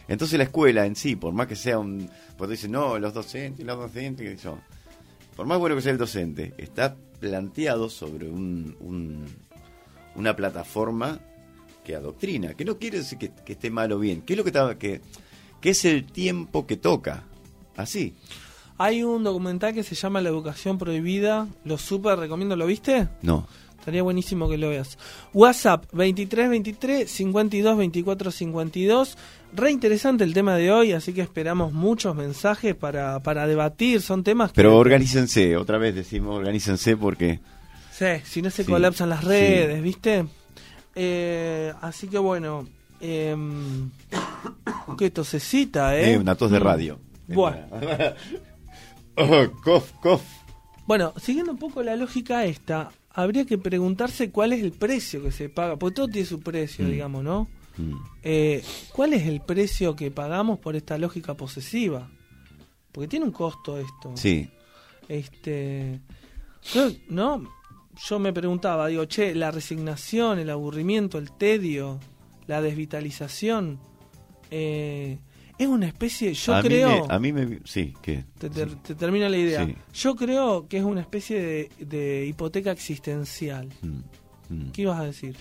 Entonces 0.08 0.38
la 0.38 0.46
escuela 0.46 0.86
en 0.86 0.96
sí, 0.96 1.16
por 1.16 1.34
más 1.34 1.48
que 1.48 1.56
sea 1.56 1.80
un... 1.80 2.10
Pues 2.38 2.50
dicen, 2.50 2.72
no, 2.72 3.00
los 3.00 3.14
docentes, 3.14 3.66
los 3.66 3.78
docentes, 3.78 4.40
sé 4.40 4.44
yo. 4.44 4.58
Por 5.36 5.46
más 5.46 5.60
bueno 5.60 5.76
que 5.76 5.82
sea 5.82 5.92
el 5.92 5.98
docente, 5.98 6.54
está 6.58 6.96
planteado 7.20 7.90
sobre 7.90 8.30
un, 8.30 8.76
un- 8.80 9.26
una 10.16 10.36
plataforma 10.36 11.20
que 11.84 11.96
adoctrina, 11.96 12.54
que 12.54 12.66
no 12.66 12.78
quiere 12.78 13.00
decir 13.00 13.18
que, 13.18 13.32
que 13.46 13.54
esté 13.54 13.70
mal 13.70 13.92
o 13.92 14.00
bien, 14.00 14.22
que 14.22 14.34
es 14.34 14.38
lo 14.38 14.44
que, 14.44 14.50
está, 14.50 14.78
que, 14.78 15.02
que 15.62 15.70
es 15.72 15.86
el 15.86 16.06
tiempo 16.06 16.66
que 16.66 16.78
toca, 16.78 17.24
así. 17.76 18.16
Hay 18.78 19.04
un 19.04 19.24
documental 19.24 19.74
que 19.74 19.84
se 19.84 19.96
llama 19.96 20.20
La 20.20 20.28
educación 20.28 20.78
prohibida. 20.78 21.48
Lo 21.64 21.78
súper 21.78 22.20
recomiendo. 22.20 22.58
¿Lo 22.58 22.66
viste? 22.66 23.08
No, 23.22 23.48
Estaría 23.86 24.02
buenísimo 24.02 24.50
que 24.50 24.58
lo 24.58 24.70
veas. 24.70 24.98
WhatsApp 25.32 25.84
2323 25.92 27.08
52 27.08 27.78
24 27.78 28.32
52. 28.32 29.18
Re 29.54 29.70
interesante 29.70 30.24
el 30.24 30.34
tema 30.34 30.56
de 30.56 30.72
hoy, 30.72 30.92
así 30.94 31.14
que 31.14 31.22
esperamos 31.22 31.72
muchos 31.72 32.16
mensajes 32.16 32.74
para, 32.74 33.20
para 33.20 33.46
debatir. 33.46 34.02
Son 34.02 34.24
temas 34.24 34.50
que. 34.52 34.56
pero 34.56 34.76
organícense, 34.76 35.56
otra 35.56 35.78
vez 35.78 35.94
decimos 35.94 36.36
organícense 36.40 36.98
porque... 36.98 37.40
Sí, 37.92 38.06
si 38.24 38.42
no 38.42 38.50
se 38.50 38.64
Sí, 38.64 38.72
colapsan 38.72 39.10
las 39.10 39.22
sí. 39.22 39.28
redes, 39.28 39.84
¿viste? 39.84 40.26
Eh, 40.96 41.72
así 41.80 42.08
que 42.08 42.18
bueno. 42.18 42.68
em, 43.00 43.92
qué 44.98 45.12
tosecita, 45.12 45.96
¿eh? 45.96 46.14
Eh, 46.14 46.18
una 46.18 46.34
tos 46.34 46.50
de 46.50 46.58
radio. 46.60 46.98
Bueno. 47.28 47.68
oh, 49.16 49.46
cof, 49.64 49.92
cof. 50.02 50.22
Bueno, 50.88 51.14
siguiendo 51.22 51.52
un 51.52 51.58
poco 51.60 51.84
la 51.84 51.96
lógica 51.96 52.46
esta, 52.46 52.92
habría 53.16 53.46
que 53.46 53.58
preguntarse 53.58 54.30
cuál 54.30 54.54
es 54.54 54.62
el 54.62 54.72
precio 54.74 55.24
que 55.24 55.32
se 55.32 55.50
paga, 55.50 55.78
porque 55.78 55.96
todo 55.96 56.08
tiene 56.08 56.28
su 56.28 56.40
precio, 56.42 56.86
Mm. 56.86 56.92
digamos, 56.92 57.24
¿no? 57.24 57.48
Mm. 57.78 57.94
Eh, 58.24 58.64
¿Cuál 58.94 59.14
es 59.14 59.24
el 59.28 59.42
precio 59.42 59.96
que 59.96 60.12
pagamos 60.12 60.60
por 60.60 60.76
esta 60.76 60.98
lógica 60.98 61.34
posesiva? 61.34 62.10
Porque 62.92 63.08
tiene 63.08 63.26
un 63.26 63.32
costo 63.32 63.78
esto. 63.80 64.12
Sí, 64.16 64.50
Este, 65.08 66.00
yo, 66.74 66.90
¿no? 67.10 67.48
Yo 68.08 68.18
me 68.20 68.34
preguntaba, 68.34 68.88
digo, 68.88 69.06
che, 69.06 69.36
la 69.36 69.52
resignación, 69.52 70.40
el 70.40 70.50
aburrimiento, 70.50 71.18
el 71.18 71.32
tedio, 71.32 72.00
la 72.48 72.62
desvitalización, 72.62 73.80
eh, 74.52 75.20
es 75.58 75.68
una 75.68 75.88
especie, 75.88 76.34
yo 76.34 76.54
a 76.56 76.62
creo... 76.62 76.90
Mí 76.90 77.02
me, 77.08 77.14
a 77.14 77.20
mí 77.20 77.34
me... 77.34 77.60
Sí, 77.66 77.94
que... 78.02 78.26
Te, 78.38 78.50
te- 78.50 78.66
te 78.66 78.96
termino 78.96 79.28
la 79.30 79.38
idea. 79.38 79.66
Sí. 79.66 79.76
Yo 79.94 80.16
creo 80.16 80.68
que 80.68 80.78
es 80.78 80.84
una 80.84 81.02
especie 81.02 81.40
de, 81.42 81.70
de 81.86 82.26
hipoteca 82.26 82.72
existencial. 82.72 83.70
Mm, 83.82 84.54
mm. 84.54 84.72
¿Qué 84.72 84.82
ibas 84.82 85.00
a 85.00 85.04
decir? 85.06 85.36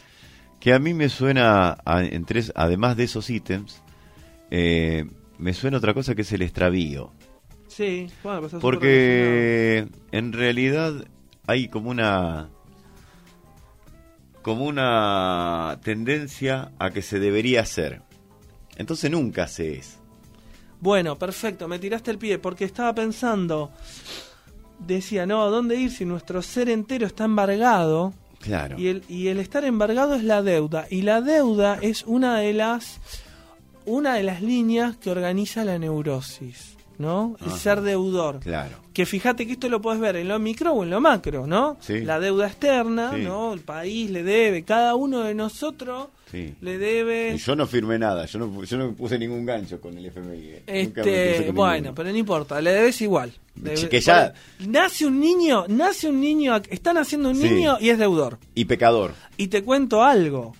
Que 0.61 0.73
a 0.73 0.79
mí 0.79 0.95
me 0.95 1.09
suena, 1.09 1.77
a- 1.85 2.05
en 2.05 2.25
tres, 2.25 2.53
además 2.55 2.97
de 2.97 3.05
esos 3.05 3.29
ítems, 3.31 3.83
eh, 4.51 5.05
me 5.39 5.53
suena 5.53 5.79
otra 5.79 5.95
cosa 5.95 6.15
que 6.15 6.23
es 6.23 6.33
el 6.33 6.43
extravío. 6.43 7.11
Sí, 7.67 8.07
bueno, 8.23 8.41
pues 8.43 8.55
Porque 8.61 9.89
en 10.13 10.33
realidad 10.33 10.93
hay 11.47 11.67
como 11.69 11.91
una 11.91 12.49
como 14.43 14.67
una 14.67 15.81
tendencia 15.83 16.71
a 16.79 16.91
que 16.91 17.03
se 17.03 17.19
debería 17.19 17.63
hacer. 17.63 18.03
Entonces 18.77 19.11
nunca 19.11 19.49
se 19.49 19.79
es. 19.79 19.99
Bueno, 20.85 21.17
perfecto, 21.19 21.67
me 21.67 21.79
tiraste 21.79 22.11
el 22.11 22.19
pie 22.19 22.39
porque 22.39 22.67
estaba 22.67 22.95
pensando, 22.95 23.71
decía, 24.79 25.25
no, 25.25 25.43
¿a 25.43 25.49
dónde 25.49 25.77
ir 25.77 25.91
si 25.91 26.05
nuestro 26.05 26.43
ser 26.43 26.69
entero 26.69 27.07
está 27.07 27.25
embargado? 27.25 28.13
Claro. 28.39 28.79
Y 28.79 28.89
el, 28.89 29.03
y 29.09 29.29
el 29.29 29.39
estar 29.39 29.65
embargado 29.65 30.15
es 30.15 30.23
la 30.25 30.43
deuda. 30.43 30.87
Y 30.91 31.01
la 31.01 31.23
deuda 31.23 31.79
es 31.81 32.05
una 32.07 32.37
de 32.37 32.53
las 32.53 33.01
una 33.87 34.17
de 34.17 34.25
las 34.25 34.43
líneas 34.43 34.99
que 34.99 35.11
organiza 35.11 35.65
la 35.65 35.79
neurosis, 35.79 36.74
¿no? 36.99 37.37
El 37.45 37.53
ser 37.53 37.81
deudor. 37.81 38.41
Claro. 38.41 38.77
Que 38.93 39.07
fíjate 39.07 39.47
que 39.47 39.55
esto 39.55 39.69
lo 39.69 39.81
puedes 39.81 40.01
ver 40.01 40.17
en 40.17 40.29
lo 40.29 40.39
micro 40.39 40.73
o 40.73 40.85
en 40.85 40.91
lo 40.91 41.01
macro, 41.01 41.47
¿no? 41.47 41.77
Sí. 41.81 42.01
La 42.03 42.21
deuda 42.21 42.47
externa, 42.47 43.13
Sí. 43.15 43.23
¿no? 43.23 43.53
El 43.53 43.61
país 43.61 44.11
le 44.11 44.23
debe, 44.23 44.63
cada 44.63 44.95
uno 44.95 45.21
de 45.23 45.35
nosotros 45.35 46.09
Sí. 46.31 46.55
le 46.61 46.79
debe. 46.79 47.35
Y 47.35 47.39
yo 47.39 47.57
no 47.57 47.67
firmé 47.67 47.99
nada, 47.99 48.27
yo 48.27 48.39
no, 48.39 48.63
yo 48.65 48.77
no 48.79 48.93
puse 48.95 49.19
ningún 49.19 49.45
gancho 49.45 49.81
con 49.81 49.97
el 49.99 50.07
FMI. 50.07 50.39
eh. 50.39 50.63
Este, 50.67 51.51
bueno, 51.53 51.75
ninguno. 51.75 51.95
pero 51.95 52.11
no 52.11 52.17
importa, 52.17 52.61
le 52.61 52.73
debes 52.73 53.01
igual. 53.03 53.33
Debe- 53.57 53.89
Que 53.89 54.01
ya- 54.01 54.33
nace 54.67 55.07
un 55.07 55.19
niño, 55.21 55.65
nace 55.69 56.09
un 56.09 56.21
niño, 56.21 56.57
está 56.71 56.93
naciendo 56.93 57.31
un 57.31 57.39
niño 57.41 57.77
y 57.81 57.89
es 57.91 57.99
deudor. 57.99 58.39
Y 58.55 58.65
pecador. 58.65 59.13
Y 59.37 59.49
te 59.49 59.63
cuento 59.65 60.03
algo. 60.03 60.55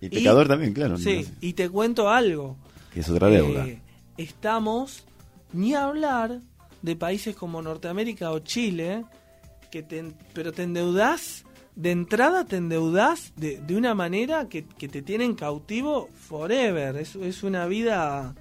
Y 0.00 0.08
pecador 0.10 0.46
también, 0.48 0.72
claro. 0.74 0.96
Sí, 0.98 1.16
no 1.18 1.22
sé. 1.24 1.32
y 1.40 1.52
te 1.54 1.68
cuento 1.70 2.10
algo. 2.10 2.56
Que 2.92 3.00
es 3.00 3.08
otra 3.08 3.28
deuda. 3.28 3.66
Eh, 3.66 3.80
estamos, 4.18 5.04
ni 5.54 5.74
hablar 5.74 6.40
de 6.82 6.96
países 6.96 7.34
como 7.34 7.62
Norteamérica 7.62 8.30
o 8.32 8.40
Chile, 8.40 9.04
que 9.70 9.82
te, 9.82 10.12
pero 10.34 10.52
te 10.52 10.64
endeudás, 10.64 11.44
de 11.76 11.92
entrada 11.92 12.44
te 12.44 12.56
endeudás 12.56 13.32
de, 13.36 13.60
de 13.60 13.76
una 13.76 13.94
manera 13.94 14.48
que, 14.48 14.66
que 14.66 14.88
te 14.88 15.00
tienen 15.00 15.34
cautivo 15.34 16.08
forever. 16.12 16.96
Es, 16.96 17.16
es 17.16 17.42
una 17.42 17.66
vida 17.66 18.34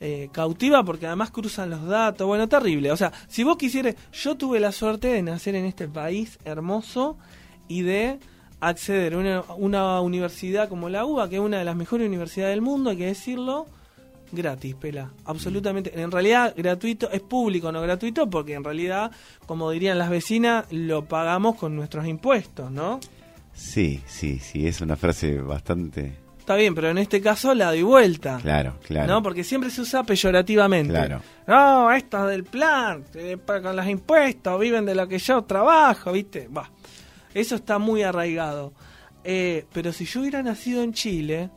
eh, 0.00 0.28
cautiva 0.32 0.84
porque 0.84 1.06
además 1.06 1.30
cruzan 1.30 1.70
los 1.70 1.86
datos. 1.86 2.26
Bueno, 2.26 2.48
terrible. 2.48 2.92
O 2.92 2.96
sea, 2.96 3.12
si 3.26 3.42
vos 3.42 3.56
quisieras, 3.56 3.96
yo 4.12 4.36
tuve 4.36 4.60
la 4.60 4.70
suerte 4.70 5.08
de 5.08 5.22
nacer 5.22 5.54
en 5.54 5.64
este 5.64 5.88
país 5.88 6.38
hermoso 6.44 7.16
y 7.68 7.82
de 7.82 8.18
acceder 8.60 9.14
a 9.14 9.18
una, 9.18 9.42
una 9.56 10.00
universidad 10.00 10.68
como 10.68 10.88
la 10.88 11.04
UBA, 11.04 11.28
que 11.28 11.36
es 11.36 11.40
una 11.40 11.58
de 11.58 11.64
las 11.64 11.76
mejores 11.76 12.06
universidades 12.06 12.52
del 12.52 12.62
mundo, 12.62 12.90
hay 12.90 12.98
que 12.98 13.06
decirlo, 13.06 13.66
gratis, 14.34 14.74
pela. 14.74 15.12
Absolutamente. 15.24 16.00
En 16.00 16.10
realidad, 16.10 16.54
gratuito, 16.56 17.10
es 17.10 17.20
público, 17.20 17.70
no 17.72 17.80
gratuito, 17.80 18.28
porque 18.28 18.54
en 18.54 18.64
realidad, 18.64 19.10
como 19.46 19.70
dirían 19.70 19.98
las 19.98 20.10
vecinas, 20.10 20.66
lo 20.70 21.06
pagamos 21.06 21.56
con 21.56 21.76
nuestros 21.76 22.06
impuestos, 22.06 22.70
¿no? 22.70 23.00
Sí, 23.52 24.02
sí, 24.06 24.38
sí, 24.40 24.66
es 24.66 24.80
una 24.80 24.96
frase 24.96 25.38
bastante... 25.38 26.24
Está 26.38 26.56
bien, 26.56 26.74
pero 26.74 26.90
en 26.90 26.98
este 26.98 27.22
caso 27.22 27.54
la 27.54 27.68
doy 27.68 27.82
vuelta. 27.82 28.38
Claro, 28.42 28.74
claro. 28.86 29.10
¿No? 29.10 29.22
Porque 29.22 29.42
siempre 29.44 29.70
se 29.70 29.80
usa 29.80 30.02
peyorativamente. 30.02 30.92
Claro. 30.92 31.22
No, 31.46 31.90
estos 31.90 32.28
del 32.28 32.44
plan, 32.44 33.02
pagan 33.46 33.76
los 33.76 33.86
impuestos, 33.86 34.60
viven 34.60 34.84
de 34.84 34.94
lo 34.94 35.08
que 35.08 35.18
yo 35.18 35.42
trabajo, 35.44 36.12
¿viste? 36.12 36.48
Va. 36.48 36.70
Eso 37.32 37.54
está 37.54 37.78
muy 37.78 38.02
arraigado. 38.02 38.74
Eh, 39.24 39.64
pero 39.72 39.90
si 39.90 40.04
yo 40.04 40.20
hubiera 40.20 40.42
nacido 40.42 40.82
en 40.82 40.92
Chile, 40.92 41.48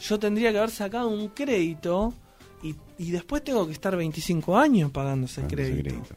yo 0.00 0.18
tendría 0.18 0.52
que 0.52 0.58
haber 0.58 0.70
sacado 0.70 1.08
un 1.08 1.28
crédito 1.28 2.14
y, 2.62 2.74
y 2.98 3.10
después 3.10 3.42
tengo 3.44 3.66
que 3.66 3.72
estar 3.72 3.96
25 3.96 4.56
años 4.56 4.90
pagando 4.90 5.26
ese 5.26 5.42
Pagando 5.42 5.62
ese 5.62 5.72
crédito. 5.72 5.96
crédito. 5.96 6.14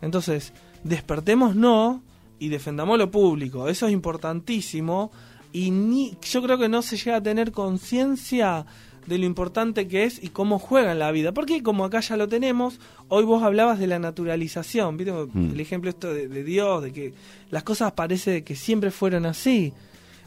Entonces, 0.00 0.52
despertemos 0.84 1.54
no 1.56 2.02
y 2.38 2.48
defendamos 2.48 2.98
lo 2.98 3.10
público. 3.10 3.68
Eso 3.68 3.86
es 3.86 3.92
importantísimo. 3.92 5.10
Y 5.52 5.70
ni, 5.70 6.16
yo 6.22 6.42
creo 6.42 6.58
que 6.58 6.68
no 6.68 6.82
se 6.82 6.96
llega 6.96 7.16
a 7.16 7.22
tener 7.22 7.52
conciencia 7.52 8.66
de 9.06 9.18
lo 9.18 9.24
importante 9.24 9.88
que 9.88 10.04
es 10.04 10.22
y 10.22 10.28
cómo 10.28 10.58
juega 10.58 10.92
en 10.92 10.98
la 10.98 11.10
vida. 11.10 11.32
Porque 11.32 11.62
como 11.62 11.84
acá 11.84 12.00
ya 12.00 12.16
lo 12.16 12.28
tenemos, 12.28 12.78
hoy 13.08 13.24
vos 13.24 13.42
hablabas 13.42 13.78
de 13.78 13.86
la 13.86 13.98
naturalización. 13.98 14.96
¿Viste? 14.98 15.12
Mm. 15.12 15.52
El 15.52 15.60
ejemplo 15.60 15.90
esto 15.90 16.12
de, 16.12 16.28
de 16.28 16.44
Dios, 16.44 16.82
de 16.82 16.92
que 16.92 17.14
las 17.50 17.62
cosas 17.62 17.92
parece 17.92 18.44
que 18.44 18.54
siempre 18.54 18.90
fueron 18.90 19.24
así. 19.24 19.72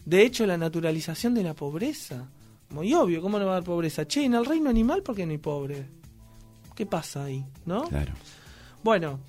De 0.06 0.24
hecho, 0.24 0.48
la 0.48 0.58
naturalización 0.58 1.36
de 1.36 1.44
la 1.44 1.54
pobreza. 1.54 2.28
Muy 2.72 2.94
obvio, 2.94 3.22
¿cómo 3.22 3.38
no 3.38 3.46
va 3.46 3.54
a 3.54 3.56
haber 3.58 3.66
pobreza? 3.66 4.08
Che, 4.08 4.24
en 4.24 4.34
el 4.34 4.46
reino 4.46 4.70
animal, 4.70 5.04
¿por 5.04 5.16
qué 5.16 5.26
no 5.26 5.32
hay 5.32 5.38
pobre? 5.38 5.86
¿Qué 6.76 6.86
pasa 6.86 7.26
ahí? 7.26 7.46
¿No? 7.66 7.84
Claro. 7.84 8.14
Bueno, 8.84 9.20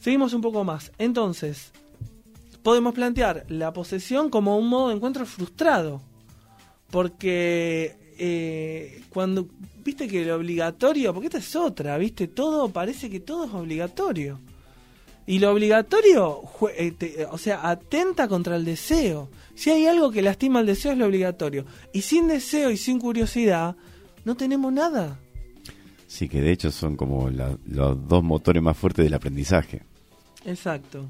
seguimos 0.00 0.32
un 0.34 0.40
poco 0.40 0.64
más. 0.64 0.90
Entonces, 0.98 1.72
podemos 2.62 2.94
plantear 2.94 3.46
la 3.48 3.72
posesión 3.72 4.30
como 4.30 4.58
un 4.58 4.68
modo 4.68 4.88
de 4.88 4.96
encuentro 4.96 5.24
frustrado. 5.26 6.02
Porque 6.90 8.14
eh, 8.18 9.02
cuando, 9.10 9.48
viste 9.84 10.08
que 10.08 10.24
lo 10.24 10.36
obligatorio, 10.36 11.12
porque 11.12 11.26
esta 11.26 11.38
es 11.38 11.54
otra, 11.54 11.96
viste, 11.98 12.28
todo 12.28 12.68
parece 12.70 13.08
que 13.08 13.20
todo 13.20 13.44
es 13.44 13.54
obligatorio. 13.54 14.40
Y 15.26 15.40
lo 15.40 15.50
obligatorio, 15.50 16.42
eh, 16.76 16.94
eh, 17.00 17.26
o 17.30 17.36
sea, 17.38 17.68
atenta 17.68 18.28
contra 18.28 18.54
el 18.56 18.64
deseo. 18.64 19.28
Si 19.54 19.70
hay 19.70 19.86
algo 19.86 20.10
que 20.12 20.22
lastima 20.22 20.60
el 20.60 20.66
deseo 20.66 20.92
es 20.92 20.98
lo 20.98 21.06
obligatorio. 21.06 21.64
Y 21.92 22.02
sin 22.02 22.28
deseo 22.28 22.70
y 22.70 22.76
sin 22.76 23.00
curiosidad, 23.00 23.74
no 24.24 24.36
tenemos 24.36 24.72
nada. 24.72 25.18
Sí, 26.06 26.28
que 26.28 26.40
de 26.40 26.52
hecho 26.52 26.70
son 26.70 26.96
como 26.96 27.28
la- 27.30 27.58
los 27.66 28.06
dos 28.06 28.22
motores 28.22 28.62
más 28.62 28.76
fuertes 28.76 29.04
del 29.04 29.14
aprendizaje. 29.14 29.82
Exacto. 30.44 31.06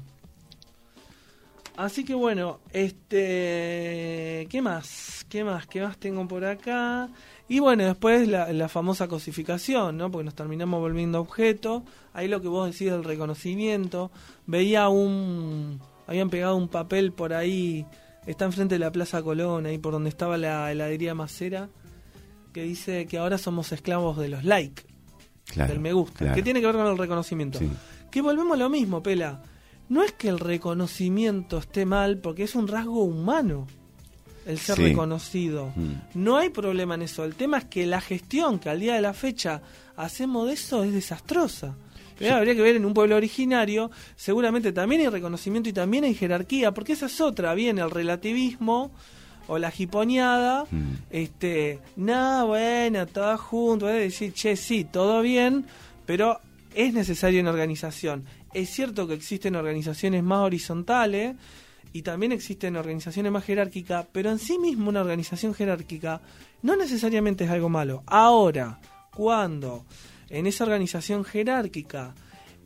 Así 1.75 2.03
que 2.03 2.15
bueno, 2.15 2.59
este, 2.73 4.47
¿qué 4.49 4.61
más? 4.63 5.25
¿Qué 5.29 5.43
más? 5.43 5.67
¿Qué 5.67 5.81
más 5.81 5.97
tengo 5.99 6.27
por 6.27 6.43
acá? 6.43 7.07
Y 7.49 7.59
bueno, 7.59 7.85
después 7.85 8.27
la, 8.27 8.51
la 8.51 8.67
famosa 8.67 9.07
cosificación, 9.07 9.97
¿no? 9.97 10.11
Porque 10.11 10.25
nos 10.25 10.35
terminamos 10.35 10.79
volviendo 10.81 11.19
objeto. 11.21 11.83
Ahí 12.13 12.27
lo 12.27 12.41
que 12.41 12.47
vos 12.49 12.69
decís 12.69 12.91
del 12.91 13.03
reconocimiento. 13.05 14.11
Veía 14.45 14.89
un, 14.89 15.79
habían 16.07 16.29
pegado 16.29 16.55
un 16.57 16.67
papel 16.67 17.13
por 17.13 17.33
ahí, 17.33 17.85
está 18.25 18.45
enfrente 18.45 18.75
de 18.75 18.79
la 18.79 18.91
Plaza 18.91 19.21
Colón, 19.23 19.65
ahí 19.65 19.77
por 19.77 19.93
donde 19.93 20.09
estaba 20.09 20.37
la 20.37 20.69
heladería 20.71 21.15
Macera, 21.15 21.69
que 22.51 22.63
dice 22.63 23.05
que 23.05 23.17
ahora 23.17 23.37
somos 23.37 23.71
esclavos 23.71 24.17
de 24.17 24.27
los 24.29 24.43
likes, 24.43 24.83
Claro. 25.45 25.71
del 25.71 25.79
me 25.79 25.93
gusta, 25.93 26.17
claro. 26.19 26.35
que 26.35 26.43
tiene 26.43 26.59
que 26.59 26.65
ver 26.65 26.75
con 26.75 26.87
el 26.87 26.97
reconocimiento. 26.97 27.59
Sí. 27.59 27.69
Que 28.11 28.21
volvemos 28.21 28.55
a 28.55 28.57
lo 28.59 28.69
mismo, 28.69 29.01
Pela. 29.01 29.41
No 29.87 30.03
es 30.03 30.11
que 30.11 30.27
el 30.27 30.39
reconocimiento 30.39 31.57
esté 31.59 31.85
mal, 31.85 32.17
porque 32.17 32.43
es 32.43 32.55
un 32.55 32.67
rasgo 32.67 33.03
humano 33.03 33.67
el 34.47 34.57
ser 34.57 34.77
Sí. 34.77 34.83
reconocido. 34.83 35.71
Mm. 35.75 35.91
No 36.15 36.37
hay 36.37 36.49
problema 36.49 36.95
en 36.95 37.03
eso. 37.03 37.23
El 37.25 37.35
tema 37.35 37.57
es 37.59 37.65
que 37.65 37.85
la 37.85 38.01
gestión 38.01 38.57
que 38.59 38.69
al 38.69 38.79
día 38.79 38.95
de 38.95 39.01
la 39.01 39.13
fecha 39.13 39.61
hacemos 39.97 40.47
de 40.47 40.53
eso 40.53 40.83
es 40.83 40.93
desastrosa. 40.93 41.75
Pero 42.17 42.35
habría 42.35 42.55
que 42.55 42.61
ver 42.63 42.75
en 42.75 42.85
un 42.85 42.95
pueblo 42.95 43.15
originario, 43.15 43.91
seguramente 44.15 44.71
también 44.71 45.01
hay 45.01 45.09
reconocimiento 45.09 45.69
y 45.69 45.73
también 45.73 46.03
hay 46.03 46.15
jerarquía, 46.15 46.71
porque 46.73 46.93
esa 46.93 47.05
es 47.05 47.21
otra, 47.21 47.53
viene 47.53 47.81
el 47.81 47.91
relativismo 47.91 48.91
o 49.47 49.59
la 49.59 49.69
jiponeada, 49.69 50.65
Mm. 50.71 50.93
este, 51.11 51.79
nada, 51.95 52.43
bueno, 52.43 53.05
todo 53.05 53.37
junto, 53.37 53.87
es 53.87 53.99
decir, 53.99 54.33
che, 54.33 54.55
sí, 54.55 54.83
todo 54.83 55.21
bien, 55.21 55.65
pero 56.07 56.39
es 56.73 56.91
necesario 56.93 57.39
una 57.41 57.51
organización. 57.51 58.25
Es 58.53 58.71
cierto 58.71 59.07
que 59.07 59.13
existen 59.13 59.55
organizaciones 59.55 60.23
más 60.23 60.39
horizontales 60.39 61.35
y 61.97 62.01
también 62.03 62.31
existen 62.31 62.75
organizaciones 62.75 63.31
más 63.31 63.43
jerárquicas, 63.43 64.05
pero 64.11 64.29
en 64.29 64.39
sí 64.39 64.57
mismo 64.59 64.89
una 64.89 65.01
organización 65.01 65.53
jerárquica 65.53 66.21
no 66.61 66.75
necesariamente 66.75 67.45
es 67.45 67.49
algo 67.49 67.69
malo. 67.69 68.03
Ahora, 68.05 68.79
cuando 69.13 69.85
en 70.29 70.45
esa 70.45 70.63
organización 70.65 71.23
jerárquica 71.23 72.13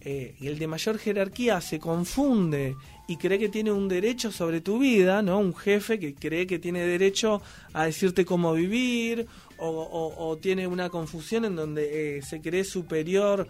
eh, 0.02 0.36
el 0.42 0.58
de 0.60 0.68
mayor 0.68 0.98
jerarquía 0.98 1.62
se 1.62 1.78
confunde 1.80 2.76
y 3.08 3.18
cree 3.18 3.38
que 3.40 3.50
tiene 3.50 3.72
un 3.72 3.88
derecho 3.88 4.32
sobre 4.32 4.60
tu 4.60 4.80
vida, 4.80 5.22
¿no? 5.22 5.38
Un 5.38 5.54
jefe 5.56 6.00
que 6.00 6.16
cree 6.16 6.48
que 6.48 6.60
tiene 6.60 6.82
derecho 6.86 7.42
a 7.74 7.86
decirte 7.86 8.26
cómo 8.26 8.54
vivir 8.54 9.28
o, 9.58 9.68
o- 9.70 10.28
o 10.30 10.38
tiene 10.38 10.66
una 10.66 10.90
confusión 10.90 11.46
en 11.46 11.56
donde 11.56 12.18
eh, 12.18 12.22
se 12.24 12.42
cree 12.42 12.64
superior. 12.64 13.48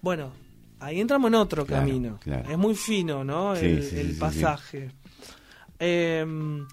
Bueno, 0.00 0.32
ahí 0.80 1.00
entramos 1.00 1.28
en 1.28 1.34
otro 1.36 1.64
Claro, 1.66 1.86
camino. 1.86 2.18
claro. 2.22 2.50
Es 2.50 2.58
muy 2.58 2.74
fino, 2.74 3.22
¿no? 3.24 3.54
Sí, 3.56 3.66
el 3.66 3.82
sí, 3.82 3.96
el 3.98 4.06
sí, 4.08 4.12
sí, 4.14 4.18
pasaje. 4.20 4.90
Em, 5.78 6.66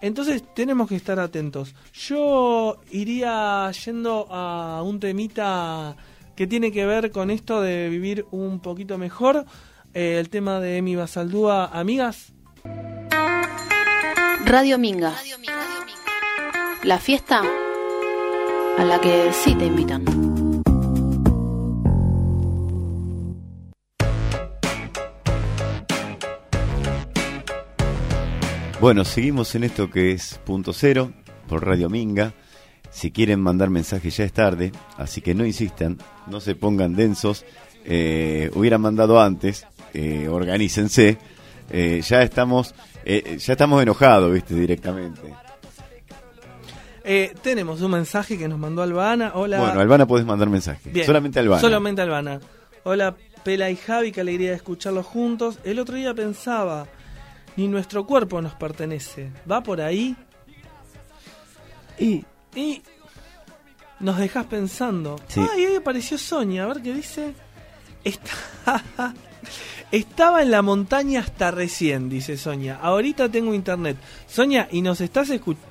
entonces 0.00 0.42
tenemos 0.54 0.88
que 0.88 0.96
estar 0.96 1.18
atentos. 1.18 1.74
Yo 1.92 2.80
iría 2.90 3.70
yendo 3.84 4.26
a 4.30 4.82
un 4.82 4.98
temita 5.00 5.96
que 6.36 6.46
tiene 6.46 6.72
que 6.72 6.86
ver 6.86 7.10
con 7.10 7.30
esto 7.30 7.60
de 7.60 7.88
vivir 7.88 8.26
un 8.30 8.60
poquito 8.60 8.98
mejor. 8.98 9.44
Eh, 9.94 10.16
el 10.18 10.28
tema 10.30 10.58
de 10.60 10.78
Emi 10.78 10.96
Basaldúa, 10.96 11.66
amigas. 11.66 12.32
Radio 14.44 14.78
Minga. 14.78 15.12
La 16.82 16.98
fiesta 16.98 17.42
a 18.78 18.84
la 18.84 19.00
que 19.00 19.32
sí 19.32 19.54
te 19.54 19.66
invitan. 19.66 20.04
Bueno, 28.82 29.04
seguimos 29.04 29.54
en 29.54 29.62
esto 29.62 29.88
que 29.88 30.10
es 30.10 30.40
punto 30.44 30.72
cero 30.72 31.12
por 31.48 31.64
Radio 31.64 31.88
Minga. 31.88 32.32
Si 32.90 33.12
quieren 33.12 33.38
mandar 33.38 33.70
mensajes 33.70 34.16
ya 34.16 34.24
es 34.24 34.32
tarde, 34.32 34.72
así 34.96 35.20
que 35.20 35.36
no 35.36 35.46
insistan, 35.46 35.98
no 36.26 36.40
se 36.40 36.56
pongan 36.56 36.96
densos. 36.96 37.44
Eh, 37.84 38.50
hubieran 38.56 38.80
mandado 38.80 39.20
antes, 39.20 39.68
eh, 39.94 40.26
organícense. 40.26 41.16
Eh, 41.70 42.02
ya 42.04 42.22
estamos, 42.22 42.74
eh, 43.04 43.36
ya 43.38 43.52
estamos 43.52 43.80
enojados, 43.80 44.32
viste, 44.32 44.56
directamente. 44.56 45.32
Eh, 47.04 47.36
tenemos 47.40 47.82
un 47.82 47.92
mensaje 47.92 48.36
que 48.36 48.48
nos 48.48 48.58
mandó 48.58 48.82
Albana. 48.82 49.30
Hola. 49.36 49.60
Bueno, 49.60 49.78
Albana 49.78 50.06
podés 50.08 50.26
mandar 50.26 50.50
mensajes. 50.50 50.92
Bien, 50.92 51.06
Solamente 51.06 51.38
Albana. 51.38 51.60
Solamente 51.60 52.02
Albana. 52.02 52.40
Hola, 52.82 53.14
Pela 53.44 53.70
y 53.70 53.76
Javi, 53.76 54.10
qué 54.10 54.22
alegría 54.22 54.50
de 54.50 54.56
escucharlos 54.56 55.06
juntos. 55.06 55.60
El 55.62 55.78
otro 55.78 55.94
día 55.94 56.12
pensaba, 56.14 56.88
ni 57.56 57.68
nuestro 57.68 58.06
cuerpo 58.06 58.40
nos 58.40 58.54
pertenece. 58.54 59.30
¿Va 59.50 59.62
por 59.62 59.80
ahí? 59.80 60.16
Y, 61.98 62.24
y 62.54 62.82
nos 64.00 64.18
dejas 64.18 64.46
pensando. 64.46 65.20
Sí. 65.28 65.40
Ay, 65.52 65.64
ahí 65.66 65.76
apareció 65.76 66.18
Sonia, 66.18 66.64
a 66.64 66.66
ver 66.68 66.82
qué 66.82 66.92
dice. 66.94 67.34
Está- 68.04 68.82
Estaba 69.90 70.40
en 70.42 70.50
la 70.50 70.62
montaña 70.62 71.20
hasta 71.20 71.50
recién, 71.50 72.08
dice 72.08 72.38
Sonia. 72.38 72.78
Ahorita 72.80 73.28
tengo 73.28 73.52
internet. 73.52 73.98
Sonia, 74.26 74.66
¿y 74.70 74.80
nos 74.80 75.00
estás 75.02 75.28
escuchando? 75.30 75.70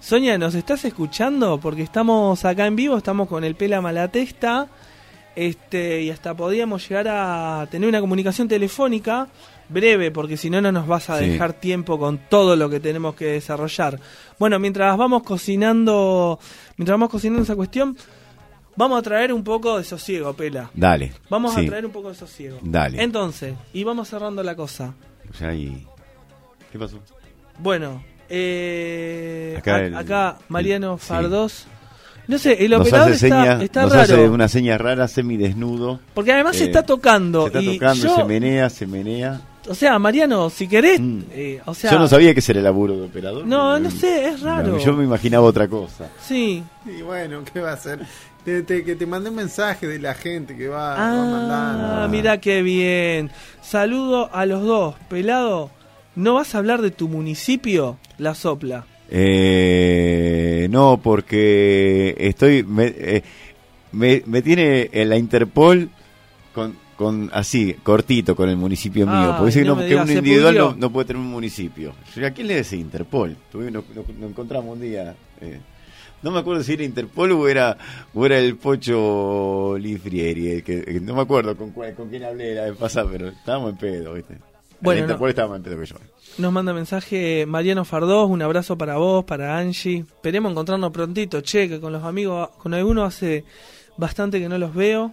Sonia, 0.00 0.38
¿nos 0.38 0.54
estás 0.54 0.84
escuchando? 0.84 1.58
Porque 1.58 1.82
estamos 1.82 2.44
acá 2.44 2.66
en 2.66 2.76
vivo, 2.76 2.96
estamos 2.96 3.28
con 3.28 3.42
el 3.42 3.56
Pela 3.56 3.80
Malatesta. 3.80 4.68
Este, 5.34 6.02
y 6.02 6.10
hasta 6.10 6.34
podíamos 6.34 6.88
llegar 6.88 7.08
a 7.08 7.66
tener 7.68 7.88
una 7.88 8.00
comunicación 8.00 8.46
telefónica 8.46 9.26
breve, 9.68 10.10
porque 10.10 10.36
si 10.36 10.48
no, 10.50 10.60
no 10.60 10.72
nos 10.72 10.86
vas 10.86 11.10
a 11.10 11.18
Sí. 11.18 11.28
dejar 11.28 11.52
tiempo 11.54 11.98
con 11.98 12.18
todo 12.28 12.56
lo 12.56 12.68
que 12.70 12.80
tenemos 12.80 13.14
que 13.14 13.26
desarrollar. 13.26 13.98
Bueno, 14.38 14.58
mientras 14.58 14.96
vamos 14.96 15.22
cocinando, 15.22 16.38
mientras 16.76 16.94
vamos 16.94 17.10
cocinando 17.10 17.42
esa 17.42 17.54
cuestión, 17.56 17.96
vamos 18.76 18.98
a 18.98 19.02
traer 19.02 19.32
un 19.32 19.44
poco 19.44 19.76
de 19.78 19.84
sosiego, 19.84 20.32
Pela. 20.34 20.70
Dale. 20.74 21.12
Vamos 21.28 21.54
sí. 21.54 21.62
a 21.64 21.66
traer 21.66 21.84
un 21.86 21.92
poco 21.92 22.08
de 22.08 22.14
sosiego. 22.14 22.58
Dale. 22.62 23.02
Entonces, 23.02 23.54
y 23.72 23.84
vamos 23.84 24.08
cerrando 24.08 24.42
la 24.42 24.54
cosa. 24.54 24.94
Ya 25.40 25.48
ahí. 25.48 25.86
¿Qué 26.72 26.78
pasó? 26.78 26.98
Bueno, 27.58 28.02
eh, 28.28 29.54
Acá 29.58 29.76
a- 29.76 29.80
el- 29.84 29.96
acá 29.96 30.38
Mariano 30.48 30.94
el- 30.94 31.00
sí. 31.00 31.06
Fardós. 31.06 31.66
No 32.26 32.36
sé, 32.38 32.62
el 32.62 32.72
Nos 32.72 32.82
operador 32.82 33.12
hace, 33.14 33.26
está, 33.26 33.42
seña, 33.42 33.62
está 33.64 33.82
nos 33.82 33.92
raro. 33.92 34.02
hace 34.02 34.28
una 34.28 34.48
seña 34.48 34.76
rara, 34.76 35.08
semidesnudo. 35.08 35.98
Porque 36.12 36.32
además 36.32 36.56
se 36.56 36.64
Eh, 36.64 36.66
está 36.66 36.82
tocando. 36.82 37.42
Se 37.42 37.46
está 37.48 37.62
y 37.62 37.78
tocando, 37.78 38.04
yo- 38.06 38.16
se 38.16 38.24
menea, 38.24 38.68
se 38.68 38.86
menea. 38.86 39.40
O 39.68 39.74
sea, 39.74 39.98
Mariano, 39.98 40.50
si 40.50 40.66
querés. 40.68 41.00
Mm. 41.00 41.20
eh, 41.32 41.60
o 41.66 41.74
sea, 41.74 41.90
Yo 41.90 41.98
no 41.98 42.08
sabía 42.08 42.32
que 42.34 42.40
ese 42.40 42.52
era 42.52 42.60
el 42.60 42.64
laburo 42.64 42.96
de 42.96 43.06
operador. 43.06 43.46
No, 43.46 43.78
no 43.78 43.90
sé, 43.90 44.28
es 44.28 44.40
raro. 44.40 44.78
Yo 44.78 44.92
me 44.94 45.04
imaginaba 45.04 45.44
otra 45.46 45.68
cosa. 45.68 46.08
Sí. 46.20 46.62
Y 46.86 47.02
bueno, 47.02 47.42
¿qué 47.52 47.60
va 47.60 47.70
a 47.70 47.74
hacer? 47.74 48.00
Te- 48.44 48.62
te- 48.62 48.82
que 48.84 48.94
te 48.96 49.04
mandé 49.06 49.28
un 49.30 49.36
mensaje 49.36 49.86
de 49.86 49.98
la 49.98 50.14
gente 50.14 50.56
que 50.56 50.68
va, 50.68 50.94
va 50.94 51.10
Ah, 51.10 51.14
mandando. 51.14 52.08
mira 52.08 52.40
qué 52.40 52.62
bien. 52.62 53.30
Saludo 53.62 54.30
a 54.32 54.46
los 54.46 54.62
dos. 54.64 54.94
Pelado, 55.10 55.70
¿no 56.16 56.34
vas 56.34 56.54
a 56.54 56.58
hablar 56.58 56.80
de 56.80 56.90
tu 56.90 57.08
municipio? 57.08 57.98
La 58.16 58.34
sopla. 58.34 58.86
Eh, 59.10 60.68
no, 60.70 61.00
porque 61.02 62.14
estoy. 62.18 62.62
me- 62.62 62.94
eh, 62.96 63.22
me, 63.92 64.22
me 64.26 64.42
tiene 64.42 64.88
en 64.92 65.08
la 65.08 65.16
Interpol 65.16 65.88
con, 66.54 66.76
con 66.98 67.30
así, 67.32 67.74
cortito, 67.82 68.36
con 68.36 68.50
el 68.50 68.56
municipio 68.58 69.06
mío. 69.06 69.30
Porque 69.38 69.46
dice 69.46 69.60
que, 69.60 69.64
no 69.66 69.76
que 69.78 69.88
¿se 70.12 70.18
individual 70.18 70.54
no, 70.58 70.74
no 70.76 70.90
puede 70.90 71.06
tener 71.06 71.22
un 71.22 71.28
municipio. 71.30 71.94
Yo 72.14 72.26
¿A 72.26 72.30
quién 72.30 72.48
le 72.48 72.56
decía 72.56 72.78
Interpol? 72.78 73.36
Tuvimos- 73.50 73.84
Nos, 73.94 74.30
encontramos 74.30 74.74
un 74.74 74.80
día. 74.82 75.14
eh, 75.40 75.60
no 76.20 76.32
me 76.32 76.40
acuerdo 76.40 76.64
si 76.64 76.72
era 76.72 76.82
Interpol 76.82 77.30
o 77.32 77.46
era, 77.48 77.78
o 78.12 78.26
era 78.26 78.38
el 78.38 78.56
Pocho 78.56 79.76
Lifrieri. 79.78 80.62
que, 80.62 80.82
que 80.82 81.00
no 81.00 81.14
me 81.14 81.22
acuerdo 81.22 81.56
con, 81.56 81.70
cuál- 81.70 81.94
con 81.94 82.08
quién 82.08 82.24
hablé 82.24 82.54
la 82.56 82.64
vez 82.64 82.76
pasada, 82.76 83.08
pero 83.10 83.28
estábamos 83.28 83.70
en 83.70 83.76
pedo, 83.78 84.14
¿viste? 84.14 84.36
Bueno, 84.80 85.00
Interpol 85.02 85.34
más 85.48 85.56
en 85.56 85.62
pedo 85.62 85.78
que 85.80 85.86
yo. 85.86 85.96
Nos 86.38 86.52
manda 86.52 86.72
mensaje 86.72 87.46
Mariano 87.46 87.84
Fardós, 87.84 88.28
un 88.30 88.42
abrazo 88.42 88.76
para 88.76 88.96
vos, 88.96 89.24
para 89.24 89.56
Angie. 89.58 90.00
Esperemos 90.00 90.52
encontrarnos 90.52 90.90
prontito, 90.92 91.40
che, 91.40 91.68
que 91.68 91.80
con 91.80 91.92
los 91.92 92.02
amigos, 92.04 92.50
con 92.58 92.74
algunos 92.74 93.06
hace 93.14 93.44
bastante 93.96 94.38
que 94.40 94.48
no 94.48 94.58
los 94.58 94.74
veo. 94.74 95.12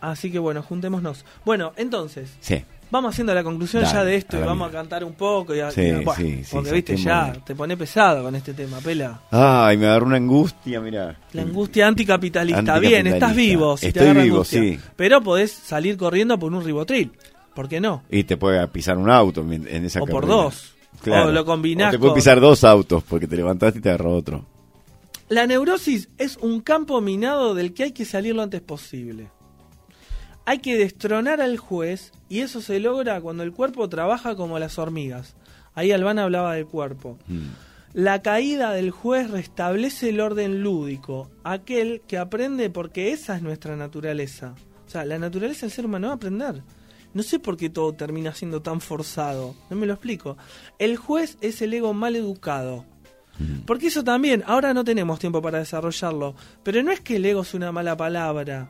Así 0.00 0.30
que 0.32 0.38
bueno, 0.38 0.62
juntémonos. 0.62 1.24
Bueno, 1.44 1.72
entonces, 1.76 2.30
Sí. 2.40 2.62
vamos 2.90 3.12
haciendo 3.12 3.34
la 3.34 3.44
conclusión 3.44 3.82
Dale, 3.82 3.94
ya 3.94 4.04
de 4.04 4.16
esto 4.16 4.36
y 4.38 4.40
vamos 4.40 4.70
mía. 4.70 4.78
a 4.78 4.82
cantar 4.82 5.04
un 5.04 5.12
poco. 5.12 5.54
Y 5.54 5.60
a- 5.60 5.70
Sí, 5.70 5.82
y 5.82 5.90
a- 5.90 5.94
bueno, 6.00 6.14
sí, 6.16 6.42
sí, 6.44 6.50
porque 6.52 6.72
viste, 6.72 6.96
ya 6.96 7.32
te 7.44 7.54
pone 7.54 7.76
pesado 7.76 8.22
con 8.22 8.34
este 8.34 8.54
tema, 8.54 8.78
pela. 8.78 9.20
Ay, 9.30 9.76
me 9.76 9.86
agarró 9.86 10.06
una 10.06 10.16
angustia, 10.16 10.80
mira. 10.80 11.18
La 11.32 11.42
angustia 11.42 11.86
anticapitalista. 11.86 12.78
Bien, 12.78 13.06
estás 13.06 13.36
vivo. 13.36 13.76
Si 13.76 13.88
Estoy 13.88 14.08
vivo, 14.14 14.20
angustia. 14.36 14.60
sí. 14.60 14.78
Pero 14.96 15.20
podés 15.22 15.52
salir 15.52 15.96
corriendo 15.96 16.38
por 16.38 16.52
un 16.52 16.64
ribotril. 16.64 17.12
¿Por 17.54 17.68
qué 17.68 17.80
no? 17.80 18.04
Y 18.10 18.24
te 18.24 18.36
puede 18.36 18.66
pisar 18.68 18.96
un 18.96 19.10
auto 19.10 19.42
en 19.42 19.84
esa 19.84 20.00
O 20.02 20.06
por 20.06 20.26
dos. 20.26 20.74
O 21.06 21.30
lo 21.30 21.44
combinás 21.44 21.88
O 21.88 21.90
te 21.92 21.98
puede 21.98 22.14
pisar 22.14 22.40
dos 22.40 22.64
autos 22.64 23.02
porque 23.02 23.26
te 23.26 23.36
levantaste 23.36 23.78
y 23.78 23.82
te 23.82 23.88
agarró 23.90 24.14
otro. 24.16 24.46
La 25.28 25.46
neurosis 25.46 26.08
es 26.18 26.36
un 26.38 26.60
campo 26.60 27.00
minado 27.00 27.54
del 27.54 27.72
que 27.72 27.84
hay 27.84 27.92
que 27.92 28.04
salir 28.04 28.34
lo 28.34 28.42
antes 28.42 28.60
posible. 28.62 29.28
Hay 30.46 30.58
que 30.58 30.76
destronar 30.76 31.40
al 31.40 31.58
juez 31.58 32.12
y 32.28 32.40
eso 32.40 32.60
se 32.60 32.80
logra 32.80 33.20
cuando 33.20 33.42
el 33.42 33.52
cuerpo 33.52 33.88
trabaja 33.88 34.34
como 34.36 34.58
las 34.58 34.78
hormigas. 34.78 35.36
Ahí 35.74 35.92
Albana 35.92 36.24
hablaba 36.24 36.54
del 36.54 36.66
cuerpo. 36.66 37.18
Mm. 37.28 37.48
La 37.92 38.22
caída 38.22 38.72
del 38.72 38.90
juez 38.90 39.30
restablece 39.30 40.10
el 40.10 40.20
orden 40.20 40.62
lúdico, 40.62 41.30
aquel 41.42 42.02
que 42.06 42.18
aprende 42.18 42.70
porque 42.70 43.12
esa 43.12 43.36
es 43.36 43.42
nuestra 43.42 43.76
naturaleza. 43.76 44.54
O 44.86 44.90
sea, 44.90 45.04
la 45.04 45.18
naturaleza 45.18 45.62
del 45.62 45.72
ser 45.72 45.86
humano 45.86 46.08
es 46.08 46.14
aprender. 46.14 46.62
No 47.12 47.22
sé 47.24 47.40
por 47.40 47.56
qué 47.56 47.68
todo 47.68 47.92
termina 47.92 48.32
siendo 48.32 48.62
tan 48.62 48.80
forzado. 48.80 49.56
No 49.68 49.76
me 49.76 49.86
lo 49.86 49.94
explico. 49.94 50.36
El 50.78 50.96
juez 50.96 51.36
es 51.40 51.60
el 51.62 51.74
ego 51.74 51.92
mal 51.92 52.14
educado. 52.14 52.84
Porque 53.66 53.86
eso 53.86 54.04
también, 54.04 54.44
ahora 54.46 54.74
no 54.74 54.84
tenemos 54.84 55.18
tiempo 55.18 55.40
para 55.40 55.58
desarrollarlo, 55.58 56.34
pero 56.62 56.82
no 56.82 56.92
es 56.92 57.00
que 57.00 57.16
el 57.16 57.24
ego 57.24 57.40
es 57.40 57.54
una 57.54 57.72
mala 57.72 57.96
palabra. 57.96 58.68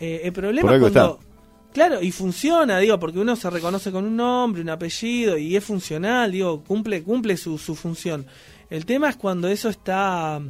Eh, 0.00 0.20
el 0.24 0.32
problema 0.32 0.74
es 0.74 0.80
cuando... 0.80 0.86
está. 1.18 1.28
Claro, 1.72 2.02
y 2.02 2.10
funciona, 2.12 2.78
digo, 2.78 2.98
porque 2.98 3.18
uno 3.18 3.36
se 3.36 3.50
reconoce 3.50 3.92
con 3.92 4.04
un 4.04 4.16
nombre, 4.16 4.62
un 4.62 4.70
apellido, 4.70 5.36
y 5.36 5.54
es 5.54 5.62
funcional, 5.62 6.32
digo, 6.32 6.64
cumple, 6.64 7.02
cumple 7.02 7.36
su, 7.36 7.58
su 7.58 7.74
función. 7.74 8.26
El 8.70 8.86
tema 8.86 9.10
es 9.10 9.16
cuando 9.16 9.48
eso 9.48 9.68
está 9.68 10.40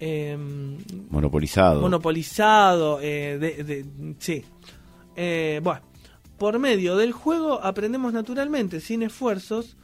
eh, 0.00 0.36
Monopolizado. 1.08 1.80
monopolizado, 1.80 2.98
eh, 3.00 3.38
de, 3.38 3.64
de- 3.64 4.14
sí. 4.18 4.44
Eh, 5.14 5.60
bueno, 5.62 5.80
por 6.36 6.58
medio 6.58 6.96
del 6.96 7.12
juego 7.12 7.62
aprendemos 7.62 8.12
naturalmente, 8.12 8.80
sin 8.80 9.02
esfuerzos, 9.02 9.76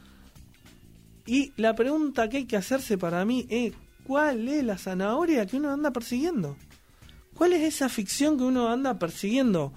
y 1.25 1.53
la 1.55 1.73
pregunta 1.75 2.27
que 2.29 2.37
hay 2.37 2.45
que 2.45 2.57
hacerse 2.57 2.97
para 2.97 3.23
mí 3.25 3.45
es, 3.49 3.73
¿cuál 4.05 4.47
es 4.49 4.63
la 4.63 4.77
zanahoria 4.77 5.45
que 5.45 5.55
uno 5.57 5.71
anda 5.71 5.91
persiguiendo? 5.91 6.57
¿Cuál 7.33 7.53
es 7.53 7.61
esa 7.61 7.89
ficción 7.89 8.37
que 8.37 8.43
uno 8.43 8.69
anda 8.69 8.99
persiguiendo? 8.99 9.73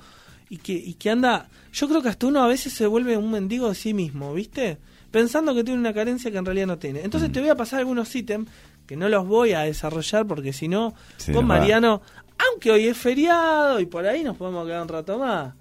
Y 0.49 0.59
que, 0.59 0.73
y 0.73 0.95
que 0.95 1.11
anda... 1.11 1.49
Yo 1.73 1.89
creo 1.89 2.03
que 2.03 2.09
hasta 2.09 2.27
uno 2.27 2.43
a 2.43 2.47
veces 2.47 2.73
se 2.73 2.87
vuelve 2.87 3.17
un 3.17 3.31
mendigo 3.31 3.69
de 3.69 3.75
sí 3.75 3.95
mismo, 3.95 4.33
¿viste? 4.33 4.79
Pensando 5.11 5.55
que 5.55 5.65
tiene 5.65 5.81
una 5.81 5.93
carencia 5.93 6.31
que 6.31 6.39
en 6.39 6.45
realidad 6.45 6.67
no 6.67 6.79
tiene. 6.79 7.03
Entonces 7.03 7.33
te 7.33 7.41
voy 7.41 7.49
a 7.49 7.57
pasar 7.57 7.81
algunos 7.81 8.15
ítems 8.15 8.49
que 8.87 8.97
no 8.97 9.09
los 9.09 9.27
voy 9.27 9.53
a 9.53 9.61
desarrollar 9.61 10.27
porque 10.27 10.53
si 10.53 10.69
no, 10.69 10.95
con 11.33 11.45
va. 11.45 11.59
Mariano, 11.59 12.03
aunque 12.51 12.71
hoy 12.71 12.87
es 12.87 12.97
feriado 12.97 13.81
y 13.81 13.87
por 13.87 14.07
ahí 14.07 14.23
nos 14.23 14.37
podemos 14.37 14.67
quedar 14.67 14.83
un 14.83 14.89
rato 14.89 15.19
más. 15.19 15.55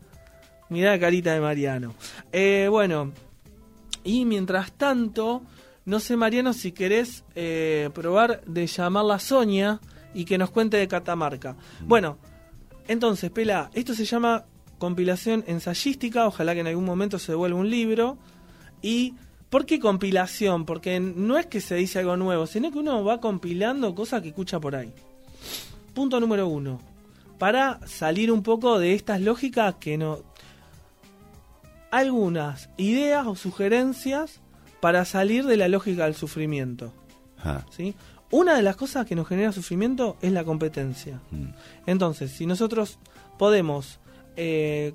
Mirá 0.69 0.91
la 0.91 0.99
carita 0.99 1.33
de 1.33 1.41
Mariano. 1.41 1.95
Eh, 2.31 2.67
bueno, 2.69 3.11
y 4.03 4.25
mientras 4.25 4.71
tanto, 4.71 5.43
no 5.85 5.99
sé, 5.99 6.15
Mariano, 6.17 6.53
si 6.53 6.71
querés 6.71 7.23
eh, 7.35 7.89
probar 7.93 8.41
de 8.45 8.67
llamarla 8.67 9.19
Sonia 9.19 9.79
y 10.15 10.25
que 10.25 10.39
nos 10.39 10.49
cuente 10.49 10.77
de 10.77 10.87
Catamarca. 10.87 11.55
Bueno, 11.81 12.17
entonces, 12.87 13.29
Pela, 13.29 13.69
esto 13.73 13.93
se 13.93 14.05
llama 14.05 14.45
compilación 14.79 15.43
ensayística, 15.45 16.25
ojalá 16.25 16.53
que 16.53 16.61
en 16.61 16.67
algún 16.67 16.85
momento 16.85 17.19
se 17.19 17.35
vuelva 17.35 17.59
un 17.59 17.69
libro. 17.69 18.17
¿Y 18.81 19.13
por 19.49 19.65
qué 19.65 19.79
compilación? 19.79 20.65
Porque 20.65 20.99
no 20.99 21.37
es 21.37 21.45
que 21.47 21.61
se 21.61 21.75
dice 21.75 21.99
algo 21.99 22.17
nuevo, 22.17 22.47
sino 22.47 22.71
que 22.71 22.79
uno 22.79 23.03
va 23.03 23.19
compilando 23.19 23.93
cosas 23.93 24.21
que 24.21 24.29
escucha 24.29 24.59
por 24.59 24.75
ahí. 24.75 24.93
Punto 25.93 26.19
número 26.19 26.47
uno. 26.47 26.79
Para 27.37 27.85
salir 27.85 28.31
un 28.31 28.41
poco 28.41 28.79
de 28.79 28.93
estas 28.93 29.21
lógicas 29.21 29.75
que 29.75 29.97
no... 29.97 30.19
Algunas 31.91 32.69
ideas 32.77 33.25
o 33.27 33.35
sugerencias 33.35 34.41
para 34.81 35.05
salir 35.05 35.45
de 35.45 35.57
la 35.57 35.67
lógica 35.67 36.05
del 36.05 36.15
sufrimiento. 36.15 36.93
¿sí? 37.69 37.95
Una 38.35 38.57
de 38.57 38.63
las 38.63 38.75
cosas 38.75 39.05
que 39.05 39.15
nos 39.15 39.29
genera 39.29 39.53
sufrimiento 39.53 40.17
es 40.21 40.33
la 40.33 40.43
competencia. 40.43 41.21
Mm. 41.31 41.45
Entonces, 41.85 42.31
si 42.31 42.45
nosotros 42.45 42.99
podemos 43.37 44.01
eh, 44.35 44.93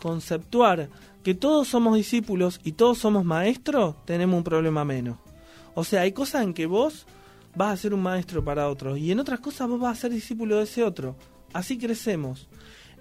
conceptuar 0.00 0.88
que 1.22 1.34
todos 1.34 1.68
somos 1.68 1.94
discípulos 1.94 2.58
y 2.64 2.72
todos 2.72 2.98
somos 2.98 3.24
maestros, 3.24 4.04
tenemos 4.06 4.38
un 4.38 4.42
problema 4.42 4.84
menos. 4.84 5.18
O 5.76 5.84
sea, 5.84 6.00
hay 6.00 6.10
cosas 6.10 6.42
en 6.42 6.52
que 6.52 6.66
vos 6.66 7.06
vas 7.54 7.74
a 7.74 7.76
ser 7.76 7.94
un 7.94 8.02
maestro 8.02 8.44
para 8.44 8.68
otros 8.68 8.98
y 8.98 9.12
en 9.12 9.20
otras 9.20 9.38
cosas 9.38 9.68
vos 9.68 9.78
vas 9.78 9.96
a 9.96 10.00
ser 10.00 10.10
discípulo 10.10 10.56
de 10.56 10.64
ese 10.64 10.82
otro. 10.82 11.14
Así 11.52 11.78
crecemos. 11.78 12.48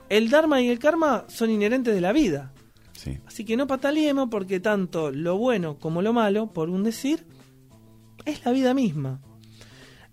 El 0.07 0.29
Dharma 0.29 0.61
y 0.61 0.69
el 0.69 0.77
Karma 0.77 1.25
son 1.29 1.49
inherentes 1.49 1.95
de 1.95 2.01
la 2.01 2.11
vida. 2.11 2.53
Sí. 2.93 3.17
Así 3.25 3.43
que 3.43 3.57
no 3.57 3.65
pataleemos 3.65 4.29
porque 4.29 4.59
tanto 4.59 5.09
lo 5.09 5.35
bueno 5.35 5.79
como 5.79 6.03
lo 6.03 6.13
malo, 6.13 6.53
por 6.53 6.69
un 6.69 6.83
decir, 6.83 7.25
es 8.23 8.45
la 8.45 8.51
vida 8.51 8.75
misma. 8.75 9.19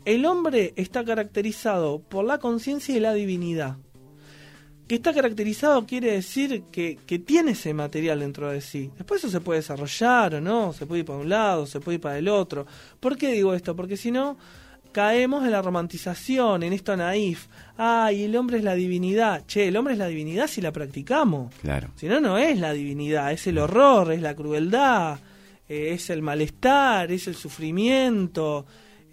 El 0.04 0.26
hombre 0.26 0.74
está 0.76 1.04
caracterizado 1.04 2.00
por 2.00 2.24
la 2.24 2.38
conciencia 2.38 2.94
y 2.94 3.00
la 3.00 3.14
divinidad. 3.14 3.78
Que 4.86 4.96
está 4.96 5.14
caracterizado 5.14 5.86
quiere 5.86 6.12
decir 6.12 6.64
que, 6.70 6.98
que 7.06 7.18
tiene 7.18 7.52
ese 7.52 7.72
material 7.72 8.20
dentro 8.20 8.50
de 8.50 8.60
sí. 8.60 8.90
Después 8.98 9.24
eso 9.24 9.30
se 9.30 9.40
puede 9.40 9.60
desarrollar 9.60 10.34
o 10.34 10.40
no, 10.42 10.74
se 10.74 10.84
puede 10.84 11.00
ir 11.00 11.06
para 11.06 11.20
un 11.20 11.28
lado, 11.30 11.66
se 11.66 11.80
puede 11.80 11.96
ir 11.96 12.00
para 12.02 12.18
el 12.18 12.28
otro. 12.28 12.66
¿Por 13.00 13.16
qué 13.16 13.32
digo 13.32 13.54
esto? 13.54 13.74
Porque 13.74 13.96
si 13.96 14.10
no, 14.10 14.36
caemos 14.92 15.42
en 15.44 15.52
la 15.52 15.62
romantización, 15.62 16.62
en 16.62 16.74
esto 16.74 16.94
naif. 16.96 17.46
Ay, 17.78 18.24
el 18.24 18.36
hombre 18.36 18.58
es 18.58 18.64
la 18.64 18.74
divinidad. 18.74 19.46
Che, 19.46 19.68
el 19.68 19.76
hombre 19.76 19.94
es 19.94 19.98
la 19.98 20.06
divinidad 20.06 20.46
si 20.46 20.60
la 20.60 20.70
practicamos. 20.70 21.54
Claro. 21.62 21.88
Si 21.96 22.06
no, 22.06 22.20
no 22.20 22.36
es 22.36 22.58
la 22.58 22.74
divinidad, 22.74 23.32
es 23.32 23.46
el 23.46 23.56
horror, 23.56 24.12
es 24.12 24.20
la 24.20 24.34
crueldad, 24.34 25.18
eh, 25.66 25.92
es 25.92 26.10
el 26.10 26.20
malestar, 26.20 27.10
es 27.10 27.26
el 27.26 27.34
sufrimiento, 27.36 28.66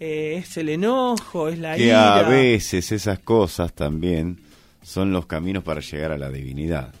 eh, 0.04 0.38
es 0.38 0.56
el 0.56 0.68
enojo, 0.68 1.48
es 1.48 1.60
la 1.60 1.76
Que 1.76 1.84
ira. 1.84 2.18
a 2.18 2.28
veces 2.28 2.90
esas 2.90 3.20
cosas 3.20 3.72
también 3.72 4.40
son 4.82 5.12
los 5.12 5.26
caminos 5.26 5.62
para 5.62 5.80
llegar 5.80 6.10
a 6.10 6.18
la 6.18 6.28
divinidad. 6.28 6.92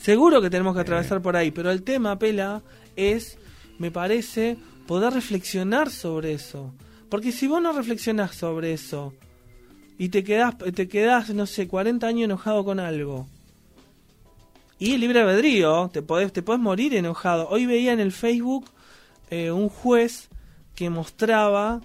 Seguro 0.00 0.40
que 0.40 0.48
tenemos 0.48 0.76
que 0.76 0.82
atravesar 0.82 1.20
por 1.20 1.34
ahí, 1.36 1.50
pero 1.50 1.72
el 1.72 1.82
tema, 1.82 2.16
Pela, 2.20 2.62
es, 2.94 3.36
me 3.80 3.90
parece, 3.90 4.56
poder 4.86 5.12
reflexionar 5.12 5.90
sobre 5.90 6.32
eso. 6.34 6.72
Porque 7.08 7.32
si 7.32 7.48
vos 7.48 7.60
no 7.60 7.72
reflexionás 7.72 8.36
sobre 8.36 8.74
eso 8.74 9.12
y 9.98 10.10
te 10.10 10.22
quedás, 10.22 10.56
te 10.56 10.86
quedás, 10.86 11.30
no 11.30 11.46
sé, 11.46 11.66
40 11.66 12.06
años 12.06 12.26
enojado 12.26 12.64
con 12.64 12.78
algo, 12.78 13.26
y 14.78 14.94
el 14.94 15.00
libre 15.00 15.20
albedrío, 15.20 15.90
te 15.92 16.00
podés, 16.00 16.32
te 16.32 16.42
podés 16.42 16.60
morir 16.60 16.94
enojado. 16.94 17.48
Hoy 17.48 17.66
veía 17.66 17.92
en 17.92 17.98
el 17.98 18.12
Facebook 18.12 18.70
eh, 19.30 19.50
un 19.50 19.68
juez 19.68 20.28
que 20.76 20.88
mostraba, 20.90 21.80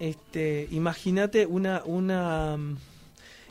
este, 0.00 0.66
imagínate 0.72 1.46
una, 1.46 1.82
una, 1.84 2.56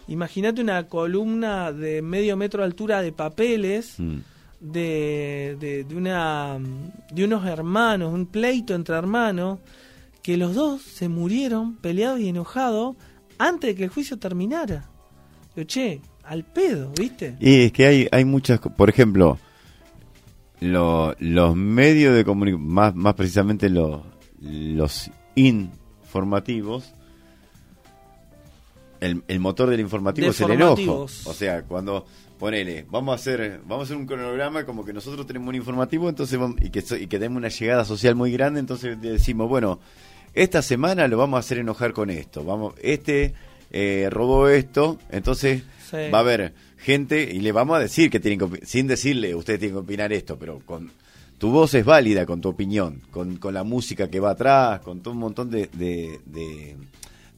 imagínate 0.07 0.61
una 0.61 0.87
columna 0.87 1.71
de 1.71 2.01
medio 2.01 2.35
metro 2.35 2.59
de 2.61 2.65
altura 2.65 3.01
de 3.01 3.11
papeles 3.13 3.99
Mm. 3.99 4.17
de, 4.59 5.55
de, 5.59 5.83
de 5.85 5.95
una, 5.95 6.57
de 7.13 7.23
unos 7.23 7.45
hermanos, 7.45 8.13
un 8.13 8.25
pleito 8.25 8.75
entre 8.75 8.95
hermanos, 8.95 9.59
que 10.21 10.35
los 10.35 10.53
dos 10.53 10.81
se 10.81 11.07
murieron 11.07 11.75
peleados 11.77 12.19
y 12.19 12.27
enojados 12.27 12.97
antes 13.37 13.69
de 13.69 13.75
que 13.75 13.83
el 13.85 13.89
juicio 13.89 14.17
terminara. 14.19 14.89
Yo, 15.55 15.63
che, 15.63 16.01
al 16.23 16.43
pedo, 16.43 16.91
¿viste? 16.99 17.37
Y 17.39 17.61
es 17.65 17.71
que 17.71 17.85
hay, 17.85 18.07
hay 18.11 18.25
muchas, 18.25 18.59
por 18.59 18.89
ejemplo, 18.89 19.37
lo- 20.59 21.15
los 21.19 21.55
medios 21.55 22.13
de 22.15 22.25
comunicación, 22.25 22.67
más, 22.67 22.93
más 22.95 23.13
precisamente 23.13 23.69
lo- 23.69 24.03
los 24.41 25.09
informativos, 26.09 26.91
el, 28.99 29.23
el 29.27 29.39
motor 29.39 29.69
del 29.69 29.79
informativo 29.79 30.25
De 30.25 30.31
es 30.31 30.41
el 30.41 30.51
enojo. 30.51 30.75
formativos. 30.75 31.27
O 31.27 31.33
sea, 31.33 31.61
cuando 31.63 32.05
ponele, 32.39 32.85
vamos 32.89 33.13
a 33.13 33.15
hacer, 33.15 33.61
vamos 33.65 33.81
a 33.81 33.83
hacer 33.85 33.97
un 33.97 34.05
cronograma 34.07 34.65
como 34.65 34.83
que 34.83 34.91
nosotros 34.93 35.25
tenemos 35.27 35.49
un 35.49 35.55
informativo, 35.55 36.09
entonces 36.09 36.37
vamos- 36.39 36.57
y 36.61 36.69
que 36.69 36.79
y 36.99 37.07
que 37.07 37.17
tenemos 37.19 37.37
una 37.37 37.49
llegada 37.49 37.85
social 37.85 38.15
muy 38.15 38.31
grande, 38.31 38.59
entonces 38.59 38.99
decimos, 38.99 39.47
bueno, 39.47 39.79
esta 40.33 40.61
semana 40.61 41.07
lo 41.07 41.17
vamos 41.17 41.37
a 41.37 41.39
hacer 41.41 41.59
enojar 41.59 41.93
con 41.93 42.09
esto. 42.09 42.43
Vamos, 42.43 42.73
este 42.81 43.33
eh, 43.71 44.07
robó 44.11 44.47
esto, 44.49 44.97
entonces 45.11 45.61
Sí. 45.89 45.97
va 46.13 46.19
a 46.19 46.21
haber 46.21 46.53
gente 46.77 47.21
y 47.31 47.39
le 47.39 47.51
vamos 47.51 47.77
a 47.77 47.79
decir 47.79 48.09
que 48.09 48.19
tienen 48.19 48.39
que 48.49 48.65
sin 48.65 48.87
decirle 48.87 49.35
ustedes 49.35 49.59
tienen 49.59 49.75
que 49.75 49.81
opinar 49.81 50.11
esto, 50.13 50.37
pero 50.39 50.59
con 50.65 50.91
tu 51.39 51.49
voz 51.51 51.73
es 51.73 51.83
válida 51.85 52.25
con 52.27 52.41
tu 52.41 52.49
opinión, 52.49 53.01
con, 53.11 53.37
con 53.37 53.53
la 53.55 53.63
música 53.63 54.09
que 54.09 54.19
va 54.19 54.31
atrás, 54.31 54.81
con 54.81 55.01
todo 55.01 55.13
un 55.13 55.19
montón 55.21 55.49
de, 55.49 55.67
de, 55.73 56.19
de- 56.25 56.77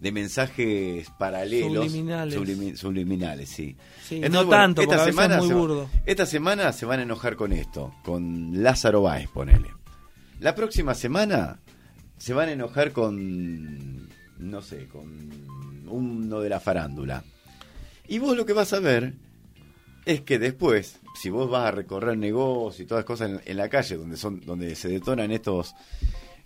de 0.02 0.12
mensajes 0.12 1.08
paralelos. 1.20 1.86
Subliminales. 1.86 2.36
sublimi- 2.36 2.76
subliminales, 2.76 3.50
sí. 3.50 3.76
Sí, 4.04 4.20
no 4.32 4.48
tanto, 4.50 4.82
porque 4.82 4.96
a 5.00 5.06
veces 5.06 5.30
es 5.30 5.38
muy 5.38 5.48
se 5.48 5.54
burdo. 5.54 5.90
esta 6.08 6.26
semana 6.26 6.74
se 6.74 6.88
van 6.88 7.00
a 7.02 7.04
enojar 7.04 7.36
con 7.36 7.54
esto, 7.54 7.94
con 8.04 8.64
Lázaro 8.64 9.04
Báez, 9.04 9.30
ponele. 9.30 9.70
La 10.40 10.56
próxima 10.56 10.96
semana 10.96 11.60
se 12.18 12.34
van 12.34 12.50
a 12.50 12.54
enojar 12.54 12.94
con, 12.94 14.10
no 14.40 14.62
sé, 14.64 14.88
con 14.88 15.30
uno 15.88 16.40
de 16.40 16.50
la 16.50 16.60
farándula. 16.60 17.24
Y 18.08 18.18
vos 18.18 18.36
lo 18.36 18.48
que 18.48 18.54
vas 18.54 18.74
a 18.74 18.80
ver 18.80 19.14
es 20.06 20.22
que 20.22 20.40
después, 20.40 21.00
si 21.22 21.30
vos 21.30 21.50
vas 21.50 21.68
a 21.68 21.72
recorrer 21.72 22.18
negocios 22.18 22.80
y 22.82 22.86
todas 22.86 23.02
las 23.02 23.06
cosas 23.06 23.30
en, 23.30 23.42
en 23.46 23.58
la 23.58 23.70
calle 23.70 23.96
donde 23.98 24.18
son 24.18 24.40
donde 24.42 24.76
se 24.76 24.88
detonan 24.90 25.32
estos 25.32 25.74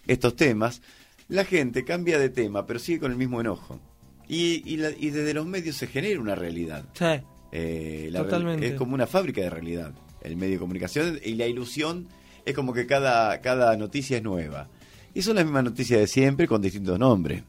estos 0.08 0.36
temas, 0.36 0.82
la 1.30 1.46
gente 1.46 1.84
cambia 1.84 2.20
de 2.20 2.30
tema, 2.30 2.66
pero 2.66 2.80
sigue 2.80 3.00
con 3.00 3.12
el 3.12 3.18
mismo 3.18 3.42
enojo. 3.42 3.80
Y, 4.28 4.62
y, 4.72 4.78
la- 4.78 4.92
y 4.92 5.10
desde 5.12 5.34
los 5.34 5.46
medios 5.46 5.76
se 5.76 5.88
genera 5.88 6.20
una 6.20 6.36
realidad. 6.36 6.86
Sí. 6.94 7.06
Eh, 7.52 8.10
la 8.12 8.20
real- 8.20 8.26
Totalmente. 8.30 8.68
es 8.68 8.74
como 8.76 8.94
una 8.96 9.08
fábrica 9.08 9.42
de 9.42 9.50
realidad, 9.50 9.94
el 10.22 10.36
medio 10.36 10.54
de 10.54 10.60
comunicación 10.60 11.20
y 11.24 11.36
la 11.36 11.48
ilusión 11.48 12.08
es 12.46 12.54
como 12.54 12.74
que 12.74 12.86
cada, 12.86 13.40
cada 13.42 13.76
noticia 13.78 14.18
es 14.18 14.24
nueva. 14.24 14.68
Y 15.14 15.22
son 15.22 15.36
las 15.38 15.46
mismas 15.46 15.64
noticias 15.64 16.00
de 16.00 16.08
siempre 16.08 16.48
con 16.48 16.62
distintos 16.62 17.00
nombres. 17.00 17.44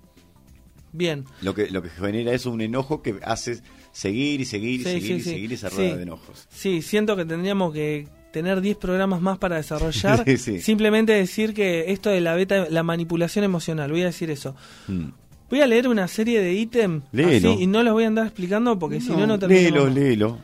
Bien. 0.96 1.24
Lo 1.42 1.54
que, 1.54 1.70
lo 1.70 1.82
que 1.82 1.90
genera 1.90 2.32
es 2.32 2.46
un 2.46 2.60
enojo 2.60 3.02
que 3.02 3.16
hace 3.22 3.60
seguir 3.92 4.40
y 4.40 4.44
seguir 4.44 4.80
y 4.80 4.84
Sí, 4.84 4.90
seguir 4.90 5.06
sí, 5.06 5.12
y 5.14 5.20
sí. 5.20 5.30
seguir 5.30 5.52
esa 5.52 5.68
rueda 5.68 5.96
de 5.96 6.02
enojos. 6.02 6.46
Sí, 6.50 6.82
siento 6.82 7.16
que 7.16 7.24
tendríamos 7.24 7.72
que 7.72 8.08
tener 8.32 8.60
10 8.60 8.76
programas 8.78 9.20
más 9.20 9.38
para 9.38 9.56
desarrollar. 9.56 10.24
Sí, 10.26 10.36
sí. 10.38 10.60
Simplemente 10.60 11.12
decir 11.12 11.54
que 11.54 11.90
esto 11.92 12.10
de 12.10 12.20
la 12.20 12.34
beta, 12.34 12.66
la 12.70 12.82
manipulación 12.82 13.44
emocional, 13.44 13.90
voy 13.90 14.02
a 14.02 14.06
decir 14.06 14.30
eso. 14.30 14.54
Mm. 14.88 15.08
Voy 15.48 15.60
a 15.60 15.66
leer 15.66 15.86
una 15.86 16.08
serie 16.08 16.40
de 16.40 16.54
ítems 16.54 17.04
y 17.12 17.66
no 17.66 17.82
los 17.84 17.92
voy 17.92 18.04
a 18.04 18.08
andar 18.08 18.26
explicando 18.26 18.78
porque 18.78 19.00
si 19.00 19.10
no, 19.10 19.26
no 19.26 19.38
terminamos 19.38 19.72
léelo, 19.72 19.90
léelo. 19.90 20.38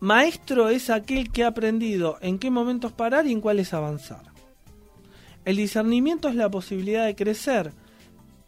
Maestro 0.00 0.68
es 0.68 0.90
aquel 0.90 1.30
que 1.30 1.44
ha 1.44 1.48
aprendido 1.48 2.18
en 2.20 2.38
qué 2.38 2.50
momentos 2.50 2.92
parar 2.92 3.26
y 3.26 3.32
en 3.32 3.40
cuáles 3.40 3.72
avanzar. 3.72 4.22
El 5.44 5.56
discernimiento 5.56 6.28
es 6.28 6.34
la 6.34 6.50
posibilidad 6.50 7.06
de 7.06 7.14
crecer. 7.14 7.72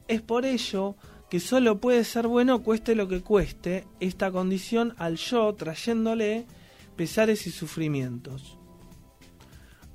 Es 0.09 0.21
por 0.21 0.45
ello 0.45 0.95
que 1.33 1.41
solo 1.41 1.81
puede 1.81 2.05
ser 2.05 2.27
bueno 2.27 2.63
cueste 2.63 2.95
lo 2.95 3.09
que 3.09 3.23
cueste 3.23 3.87
esta 4.01 4.31
condición 4.31 4.95
al 4.99 5.17
yo 5.17 5.55
trayéndole 5.55 6.45
pesares 6.95 7.47
y 7.47 7.51
sufrimientos. 7.51 8.59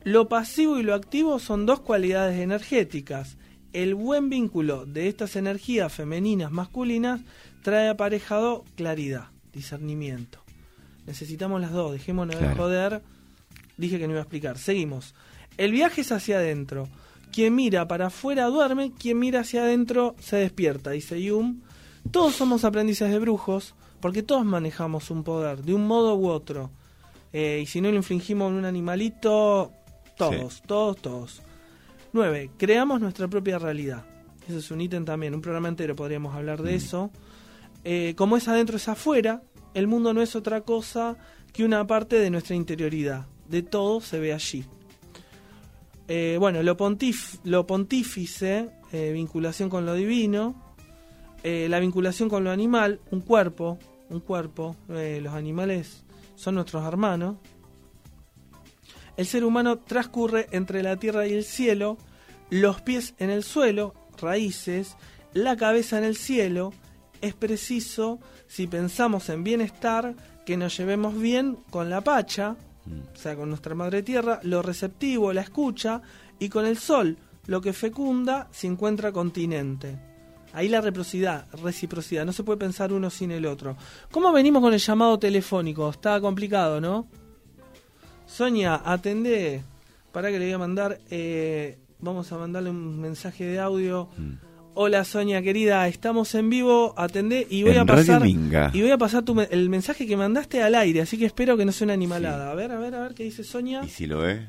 Lo 0.04 0.30
pasivo 0.30 0.80
y 0.80 0.82
lo 0.82 0.96
activo 0.96 1.38
son 1.38 1.68
dos 1.68 1.82
cualidades 1.82 2.40
energéticas. 2.40 3.38
El 3.72 3.94
buen 3.94 4.32
vínculo 4.32 4.88
de 4.88 5.10
estas 5.10 5.36
energías 5.36 5.94
femeninas 5.94 6.52
masculinas 6.52 7.22
trae 7.62 7.88
aparejado 7.88 8.64
claridad, 8.76 9.28
discernimiento. 9.54 10.44
Necesitamos 11.06 11.62
las 11.62 11.72
dos, 11.72 11.92
dejémonos 11.92 12.42
de 12.42 12.56
joder. 12.56 13.04
Dije 13.78 14.00
que 14.00 14.08
no 14.08 14.14
iba 14.14 14.22
a 14.22 14.24
explicar. 14.24 14.58
Seguimos. 14.58 15.14
El 15.58 15.72
viaje 15.72 16.02
es 16.02 16.12
hacia 16.12 16.38
adentro. 16.38 16.90
Quien 17.32 17.56
mira 17.56 17.88
para 17.88 18.08
afuera 18.08 18.46
duerme, 18.46 18.92
quien 18.92 19.20
mira 19.20 19.42
hacia 19.42 19.64
adentro 19.64 20.16
se 20.20 20.38
despierta, 20.38 20.92
dice 20.92 21.22
Yum. 21.22 21.62
Todos 22.12 22.36
somos 22.36 22.64
aprendices 22.64 23.12
de 23.12 23.20
brujos, 23.20 23.76
porque 24.00 24.24
todos 24.24 24.46
manejamos 24.46 25.12
un 25.12 25.24
poder, 25.24 25.64
de 25.64 25.74
un 25.74 25.86
modo 25.86 26.16
u 26.16 26.28
otro. 26.30 26.72
Eh, 27.34 27.60
y 27.64 27.66
si 27.66 27.82
no 27.82 27.92
lo 27.92 27.98
infringimos 27.98 28.52
en 28.52 28.58
un 28.58 28.66
animalito, 28.66 29.72
todos, 30.16 30.62
todos, 30.66 30.98
todos. 30.98 31.42
9. 32.14 32.52
Creamos 32.58 33.02
nuestra 33.02 33.28
propia 33.28 33.60
realidad. 33.60 34.06
Eso 34.48 34.60
es 34.60 34.72
un 34.72 34.82
ítem 34.82 35.04
también, 35.04 35.36
un 35.36 35.42
programa 35.42 35.68
entero 35.68 35.96
podríamos 35.96 36.34
hablar 36.34 36.62
de 36.62 36.76
eso. 36.76 37.12
Eh, 37.84 38.14
como 38.18 38.38
es 38.38 38.48
adentro 38.48 38.78
es 38.78 38.88
afuera, 38.88 39.42
el 39.74 39.88
mundo 39.88 40.14
no 40.14 40.22
es 40.22 40.36
otra 40.36 40.62
cosa 40.62 41.18
que 41.54 41.66
una 41.66 41.86
parte 41.86 42.18
de 42.18 42.30
nuestra 42.30 42.56
interioridad. 42.56 43.28
De 43.48 43.62
todo 43.62 44.02
se 44.02 44.20
ve 44.20 44.34
allí. 44.34 44.66
Eh, 46.08 46.38
bueno, 46.40 46.64
lo, 46.64 46.78
pontífice, 46.78 48.70
eh, 48.94 49.12
vinculación 49.12 49.70
con 49.70 49.86
lo 49.86 49.94
divino, 49.94 50.56
eh, 51.44 51.68
la 51.70 51.80
vinculación 51.80 52.30
con 52.30 52.44
lo 52.44 52.52
animal, 52.52 53.02
un 53.12 53.22
cuerpo, 53.22 53.78
un 54.10 54.22
cuerpo, 54.22 54.78
los 54.88 55.34
animales 55.34 56.06
son 56.36 56.56
nuestros 56.56 56.86
hermanos. 56.86 57.36
El 59.18 59.26
ser 59.26 59.44
humano 59.44 59.80
transcurre 59.80 60.48
entre 60.52 60.82
la 60.82 60.96
tierra 60.96 61.28
y 61.28 61.34
el 61.34 61.44
cielo, 61.44 61.98
los 62.50 62.82
pies 62.82 63.14
en 63.18 63.30
el 63.30 63.44
suelo, 63.44 63.94
raíces, 64.22 64.96
la 65.34 65.58
cabeza 65.58 65.98
en 65.98 66.06
el 66.06 66.16
cielo. 66.16 66.72
Es 67.20 67.34
preciso, 67.34 68.20
si 68.48 68.68
pensamos 68.68 69.28
en 69.30 69.44
bienestar, 69.44 70.16
que 70.46 70.56
nos 70.56 70.78
llevemos 70.78 71.20
bien 71.20 71.58
con 71.70 71.90
la 71.90 72.02
pacha, 72.02 72.56
o 73.14 73.18
sea, 73.18 73.36
con 73.36 73.50
nuestra 73.50 73.76
madre 73.76 74.04
tierra, 74.04 74.40
lo 74.44 74.62
receptivo, 74.62 75.34
la 75.34 75.42
escucha, 75.42 76.02
y 76.40 76.50
con 76.50 76.66
el 76.66 76.78
sol, 76.78 77.18
lo 77.48 77.62
que 77.62 77.74
fecunda, 77.74 78.48
se 78.52 78.68
encuentra 78.68 79.12
continente. 79.12 79.98
Ahí 80.54 80.70
la 80.70 80.82
reciprocidad, 80.82 81.46
reciprocidad, 81.62 82.26
no 82.26 82.34
se 82.34 82.44
puede 82.44 82.58
pensar 82.58 82.94
uno 82.94 83.10
sin 83.10 83.32
el 83.32 83.46
otro. 83.46 83.76
¿Cómo 84.12 84.32
venimos 84.32 84.62
con 84.62 84.74
el 84.74 84.80
llamado 84.80 85.20
telefónico? 85.20 85.90
Está 85.90 86.20
complicado, 86.22 86.82
¿no? 86.82 87.08
Sonia, 88.26 88.82
atendé. 88.84 89.64
Para 90.12 90.30
que 90.32 90.40
le 90.40 90.46
voy 90.46 90.54
a 90.54 90.58
mandar. 90.58 91.00
eh, 91.10 91.78
vamos 92.00 92.32
a 92.32 92.38
mandarle 92.38 92.70
un 92.70 93.00
mensaje 93.00 93.46
de 93.46 93.60
audio. 93.60 94.10
Hola 94.80 95.04
Sonia 95.06 95.42
querida, 95.42 95.88
estamos 95.88 96.36
en 96.36 96.52
vivo, 96.52 96.94
atendé 96.98 97.48
y 97.50 97.64
voy 97.64 97.72
En 97.72 97.80
a 97.80 97.86
pasar 97.88 98.22
Radio 98.22 98.26
Minga. 98.26 98.70
y 98.76 98.82
voy 98.84 98.92
a 98.92 98.98
pasar 99.00 99.24
tu 99.24 99.40
el 99.42 99.70
mensaje 99.70 100.06
que 100.06 100.16
mandaste 100.16 100.62
al 100.62 100.76
aire, 100.76 101.02
así 101.02 101.18
que 101.18 101.26
espero 101.26 101.58
que 101.58 101.66
no 101.66 101.72
sea 101.72 101.86
una 101.86 101.94
animalada. 101.96 102.52
A 102.52 102.54
ver, 102.54 102.72
a 102.72 102.78
ver, 102.78 102.94
a 102.94 103.00
ver 103.02 103.16
qué 103.16 103.24
dice 103.24 103.44
Sonia. 103.44 103.82
Y 103.84 103.90
si 103.90 104.06
lo 104.06 104.28
es, 104.30 104.40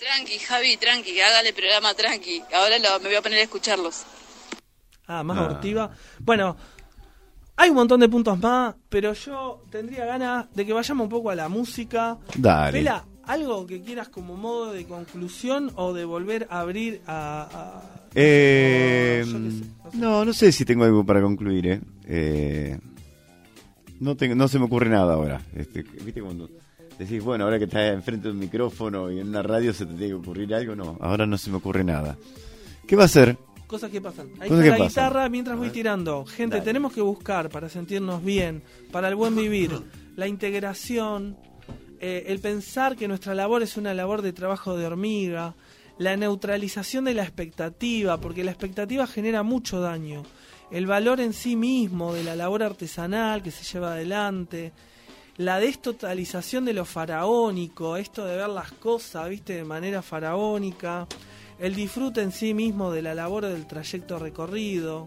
Tranqui, 0.00 0.38
Javi, 0.40 0.76
tranqui, 0.76 1.20
hágale 1.20 1.52
programa 1.52 1.94
tranqui. 1.94 2.42
Ahora 2.52 2.78
lo- 2.78 2.98
me 3.00 3.06
voy 3.08 3.14
a 3.16 3.22
poner 3.22 3.38
a 3.38 3.42
escucharlos. 3.42 4.02
Ah, 5.06 5.22
más 5.22 5.38
Ah. 5.38 5.44
abortiva. 5.44 5.90
Bueno, 6.18 6.56
hay 7.56 7.70
un 7.70 7.76
montón 7.76 8.00
de 8.00 8.08
puntos 8.08 8.38
más, 8.40 8.74
pero 8.88 9.12
yo 9.12 9.62
tendría 9.70 10.04
ganas 10.04 10.46
de 10.54 10.66
que 10.66 10.72
vayamos 10.72 11.04
un 11.04 11.10
poco 11.10 11.30
a 11.30 11.34
la 11.36 11.48
música. 11.48 12.18
Dale. 12.36 12.72
Pela, 12.78 13.04
algo 13.24 13.66
que 13.68 13.82
quieras 13.82 14.08
como 14.08 14.36
modo 14.36 14.72
de 14.72 14.84
conclusión 14.84 15.70
o 15.76 15.92
de 15.92 16.04
volver 16.04 16.48
a 16.50 16.60
abrir 16.60 17.02
a... 17.06 17.97
Eh, 18.14 19.24
no 19.94 20.24
no, 20.24 20.32
sé 20.32 20.52
si 20.52 20.64
tengo 20.64 20.84
algo 20.84 21.04
para 21.04 21.20
concluir, 21.20 21.66
¿eh? 21.66 21.80
Eh, 22.06 22.78
no, 24.00 24.16
tengo, 24.16 24.34
no 24.34 24.48
se 24.48 24.58
me 24.58 24.66
ocurre 24.66 24.88
nada 24.88 25.14
ahora. 25.14 25.40
Este, 25.54 25.82
¿Viste 26.04 26.22
cuando 26.22 26.48
decís, 26.98 27.22
bueno, 27.22 27.44
ahora 27.44 27.58
que 27.58 27.64
estás 27.64 27.92
enfrente 27.92 28.28
de 28.28 28.34
un 28.34 28.40
micrófono 28.40 29.10
y 29.10 29.20
en 29.20 29.28
una 29.28 29.42
radio 29.42 29.72
se 29.72 29.86
te 29.86 29.94
tiene 29.94 30.08
que 30.08 30.14
ocurrir 30.14 30.54
algo? 30.54 30.74
No, 30.74 30.96
ahora 31.00 31.26
no 31.26 31.38
se 31.38 31.50
me 31.50 31.56
ocurre 31.56 31.84
nada. 31.84 32.16
¿Qué 32.86 32.96
va 32.96 33.04
a 33.04 33.08
ser? 33.08 33.36
Cosas 33.66 33.90
que 33.90 34.00
pasan. 34.00 34.28
Ahí 34.40 34.48
Cosas 34.48 34.64
está 34.64 34.64
que 34.64 34.70
la 34.70 34.78
pasan. 34.78 34.88
guitarra 34.88 35.28
mientras 35.28 35.58
voy 35.58 35.70
tirando. 35.70 36.24
Gente, 36.24 36.56
Dale. 36.56 36.64
tenemos 36.64 36.92
que 36.92 37.02
buscar 37.02 37.50
para 37.50 37.68
sentirnos 37.68 38.24
bien, 38.24 38.62
para 38.90 39.08
el 39.08 39.14
buen 39.14 39.36
vivir, 39.36 39.72
la 40.16 40.26
integración, 40.26 41.36
eh, 42.00 42.24
el 42.28 42.38
pensar 42.38 42.96
que 42.96 43.08
nuestra 43.08 43.34
labor 43.34 43.62
es 43.62 43.76
una 43.76 43.92
labor 43.92 44.22
de 44.22 44.32
trabajo 44.32 44.76
de 44.76 44.86
hormiga, 44.86 45.54
la 45.98 46.16
neutralización 46.16 47.04
de 47.04 47.14
la 47.14 47.24
expectativa, 47.24 48.18
porque 48.18 48.44
la 48.44 48.52
expectativa 48.52 49.06
genera 49.06 49.42
mucho 49.42 49.80
daño. 49.80 50.22
El 50.70 50.86
valor 50.86 51.20
en 51.20 51.32
sí 51.32 51.56
mismo 51.56 52.14
de 52.14 52.22
la 52.22 52.36
labor 52.36 52.62
artesanal 52.62 53.42
que 53.42 53.50
se 53.50 53.64
lleva 53.64 53.92
adelante, 53.92 54.72
la 55.38 55.60
destotalización 55.60 56.64
de 56.64 56.72
lo 56.72 56.84
faraónico, 56.84 57.96
esto 57.96 58.24
de 58.24 58.36
ver 58.36 58.48
las 58.48 58.72
cosas, 58.72 59.28
viste, 59.28 59.54
de 59.54 59.64
manera 59.64 60.02
faraónica, 60.02 61.06
el 61.58 61.74
disfrute 61.74 62.22
en 62.22 62.32
sí 62.32 62.54
mismo 62.54 62.92
de 62.92 63.02
la 63.02 63.14
labor 63.14 63.46
del 63.46 63.66
trayecto 63.66 64.18
recorrido. 64.18 65.06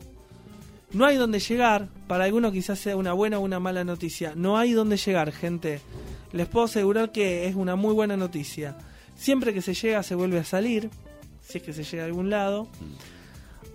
No 0.93 1.05
hay 1.05 1.15
donde 1.15 1.39
llegar, 1.39 1.87
para 2.07 2.25
algunos 2.25 2.51
quizás 2.51 2.79
sea 2.79 2.97
una 2.97 3.13
buena 3.13 3.39
o 3.39 3.41
una 3.41 3.59
mala 3.59 3.83
noticia. 3.85 4.33
No 4.35 4.57
hay 4.57 4.73
donde 4.73 4.97
llegar, 4.97 5.31
gente. 5.31 5.79
Les 6.33 6.47
puedo 6.47 6.65
asegurar 6.65 7.11
que 7.11 7.47
es 7.47 7.55
una 7.55 7.75
muy 7.75 7.93
buena 7.93 8.17
noticia. 8.17 8.77
Siempre 9.22 9.53
que 9.53 9.61
se 9.61 9.74
llega 9.76 10.01
se 10.01 10.15
vuelve 10.15 10.39
a 10.39 10.43
salir, 10.43 10.89
si 11.47 11.59
es 11.59 11.63
que 11.63 11.74
se 11.74 11.84
llega 11.84 12.03
a 12.03 12.05
algún 12.07 12.30
lado. 12.32 12.67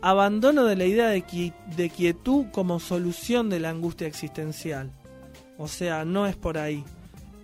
abandono 0.02 0.64
de 0.64 0.76
la 0.76 0.84
idea 0.84 1.08
de, 1.08 1.24
qui- 1.24 1.54
de 1.76 1.88
quietud 1.90 2.46
como 2.52 2.78
solución 2.80 3.48
de 3.48 3.60
la 3.60 3.70
angustia 3.70 4.06
existencial. 4.06 4.90
O 5.58 5.68
sea, 5.68 6.04
no 6.04 6.26
es 6.26 6.36
por 6.36 6.58
ahí. 6.58 6.84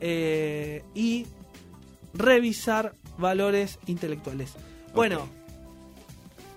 Eh, 0.00 0.82
y 0.94 1.26
revisar 2.12 2.94
valores 3.18 3.78
intelectuales. 3.86 4.52
Bueno, 4.94 5.28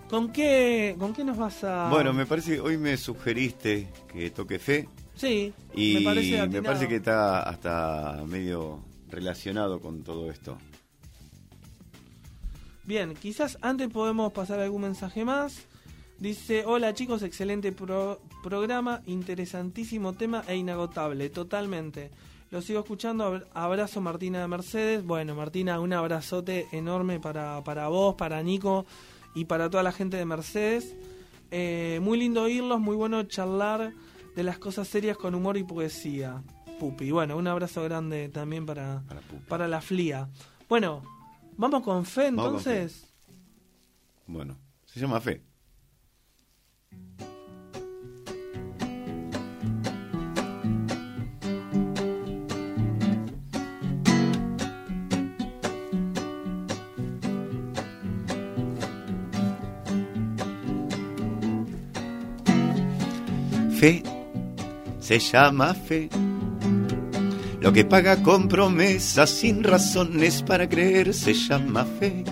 ¿con 0.09 0.31
qué, 0.33 0.95
¿con 0.99 1.13
qué 1.13 1.23
nos 1.23 1.37
vas 1.37 1.63
a...? 1.63 1.89
Bueno, 1.89 2.11
me 2.13 2.25
parece 2.25 2.55
que 2.55 2.59
hoy 2.59 2.77
me 2.77 2.97
sugeriste 2.97 3.87
que 4.11 4.29
toque 4.31 4.59
fe 4.59 4.89
Sí, 5.15 5.53
y 5.73 5.93
me 5.95 6.01
parece, 6.01 6.47
me 6.47 6.61
parece 6.61 6.87
que 6.89 6.97
está 6.97 7.41
hasta 7.43 8.21
medio 8.27 8.83
relacionado 9.09 9.79
con 9.79 10.03
todo 10.03 10.29
esto. 10.29 10.57
Bien, 12.85 13.15
quizás 13.15 13.57
antes 13.61 13.89
podemos 13.89 14.31
pasar 14.31 14.59
algún 14.59 14.83
mensaje 14.83 15.25
más. 15.25 15.65
Dice, 16.19 16.63
hola 16.65 16.93
chicos, 16.93 17.23
excelente 17.23 17.71
pro- 17.71 18.21
programa, 18.43 19.01
interesantísimo 19.05 20.13
tema 20.13 20.43
e 20.47 20.55
inagotable, 20.55 21.29
totalmente. 21.29 22.11
Lo 22.51 22.61
sigo 22.61 22.79
escuchando, 22.79 23.25
abra- 23.25 23.45
abrazo 23.53 24.01
Martina 24.01 24.39
de 24.39 24.47
Mercedes. 24.47 25.03
Bueno, 25.05 25.35
Martina, 25.35 25.79
un 25.79 25.91
abrazote 25.93 26.67
enorme 26.71 27.19
para, 27.19 27.63
para 27.63 27.87
vos, 27.89 28.15
para 28.15 28.41
Nico 28.43 28.85
y 29.33 29.45
para 29.45 29.69
toda 29.69 29.83
la 29.83 29.91
gente 29.91 30.15
de 30.17 30.25
Mercedes. 30.25 30.95
Eh, 31.51 31.99
muy 32.01 32.17
lindo 32.19 32.43
oírlos, 32.43 32.79
muy 32.79 32.95
bueno 32.95 33.23
charlar 33.23 33.91
de 34.35 34.43
las 34.43 34.57
cosas 34.59 34.87
serias 34.87 35.17
con 35.17 35.35
humor 35.35 35.57
y 35.57 35.63
poesía. 35.63 36.43
Pupi, 36.79 37.11
bueno, 37.11 37.35
un 37.35 37.47
abrazo 37.47 37.83
grande 37.83 38.29
también 38.29 38.65
para, 38.65 39.01
Para 39.07 39.21
para 39.49 39.67
la 39.67 39.81
FLIA. 39.81 40.29
Bueno, 40.69 41.03
vamos 41.57 41.83
con 41.83 42.05
fe 42.05 42.31
Vamos 42.31 42.51
con 42.53 42.61
fe. 42.61 42.81
entonces. 42.81 43.07
Bueno, 44.27 44.57
se 44.85 44.99
llama 44.99 45.19
fe. 45.21 45.41
Fe 63.79 64.01
se 64.99 65.19
llama 65.19 65.73
fe. 65.73 66.09
Lo 67.65 67.73
que 67.73 67.83
paga 67.83 68.23
con 68.23 68.47
promesas 68.47 69.29
sin 69.29 69.61
razones 69.63 70.41
para 70.43 70.69
creer 70.69 71.13
se 71.13 71.33
llama 71.33 71.85
fe 71.99 72.23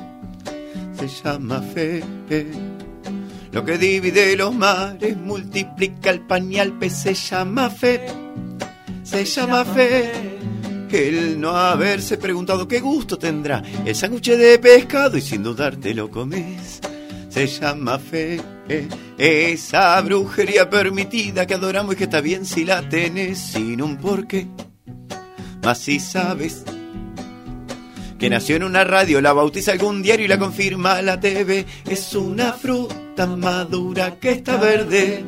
se 1.08 1.24
llama 1.24 1.62
fe. 1.62 2.04
Lo 3.52 3.64
que 3.64 3.78
divide 3.78 4.36
los 4.36 4.54
mares, 4.56 5.18
multiplica 5.18 6.10
el 6.10 6.22
pañal, 6.22 6.74
se 6.90 7.14
llama 7.14 7.70
fe. 7.70 8.06
Se 9.04 9.26
llama 9.26 9.66
fe. 9.66 10.12
El 10.92 11.42
no 11.42 11.58
haberse 11.58 12.18
preguntado 12.18 12.68
qué 12.68 12.80
gusto 12.80 13.18
tendrá 13.18 13.64
el 13.84 13.96
sándwich 13.96 14.30
de 14.30 14.60
pescado 14.60 15.18
y 15.18 15.22
sin 15.22 15.42
dudar 15.42 15.76
te 15.76 15.94
lo 15.94 16.10
comes. 16.10 16.80
Se 17.30 17.48
llama 17.48 17.98
fe. 17.98 18.40
Esa 19.18 20.00
brujería 20.02 20.70
permitida 20.70 21.48
que 21.48 21.56
adoramos 21.56 21.96
y 21.96 21.98
que 21.98 22.04
está 22.04 22.22
bien 22.22 22.46
si 22.46 22.64
la 22.64 22.88
tenés 22.88 23.40
sin 23.40 23.82
un 23.82 23.98
porqué. 23.98 24.48
Mas 25.64 25.80
si 25.80 26.00
sabes 26.00 26.64
que 28.20 28.30
nació 28.30 28.56
en 28.58 28.64
una 28.64 28.84
radio, 28.84 29.22
la 29.22 29.34
bautiza 29.34 29.72
algún 29.72 30.02
diario 30.02 30.26
y 30.26 30.30
la 30.30 30.40
confirma 30.40 31.02
la 31.02 31.20
TV. 31.20 31.66
Es 31.90 32.14
una 32.16 32.54
fruta 32.54 33.28
madura 33.28 34.20
que 34.20 34.32
está 34.32 34.58
verde. 34.58 35.24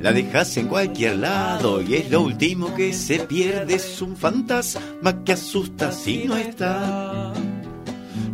La 0.00 0.12
dejas 0.12 0.56
en 0.58 0.68
cualquier 0.68 1.16
lado 1.16 1.82
y 1.82 1.94
es 1.94 2.10
lo 2.10 2.20
último 2.20 2.74
que 2.74 2.92
se 2.92 3.20
pierde. 3.20 3.74
Es 3.74 4.02
un 4.02 4.16
fantasma 4.16 5.24
que 5.24 5.32
asusta 5.32 5.92
si 5.92 6.24
no 6.24 6.36
está. 6.36 7.32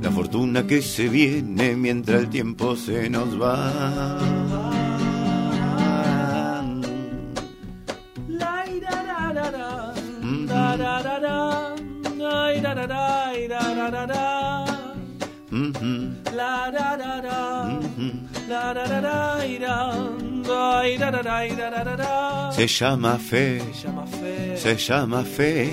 La 0.03 0.11
fortuna 0.11 0.66
que 0.66 0.83
se 0.83 1.09
viene 1.09 1.76
mientras 1.76 2.22
el 2.22 2.28
tiempo 2.28 2.74
se 2.76 3.09
nos 3.09 3.41
va. 3.41 4.72
Mhm, 15.51 15.73
mhm. 15.83 16.23
la 16.35 16.71
llama 22.67 23.19
fe, 23.19 23.61
se 23.61 23.83
llama 23.83 24.07
fe. 24.07 24.57
se 24.57 24.77
llama 24.77 25.25
fe. 25.25 25.71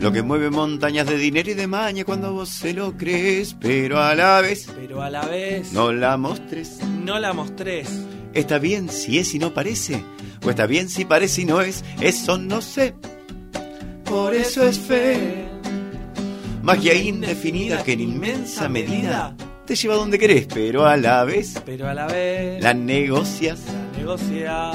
Lo 0.00 0.10
que 0.10 0.22
mueve 0.22 0.50
montañas 0.50 1.06
de 1.06 1.16
dinero 1.16 1.50
y 1.50 1.54
de 1.54 1.66
maña 1.66 2.04
cuando 2.04 2.32
vos 2.32 2.48
se 2.48 2.72
lo 2.72 2.96
crees, 2.96 3.54
pero 3.60 4.00
a 4.00 4.14
la 4.14 4.40
vez 4.40 4.68
Pero 4.74 5.02
a 5.02 5.10
la 5.10 5.22
vez 5.26 5.72
no 5.72 5.92
la 5.92 6.16
mostres. 6.16 6.78
no 7.04 7.18
la 7.18 7.32
mostres. 7.32 7.88
¿Está 8.34 8.58
bien 8.58 8.88
si 8.88 9.18
es 9.18 9.34
y 9.34 9.38
no 9.38 9.52
parece? 9.52 10.02
¿O 10.44 10.50
está 10.50 10.66
bien 10.66 10.88
si 10.88 11.04
parece 11.04 11.42
y 11.42 11.44
no 11.44 11.60
es? 11.60 11.84
Eso 12.00 12.38
no 12.38 12.62
sé. 12.62 12.94
Por 14.12 14.34
eso 14.34 14.62
es 14.66 14.78
fe. 14.78 15.46
Magia 16.62 16.94
indefinida 16.94 17.82
que 17.82 17.92
en 17.94 18.00
inmensa 18.00 18.68
medida 18.68 19.34
te 19.66 19.74
lleva 19.74 19.94
donde 19.94 20.18
querés, 20.18 20.46
pero 20.52 20.84
a 20.84 20.98
la 20.98 21.24
vez 21.24 21.54
Pero 21.64 21.88
a 21.88 21.94
la 21.94 22.06
vez 22.06 22.62
la 22.62 22.74
negocias. 22.74 23.60
la 23.66 23.98
negocia. 23.98 24.70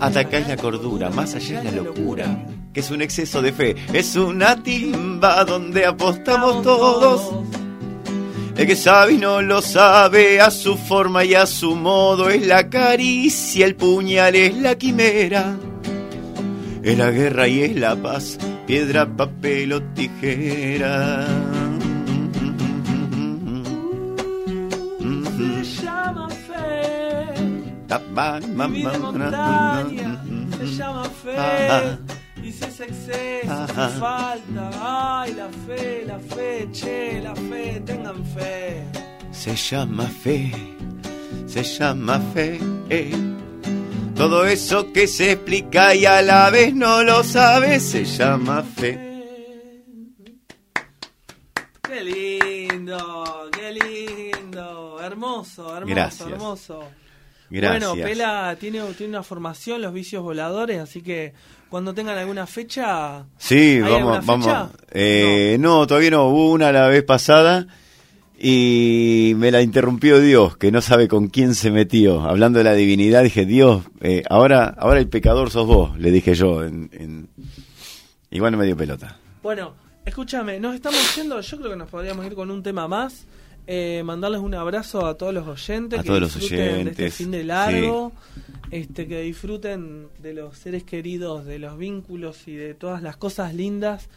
Hasta 0.00 0.20
acá 0.20 0.38
es 0.38 0.48
la 0.48 0.56
cordura, 0.56 1.08
más 1.10 1.36
allá 1.36 1.60
es 1.60 1.64
la 1.66 1.70
locura. 1.82 2.44
Que 2.72 2.80
es 2.80 2.90
un 2.90 3.00
exceso 3.00 3.40
de 3.42 3.52
fe, 3.52 3.76
es 3.92 4.16
una 4.16 4.60
timba 4.60 5.44
donde 5.44 5.86
apostamos 5.86 6.62
todos. 6.62 7.32
El 8.56 8.66
que 8.66 8.74
sabe 8.76 9.12
y 9.12 9.18
no 9.18 9.40
lo 9.40 9.62
sabe 9.62 10.40
a 10.40 10.50
su 10.50 10.76
forma 10.76 11.24
y 11.24 11.34
a 11.34 11.46
su 11.46 11.76
modo 11.76 12.28
es 12.28 12.44
la 12.44 12.68
caricia, 12.68 13.66
el 13.66 13.76
puñal 13.76 14.34
es 14.34 14.56
la 14.56 14.74
quimera. 14.76 15.56
Es 16.82 16.98
la 16.98 17.10
guerra 17.10 17.46
y 17.46 17.60
es 17.60 17.76
la 17.76 17.94
paz, 17.94 18.38
piedra, 18.70 19.04
papel 19.04 19.72
o 19.72 19.82
tijera. 19.94 21.26
Se 25.36 25.82
llama 25.82 26.28
fe. 26.46 27.34
Divide 28.68 28.98
montaña, 28.98 30.22
se 30.56 30.66
llama 30.76 31.04
fe. 31.22 31.98
Y 32.44 32.52
si 32.52 32.64
es 32.64 32.80
exceso, 32.80 33.66
si 33.66 33.98
falta, 33.98 34.70
ay, 34.80 35.34
la 35.34 35.48
fe, 35.66 36.04
la 36.06 36.18
fe, 36.20 36.68
che, 36.72 37.20
la 37.24 37.34
fe, 37.34 37.82
tengan 37.84 38.24
fe. 38.34 38.84
Se 39.32 39.56
llama 39.56 40.06
fe, 40.06 40.52
se 41.46 41.62
llama 41.64 42.20
fe. 42.32 42.60
eh. 42.88 43.39
Todo 44.20 44.44
eso 44.44 44.92
que 44.92 45.06
se 45.06 45.32
explica 45.32 45.94
y 45.94 46.04
a 46.04 46.20
la 46.20 46.50
vez 46.50 46.74
no 46.74 47.02
lo 47.02 47.24
sabe, 47.24 47.80
se 47.80 48.04
llama 48.04 48.62
fe. 48.62 48.98
Qué 51.80 52.04
lindo, 52.04 53.48
qué 53.50 53.72
lindo, 53.72 55.00
hermoso, 55.02 55.74
hermoso, 55.74 55.86
Gracias. 55.94 56.28
hermoso. 56.28 56.84
Gracias. 57.48 57.88
Bueno, 57.88 58.06
Pela 58.06 58.56
tiene, 58.60 58.82
tiene 58.92 59.14
una 59.14 59.22
formación, 59.22 59.80
los 59.80 59.94
vicios 59.94 60.22
voladores, 60.22 60.80
así 60.80 61.00
que 61.00 61.32
cuando 61.70 61.94
tengan 61.94 62.18
alguna 62.18 62.46
fecha... 62.46 63.24
Sí, 63.38 63.56
¿Hay 63.56 63.80
vamos, 63.80 64.18
alguna 64.18 64.20
vamos. 64.20 64.46
fecha? 64.46 64.68
Eh, 64.90 65.56
no. 65.58 65.86
todavía 65.86 66.10
no. 66.10 66.28
Hubo 66.28 66.50
una 66.52 66.70
la 66.72 66.88
vez 66.88 67.04
pasada 67.04 67.66
y 68.42 69.34
me 69.36 69.50
la 69.50 69.60
interrumpió 69.60 70.18
Dios, 70.18 70.56
que 70.56 70.72
no 70.72 70.80
sabe 70.80 71.08
con 71.08 71.28
quién 71.28 71.54
se 71.54 71.70
metió. 71.70 72.22
Hablando 72.22 72.58
de 72.58 72.64
la 72.64 72.72
divinidad, 72.72 73.22
dije, 73.22 73.44
Dios, 73.44 73.84
eh, 74.00 74.22
ahora, 74.30 74.64
ahora 74.78 74.98
el 74.98 75.08
pecador 75.08 75.50
sos 75.50 75.66
vos, 75.66 75.98
le 75.98 76.10
dije 76.10 76.34
yo. 76.34 76.64
En, 76.64 76.88
en... 76.94 77.28
Igual 78.30 78.52
no 78.52 78.58
me 78.58 78.64
dio 78.64 78.78
pelota. 78.78 79.18
Bueno, 79.42 79.74
escúchame, 80.06 80.58
nos 80.58 80.74
estamos 80.74 81.14
yendo, 81.14 81.38
yo 81.38 81.58
creo 81.58 81.70
que 81.72 81.76
nos 81.76 81.90
podríamos 81.90 82.24
ir 82.24 82.34
con 82.34 82.50
un 82.50 82.62
tema 82.62 82.88
más. 82.88 83.26
Eh, 83.66 84.02
mandarles 84.04 84.40
un 84.40 84.54
abrazo 84.54 85.04
a 85.06 85.18
todos 85.18 85.34
los 85.34 85.46
oyentes 85.46 85.98
A 85.98 86.02
que 86.02 86.08
todos 86.08 86.20
los 86.20 86.34
disfruten 86.34 86.58
de 86.58 86.70
este 86.70 87.02
oyentes, 87.02 87.14
fin 87.14 87.30
de 87.30 87.44
largo, 87.44 88.12
este 88.70 89.06
que 89.06 89.20
disfruten 89.20 90.08
de 90.18 90.32
los 90.32 90.56
seres 90.56 90.82
queridos, 90.82 91.44
de 91.44 91.58
los 91.58 91.76
vínculos 91.76 92.48
y 92.48 92.54
de 92.54 92.72
todas 92.72 93.02
las 93.02 93.18
cosas 93.18 93.54
lindas 93.54 94.08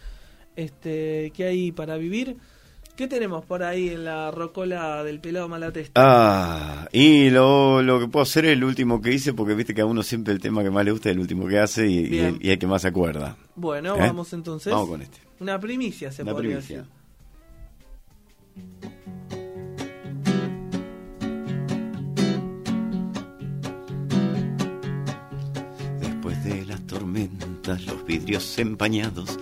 este 0.55 1.31
que 1.35 1.43
hay 1.43 1.71
para 1.73 1.97
vivir. 1.97 2.37
¿Qué 2.95 3.07
tenemos 3.07 3.43
por 3.43 3.63
ahí 3.63 3.89
en 3.89 4.05
la 4.05 4.29
rocola 4.29 5.03
del 5.03 5.19
pelado 5.19 5.49
Malatesta? 5.49 5.93
Ah, 5.95 6.87
y 6.91 7.31
lo, 7.31 7.81
lo 7.81 7.99
que 7.99 8.07
puedo 8.07 8.21
hacer 8.21 8.45
es 8.45 8.53
el 8.53 8.63
último 8.63 9.01
que 9.01 9.11
hice, 9.11 9.33
porque 9.33 9.55
viste 9.55 9.73
que 9.73 9.81
a 9.81 9.85
uno 9.87 10.03
siempre 10.03 10.31
el 10.31 10.39
tema 10.39 10.61
que 10.61 10.69
más 10.69 10.85
le 10.85 10.91
gusta 10.91 11.09
es 11.09 11.15
el 11.15 11.21
último 11.21 11.47
que 11.47 11.57
hace 11.57 11.87
y, 11.87 12.19
el, 12.19 12.59
que 12.59 12.67
más 12.67 12.83
se 12.83 12.89
acuerda. 12.89 13.35
Bueno, 13.55 13.95
¿Eh? 13.95 13.99
vamos 13.99 14.31
entonces. 14.33 14.71
Vamos 14.71 14.89
con 14.89 15.01
este. 15.01 15.17
Una 15.39 15.59
primicia 15.59 16.11
se 16.11 16.21
Una 16.21 16.33
podría 16.33 16.57
primicia. 16.57 16.77
decir. 16.77 17.03
tormentas, 26.93 27.85
los 27.85 28.05
vidrios 28.05 28.59
empañados, 28.59 29.39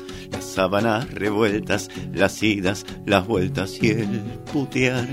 sábanas 0.51 1.11
revueltas, 1.11 1.89
las 2.13 2.41
idas, 2.43 2.85
las 3.05 3.27
vueltas 3.27 3.81
y 3.81 3.89
el 3.89 4.21
putear. 4.51 5.07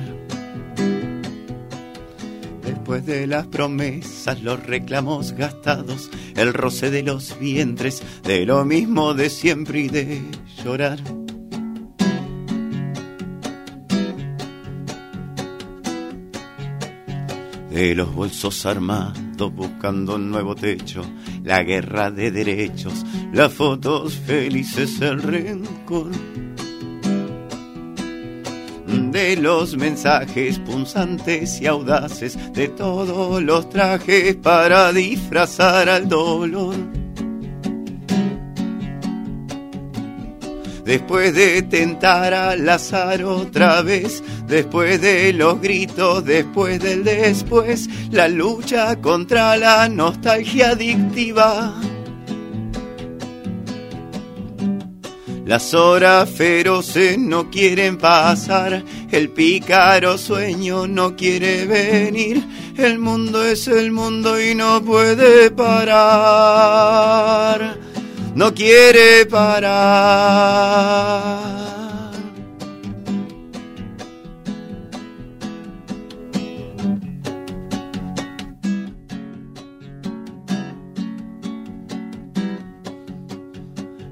Después 2.62 3.06
de 3.06 3.26
las 3.26 3.46
promesas, 3.46 4.42
los 4.42 4.64
reclamos 4.64 5.32
gastados, 5.32 6.10
el 6.36 6.54
roce 6.54 6.90
de 6.90 7.02
los 7.02 7.38
vientres, 7.38 8.02
de 8.24 8.46
lo 8.46 8.64
mismo 8.64 9.14
de 9.14 9.30
siempre 9.30 9.80
y 9.80 9.88
de 9.88 10.22
llorar. 10.64 10.98
De 17.70 17.94
los 17.94 18.14
bolsos 18.14 18.66
armados 18.66 19.27
buscando 19.46 20.16
un 20.16 20.30
nuevo 20.30 20.54
techo, 20.54 21.02
la 21.44 21.62
guerra 21.62 22.10
de 22.10 22.30
derechos, 22.30 23.06
las 23.32 23.52
fotos 23.52 24.16
felices, 24.16 25.00
el 25.00 25.22
rencor 25.22 26.10
de 29.12 29.36
los 29.36 29.76
mensajes 29.76 30.58
punzantes 30.58 31.60
y 31.60 31.66
audaces, 31.66 32.36
de 32.52 32.68
todos 32.68 33.42
los 33.42 33.68
trajes 33.70 34.36
para 34.36 34.92
disfrazar 34.92 35.88
al 35.88 36.08
dolor. 36.08 36.97
Después 40.88 41.34
de 41.34 41.60
tentar 41.60 42.32
al 42.32 42.66
azar 42.66 43.22
otra 43.22 43.82
vez, 43.82 44.22
después 44.46 44.98
de 45.02 45.34
los 45.34 45.60
gritos, 45.60 46.24
después 46.24 46.80
del 46.80 47.04
después, 47.04 47.90
la 48.10 48.26
lucha 48.26 48.96
contra 48.96 49.58
la 49.58 49.86
nostalgia 49.90 50.70
adictiva. 50.70 51.78
Las 55.44 55.74
horas 55.74 56.30
feroces 56.30 57.18
no 57.18 57.50
quieren 57.50 57.98
pasar, 57.98 58.82
el 59.10 59.28
pícaro 59.28 60.16
sueño 60.16 60.86
no 60.86 61.14
quiere 61.16 61.66
venir, 61.66 62.42
el 62.78 62.98
mundo 62.98 63.44
es 63.44 63.68
el 63.68 63.92
mundo 63.92 64.40
y 64.40 64.54
no 64.54 64.82
puede 64.82 65.50
parar, 65.50 66.88
no 68.38 68.54
quiere 68.54 69.26
parar. 69.26 69.72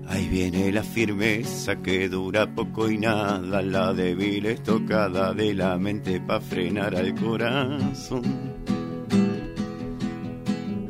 Ahí 0.09 0.27
viene 0.29 0.73
la 0.73 0.83
firmeza 0.83 1.77
que 1.77 2.09
dura 2.09 2.53
poco 2.53 2.91
y 2.91 2.99
nada, 2.99 3.63
la 3.63 3.93
débil 3.95 4.47
estocada 4.47 5.35
de 5.35 5.55
la 5.55 5.79
mente 5.79 6.21
pa' 6.21 6.41
frenar 6.41 6.97
al 6.97 7.15
corazón. 7.15 8.66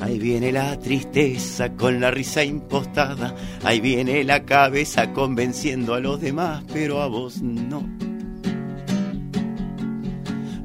Ahí 0.06 0.20
viene 0.20 0.52
la 0.52 0.78
tristeza 0.78 1.72
con 1.72 1.98
la 1.98 2.12
risa 2.12 2.44
impostada, 2.44 3.34
ahí 3.64 3.80
viene 3.80 4.22
la 4.22 4.44
cabeza 4.44 5.12
convenciendo 5.12 5.94
a 5.94 6.00
los 6.00 6.20
demás, 6.20 6.62
pero 6.72 7.02
a 7.02 7.08
vos 7.08 7.42
no. 7.42 7.84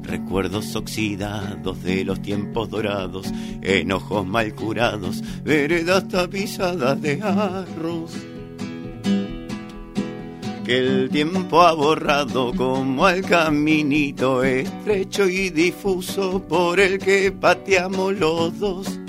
Recuerdos 0.04 0.76
oxidados 0.76 1.82
de 1.82 2.04
los 2.04 2.22
tiempos 2.22 2.70
dorados, 2.70 3.32
enojos 3.62 4.24
mal 4.24 4.54
curados, 4.54 5.24
veredas 5.42 6.06
tapizadas 6.06 7.02
de 7.02 7.20
arroz 7.20 8.12
que 10.64 10.78
el 10.78 11.10
tiempo 11.10 11.62
ha 11.62 11.72
borrado 11.72 12.54
como 12.54 13.04
al 13.04 13.22
caminito 13.22 14.44
estrecho 14.44 15.28
y 15.28 15.50
difuso 15.50 16.40
por 16.46 16.78
el 16.78 17.00
que 17.00 17.32
pateamos 17.32 18.14
los 18.14 18.56
dos. 18.60 19.01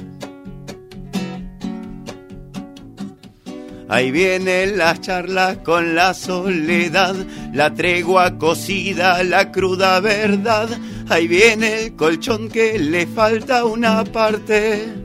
Ahí 3.89 4.11
vienen 4.11 4.77
las 4.77 5.01
charlas 5.01 5.57
con 5.57 5.95
la 5.95 6.13
soledad, 6.13 7.15
la 7.53 7.73
tregua 7.73 8.37
cocida, 8.37 9.23
la 9.23 9.51
cruda 9.51 9.99
verdad. 9.99 10.69
Ahí 11.09 11.27
viene 11.27 11.83
el 11.83 11.95
colchón 11.95 12.49
que 12.49 12.79
le 12.79 13.05
falta 13.07 13.65
una 13.65 14.03
parte. 14.03 15.03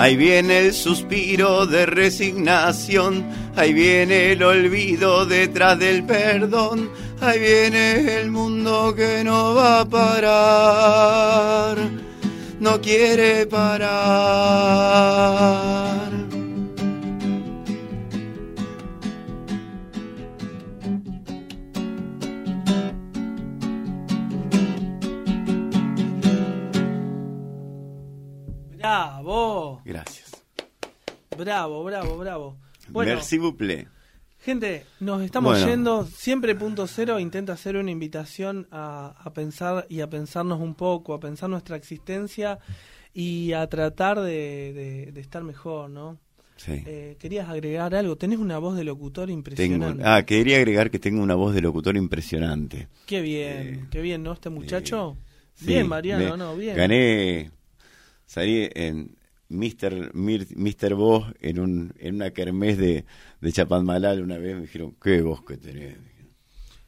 Ahí 0.00 0.16
viene 0.16 0.60
el 0.60 0.72
suspiro 0.72 1.66
de 1.66 1.84
resignación, 1.84 3.22
ahí 3.54 3.74
viene 3.74 4.32
el 4.32 4.42
olvido 4.42 5.26
detrás 5.26 5.78
del 5.78 6.04
perdón, 6.04 6.88
ahí 7.20 7.38
viene 7.38 8.18
el 8.18 8.30
mundo 8.30 8.94
que 8.96 9.22
no 9.22 9.54
va 9.54 9.80
a 9.80 9.84
parar, 9.84 11.76
no 12.60 12.80
quiere 12.80 13.46
parar. 13.46 14.90
Bravo, 28.76 29.82
Gracias. 29.84 30.30
bravo, 31.36 31.84
bravo, 31.84 32.16
bravo. 32.18 32.56
Bueno, 32.88 33.14
Merci 33.14 33.38
vous 33.38 33.52
plaît. 33.56 33.86
Gente, 34.42 34.84
nos 35.00 35.22
estamos 35.22 35.52
Bueno. 35.58 35.66
yendo. 35.66 36.04
Siempre 36.06 36.54
punto 36.54 36.86
cero 36.86 37.18
intenta 37.18 37.52
hacer 37.52 37.76
una 37.76 37.90
invitación 37.90 38.66
a, 38.70 39.14
a 39.18 39.32
pensar 39.32 39.86
y 39.88 40.00
a 40.00 40.08
pensarnos 40.10 40.60
un 40.60 40.74
poco, 40.74 41.14
a 41.14 41.20
pensar 41.20 41.48
nuestra 41.50 41.76
existencia 41.76 42.58
y 43.12 43.52
a 43.52 43.66
tratar 43.68 44.20
de, 44.20 44.72
de- 44.72 45.12
de 45.12 45.20
estar 45.20 45.42
mejor, 45.42 45.90
¿no? 45.90 46.18
Sí. 46.56 46.82
Eh, 46.84 47.16
querías 47.18 47.48
agregar 47.48 47.94
algo, 47.94 48.16
tenés 48.16 48.38
una 48.38 48.58
voz 48.58 48.76
de 48.76 48.84
locutor 48.84 49.28
Tengo, 49.28 49.38
impresionante. 49.38 50.02
ah, 50.04 50.24
quería 50.26 50.58
agregar 50.58 50.90
que 50.90 50.98
tengo 50.98 51.22
una 51.22 51.34
voz 51.34 51.54
de 51.54 51.62
locutor 51.62 51.96
impresionante. 51.96 52.88
Qué 53.06 53.22
bien, 53.22 53.56
Eh, 53.74 53.84
qué 53.90 54.02
bien, 54.02 54.22
¿no? 54.22 54.32
Este 54.34 54.50
muchacho. 54.50 55.16
Sí, 55.54 55.66
bien, 55.66 55.88
Mariano, 55.88 56.36
¿no? 56.36 56.56
Bien. 56.56 56.76
Gané, 56.76 57.50
salí 58.26 58.68
en 58.74 59.16
Mr. 59.50 60.12
Mr. 60.14 60.94
Voz 60.94 61.26
en, 61.40 61.60
un, 61.60 61.92
en 61.98 62.14
una 62.14 62.30
kermés 62.30 62.78
de, 62.78 63.04
de 63.40 63.52
Chapadmalal 63.52 64.22
una 64.22 64.38
vez. 64.38 64.54
Me 64.56 64.62
dijeron, 64.62 64.94
qué 65.02 65.20
voz 65.22 65.44
que 65.44 65.56
tenés. 65.58 65.96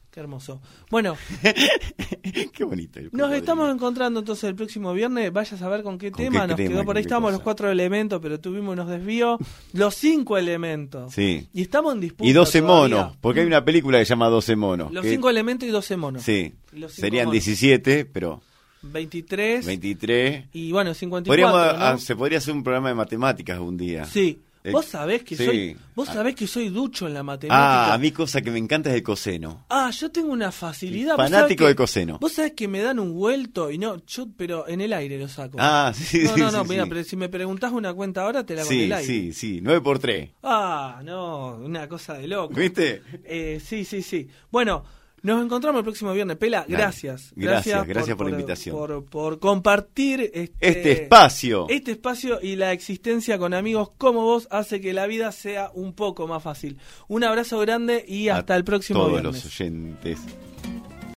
Qué 0.09 0.19
hermoso. 0.19 0.61
Bueno, 0.91 1.17
qué 2.53 2.63
bonito. 2.63 2.99
el 2.99 3.09
nos 3.11 3.33
estamos 3.33 3.73
encontrando 3.73 4.19
entonces 4.19 4.43
el 4.43 4.55
próximo 4.55 4.93
viernes. 4.93 5.33
Vaya 5.33 5.55
a 5.55 5.59
saber 5.59 5.81
con 5.81 5.97
qué 5.97 6.11
¿Con 6.11 6.23
tema. 6.23 6.41
qué 6.41 6.47
nos 6.49 6.57
tema, 6.57 6.69
quedó 6.69 6.85
por 6.85 6.97
ahí. 6.97 7.03
cosa? 7.03 7.31
los 7.31 7.41
cuatro 7.41 7.69
elementos, 7.71 8.19
pero 8.21 8.39
tuvimos 8.39 8.73
unos 8.73 8.87
desvíos. 8.89 9.39
Los 9.73 9.95
cinco 9.95 10.37
elementos. 10.37 11.13
Sí. 11.13 11.47
Y 11.51 11.63
estamos 11.63 11.95
en 11.95 12.01
disputa. 12.01 12.29
Y 12.29 12.33
12 12.33 12.61
todavía. 12.61 12.95
monos, 12.97 13.17
porque 13.21 13.39
hay 13.41 13.47
una 13.47 13.65
película 13.65 13.97
que 13.97 14.05
se 14.05 14.09
llama 14.09 14.27
12 14.27 14.55
monos. 14.55 14.91
Los 14.93 15.03
que- 15.03 15.09
cinco 15.09 15.29
elementos 15.31 15.67
y 15.67 15.71
12 15.71 15.97
monos. 15.97 16.21
Sí, 16.21 16.53
serían 16.89 17.25
monos. 17.25 17.33
17, 17.43 18.05
pero 18.05 18.41
23 18.83 19.65
23. 19.65 20.45
y 20.53 20.71
bueno, 20.71 20.93
54. 20.93 21.29
Podríamos, 21.51 21.79
¿no? 21.79 21.85
ah, 21.85 21.97
se 21.97 22.15
podría 22.15 22.37
hacer 22.39 22.53
un 22.53 22.63
programa 22.63 22.89
de 22.89 22.95
matemáticas 22.95 23.59
un 23.59 23.77
día. 23.77 24.05
Sí. 24.05 24.39
Eh, 24.65 24.71
Vos 24.71 24.85
sabés 24.85 25.23
que 25.23 25.35
sí. 25.35 25.43
soy 25.43 25.77
vos 25.93 26.07
Ah. 26.07 26.13
sabés 26.13 26.35
que 26.35 26.47
soy 26.47 26.69
ducho 26.69 27.05
en 27.05 27.13
la 27.13 27.21
matemática. 27.21 27.87
Ah, 27.91 27.93
a 27.93 27.97
mí 27.97 28.11
cosa 28.11 28.41
que 28.41 28.49
me 28.49 28.59
encanta 28.59 28.89
es 28.91 28.95
el 28.95 29.03
coseno. 29.03 29.65
Ah, 29.69 29.91
yo 29.91 30.09
tengo 30.09 30.31
una 30.31 30.53
facilidad. 30.53 31.17
Fanático 31.17 31.65
de 31.67 31.75
coseno. 31.75 32.17
Vos 32.21 32.31
sabés 32.31 32.53
que 32.53 32.69
me 32.69 32.79
dan 32.81 32.97
un 32.97 33.13
vuelto 33.13 33.69
y 33.71 33.77
no, 33.77 34.01
yo, 34.05 34.25
pero 34.37 34.65
en 34.69 34.79
el 34.79 34.93
aire 34.93 35.19
lo 35.19 35.27
saco. 35.27 35.57
Ah, 35.59 35.91
sí, 35.95 36.23
No, 36.23 36.33
sí, 36.33 36.39
no, 36.39 36.49
sí, 36.49 36.55
no, 36.55 36.63
mira, 36.63 36.83
sí. 36.85 36.89
pero 36.89 37.03
si 37.03 37.15
me 37.17 37.27
preguntás 37.27 37.73
una 37.73 37.93
cuenta 37.93 38.21
ahora 38.23 38.45
te 38.45 38.55
la 38.55 38.61
hago 38.61 38.71
en 38.71 38.77
Sí, 38.77 38.83
el 38.85 38.93
aire. 38.93 39.05
sí, 39.05 39.33
sí, 39.33 39.59
9 39.61 39.81
por 39.81 39.99
3. 39.99 40.29
Ah, 40.43 41.01
no, 41.03 41.57
una 41.57 41.89
cosa 41.89 42.13
de 42.13 42.29
loco. 42.29 42.53
¿Viste? 42.53 43.01
Eh, 43.25 43.61
sí, 43.61 43.83
sí, 43.83 44.01
sí. 44.01 44.29
Bueno, 44.49 44.85
nos 45.23 45.43
encontramos 45.43 45.79
el 45.79 45.83
próximo 45.85 46.13
viernes. 46.13 46.37
Pela, 46.37 46.65
gracias. 46.67 47.31
Gracias, 47.35 47.87
gracias 47.87 48.15
por 48.15 48.27
la 48.27 48.31
invitación. 48.33 48.75
Por, 48.75 49.05
por 49.05 49.39
compartir 49.39 50.21
este, 50.33 50.53
Este 50.59 50.91
espacio. 50.91 51.65
Este 51.69 51.91
espacio 51.91 52.39
y 52.41 52.55
la 52.55 52.71
existencia 52.73 53.37
con 53.37 53.53
amigos 53.53 53.91
como 53.97 54.21
vos 54.23 54.47
hace 54.51 54.81
que 54.81 54.93
la 54.93 55.07
vida 55.07 55.31
sea 55.31 55.71
un 55.73 55.93
poco 55.93 56.27
más 56.27 56.43
fácil. 56.43 56.77
Un 57.07 57.23
abrazo 57.23 57.57
grande 57.59 58.03
y 58.07 58.27
hasta 58.29 58.53
A 58.53 58.57
el 58.57 58.63
próximo 58.63 58.99
todos 58.99 59.11
viernes. 59.13 59.33
los 59.33 59.45
oyentes. 59.45 60.19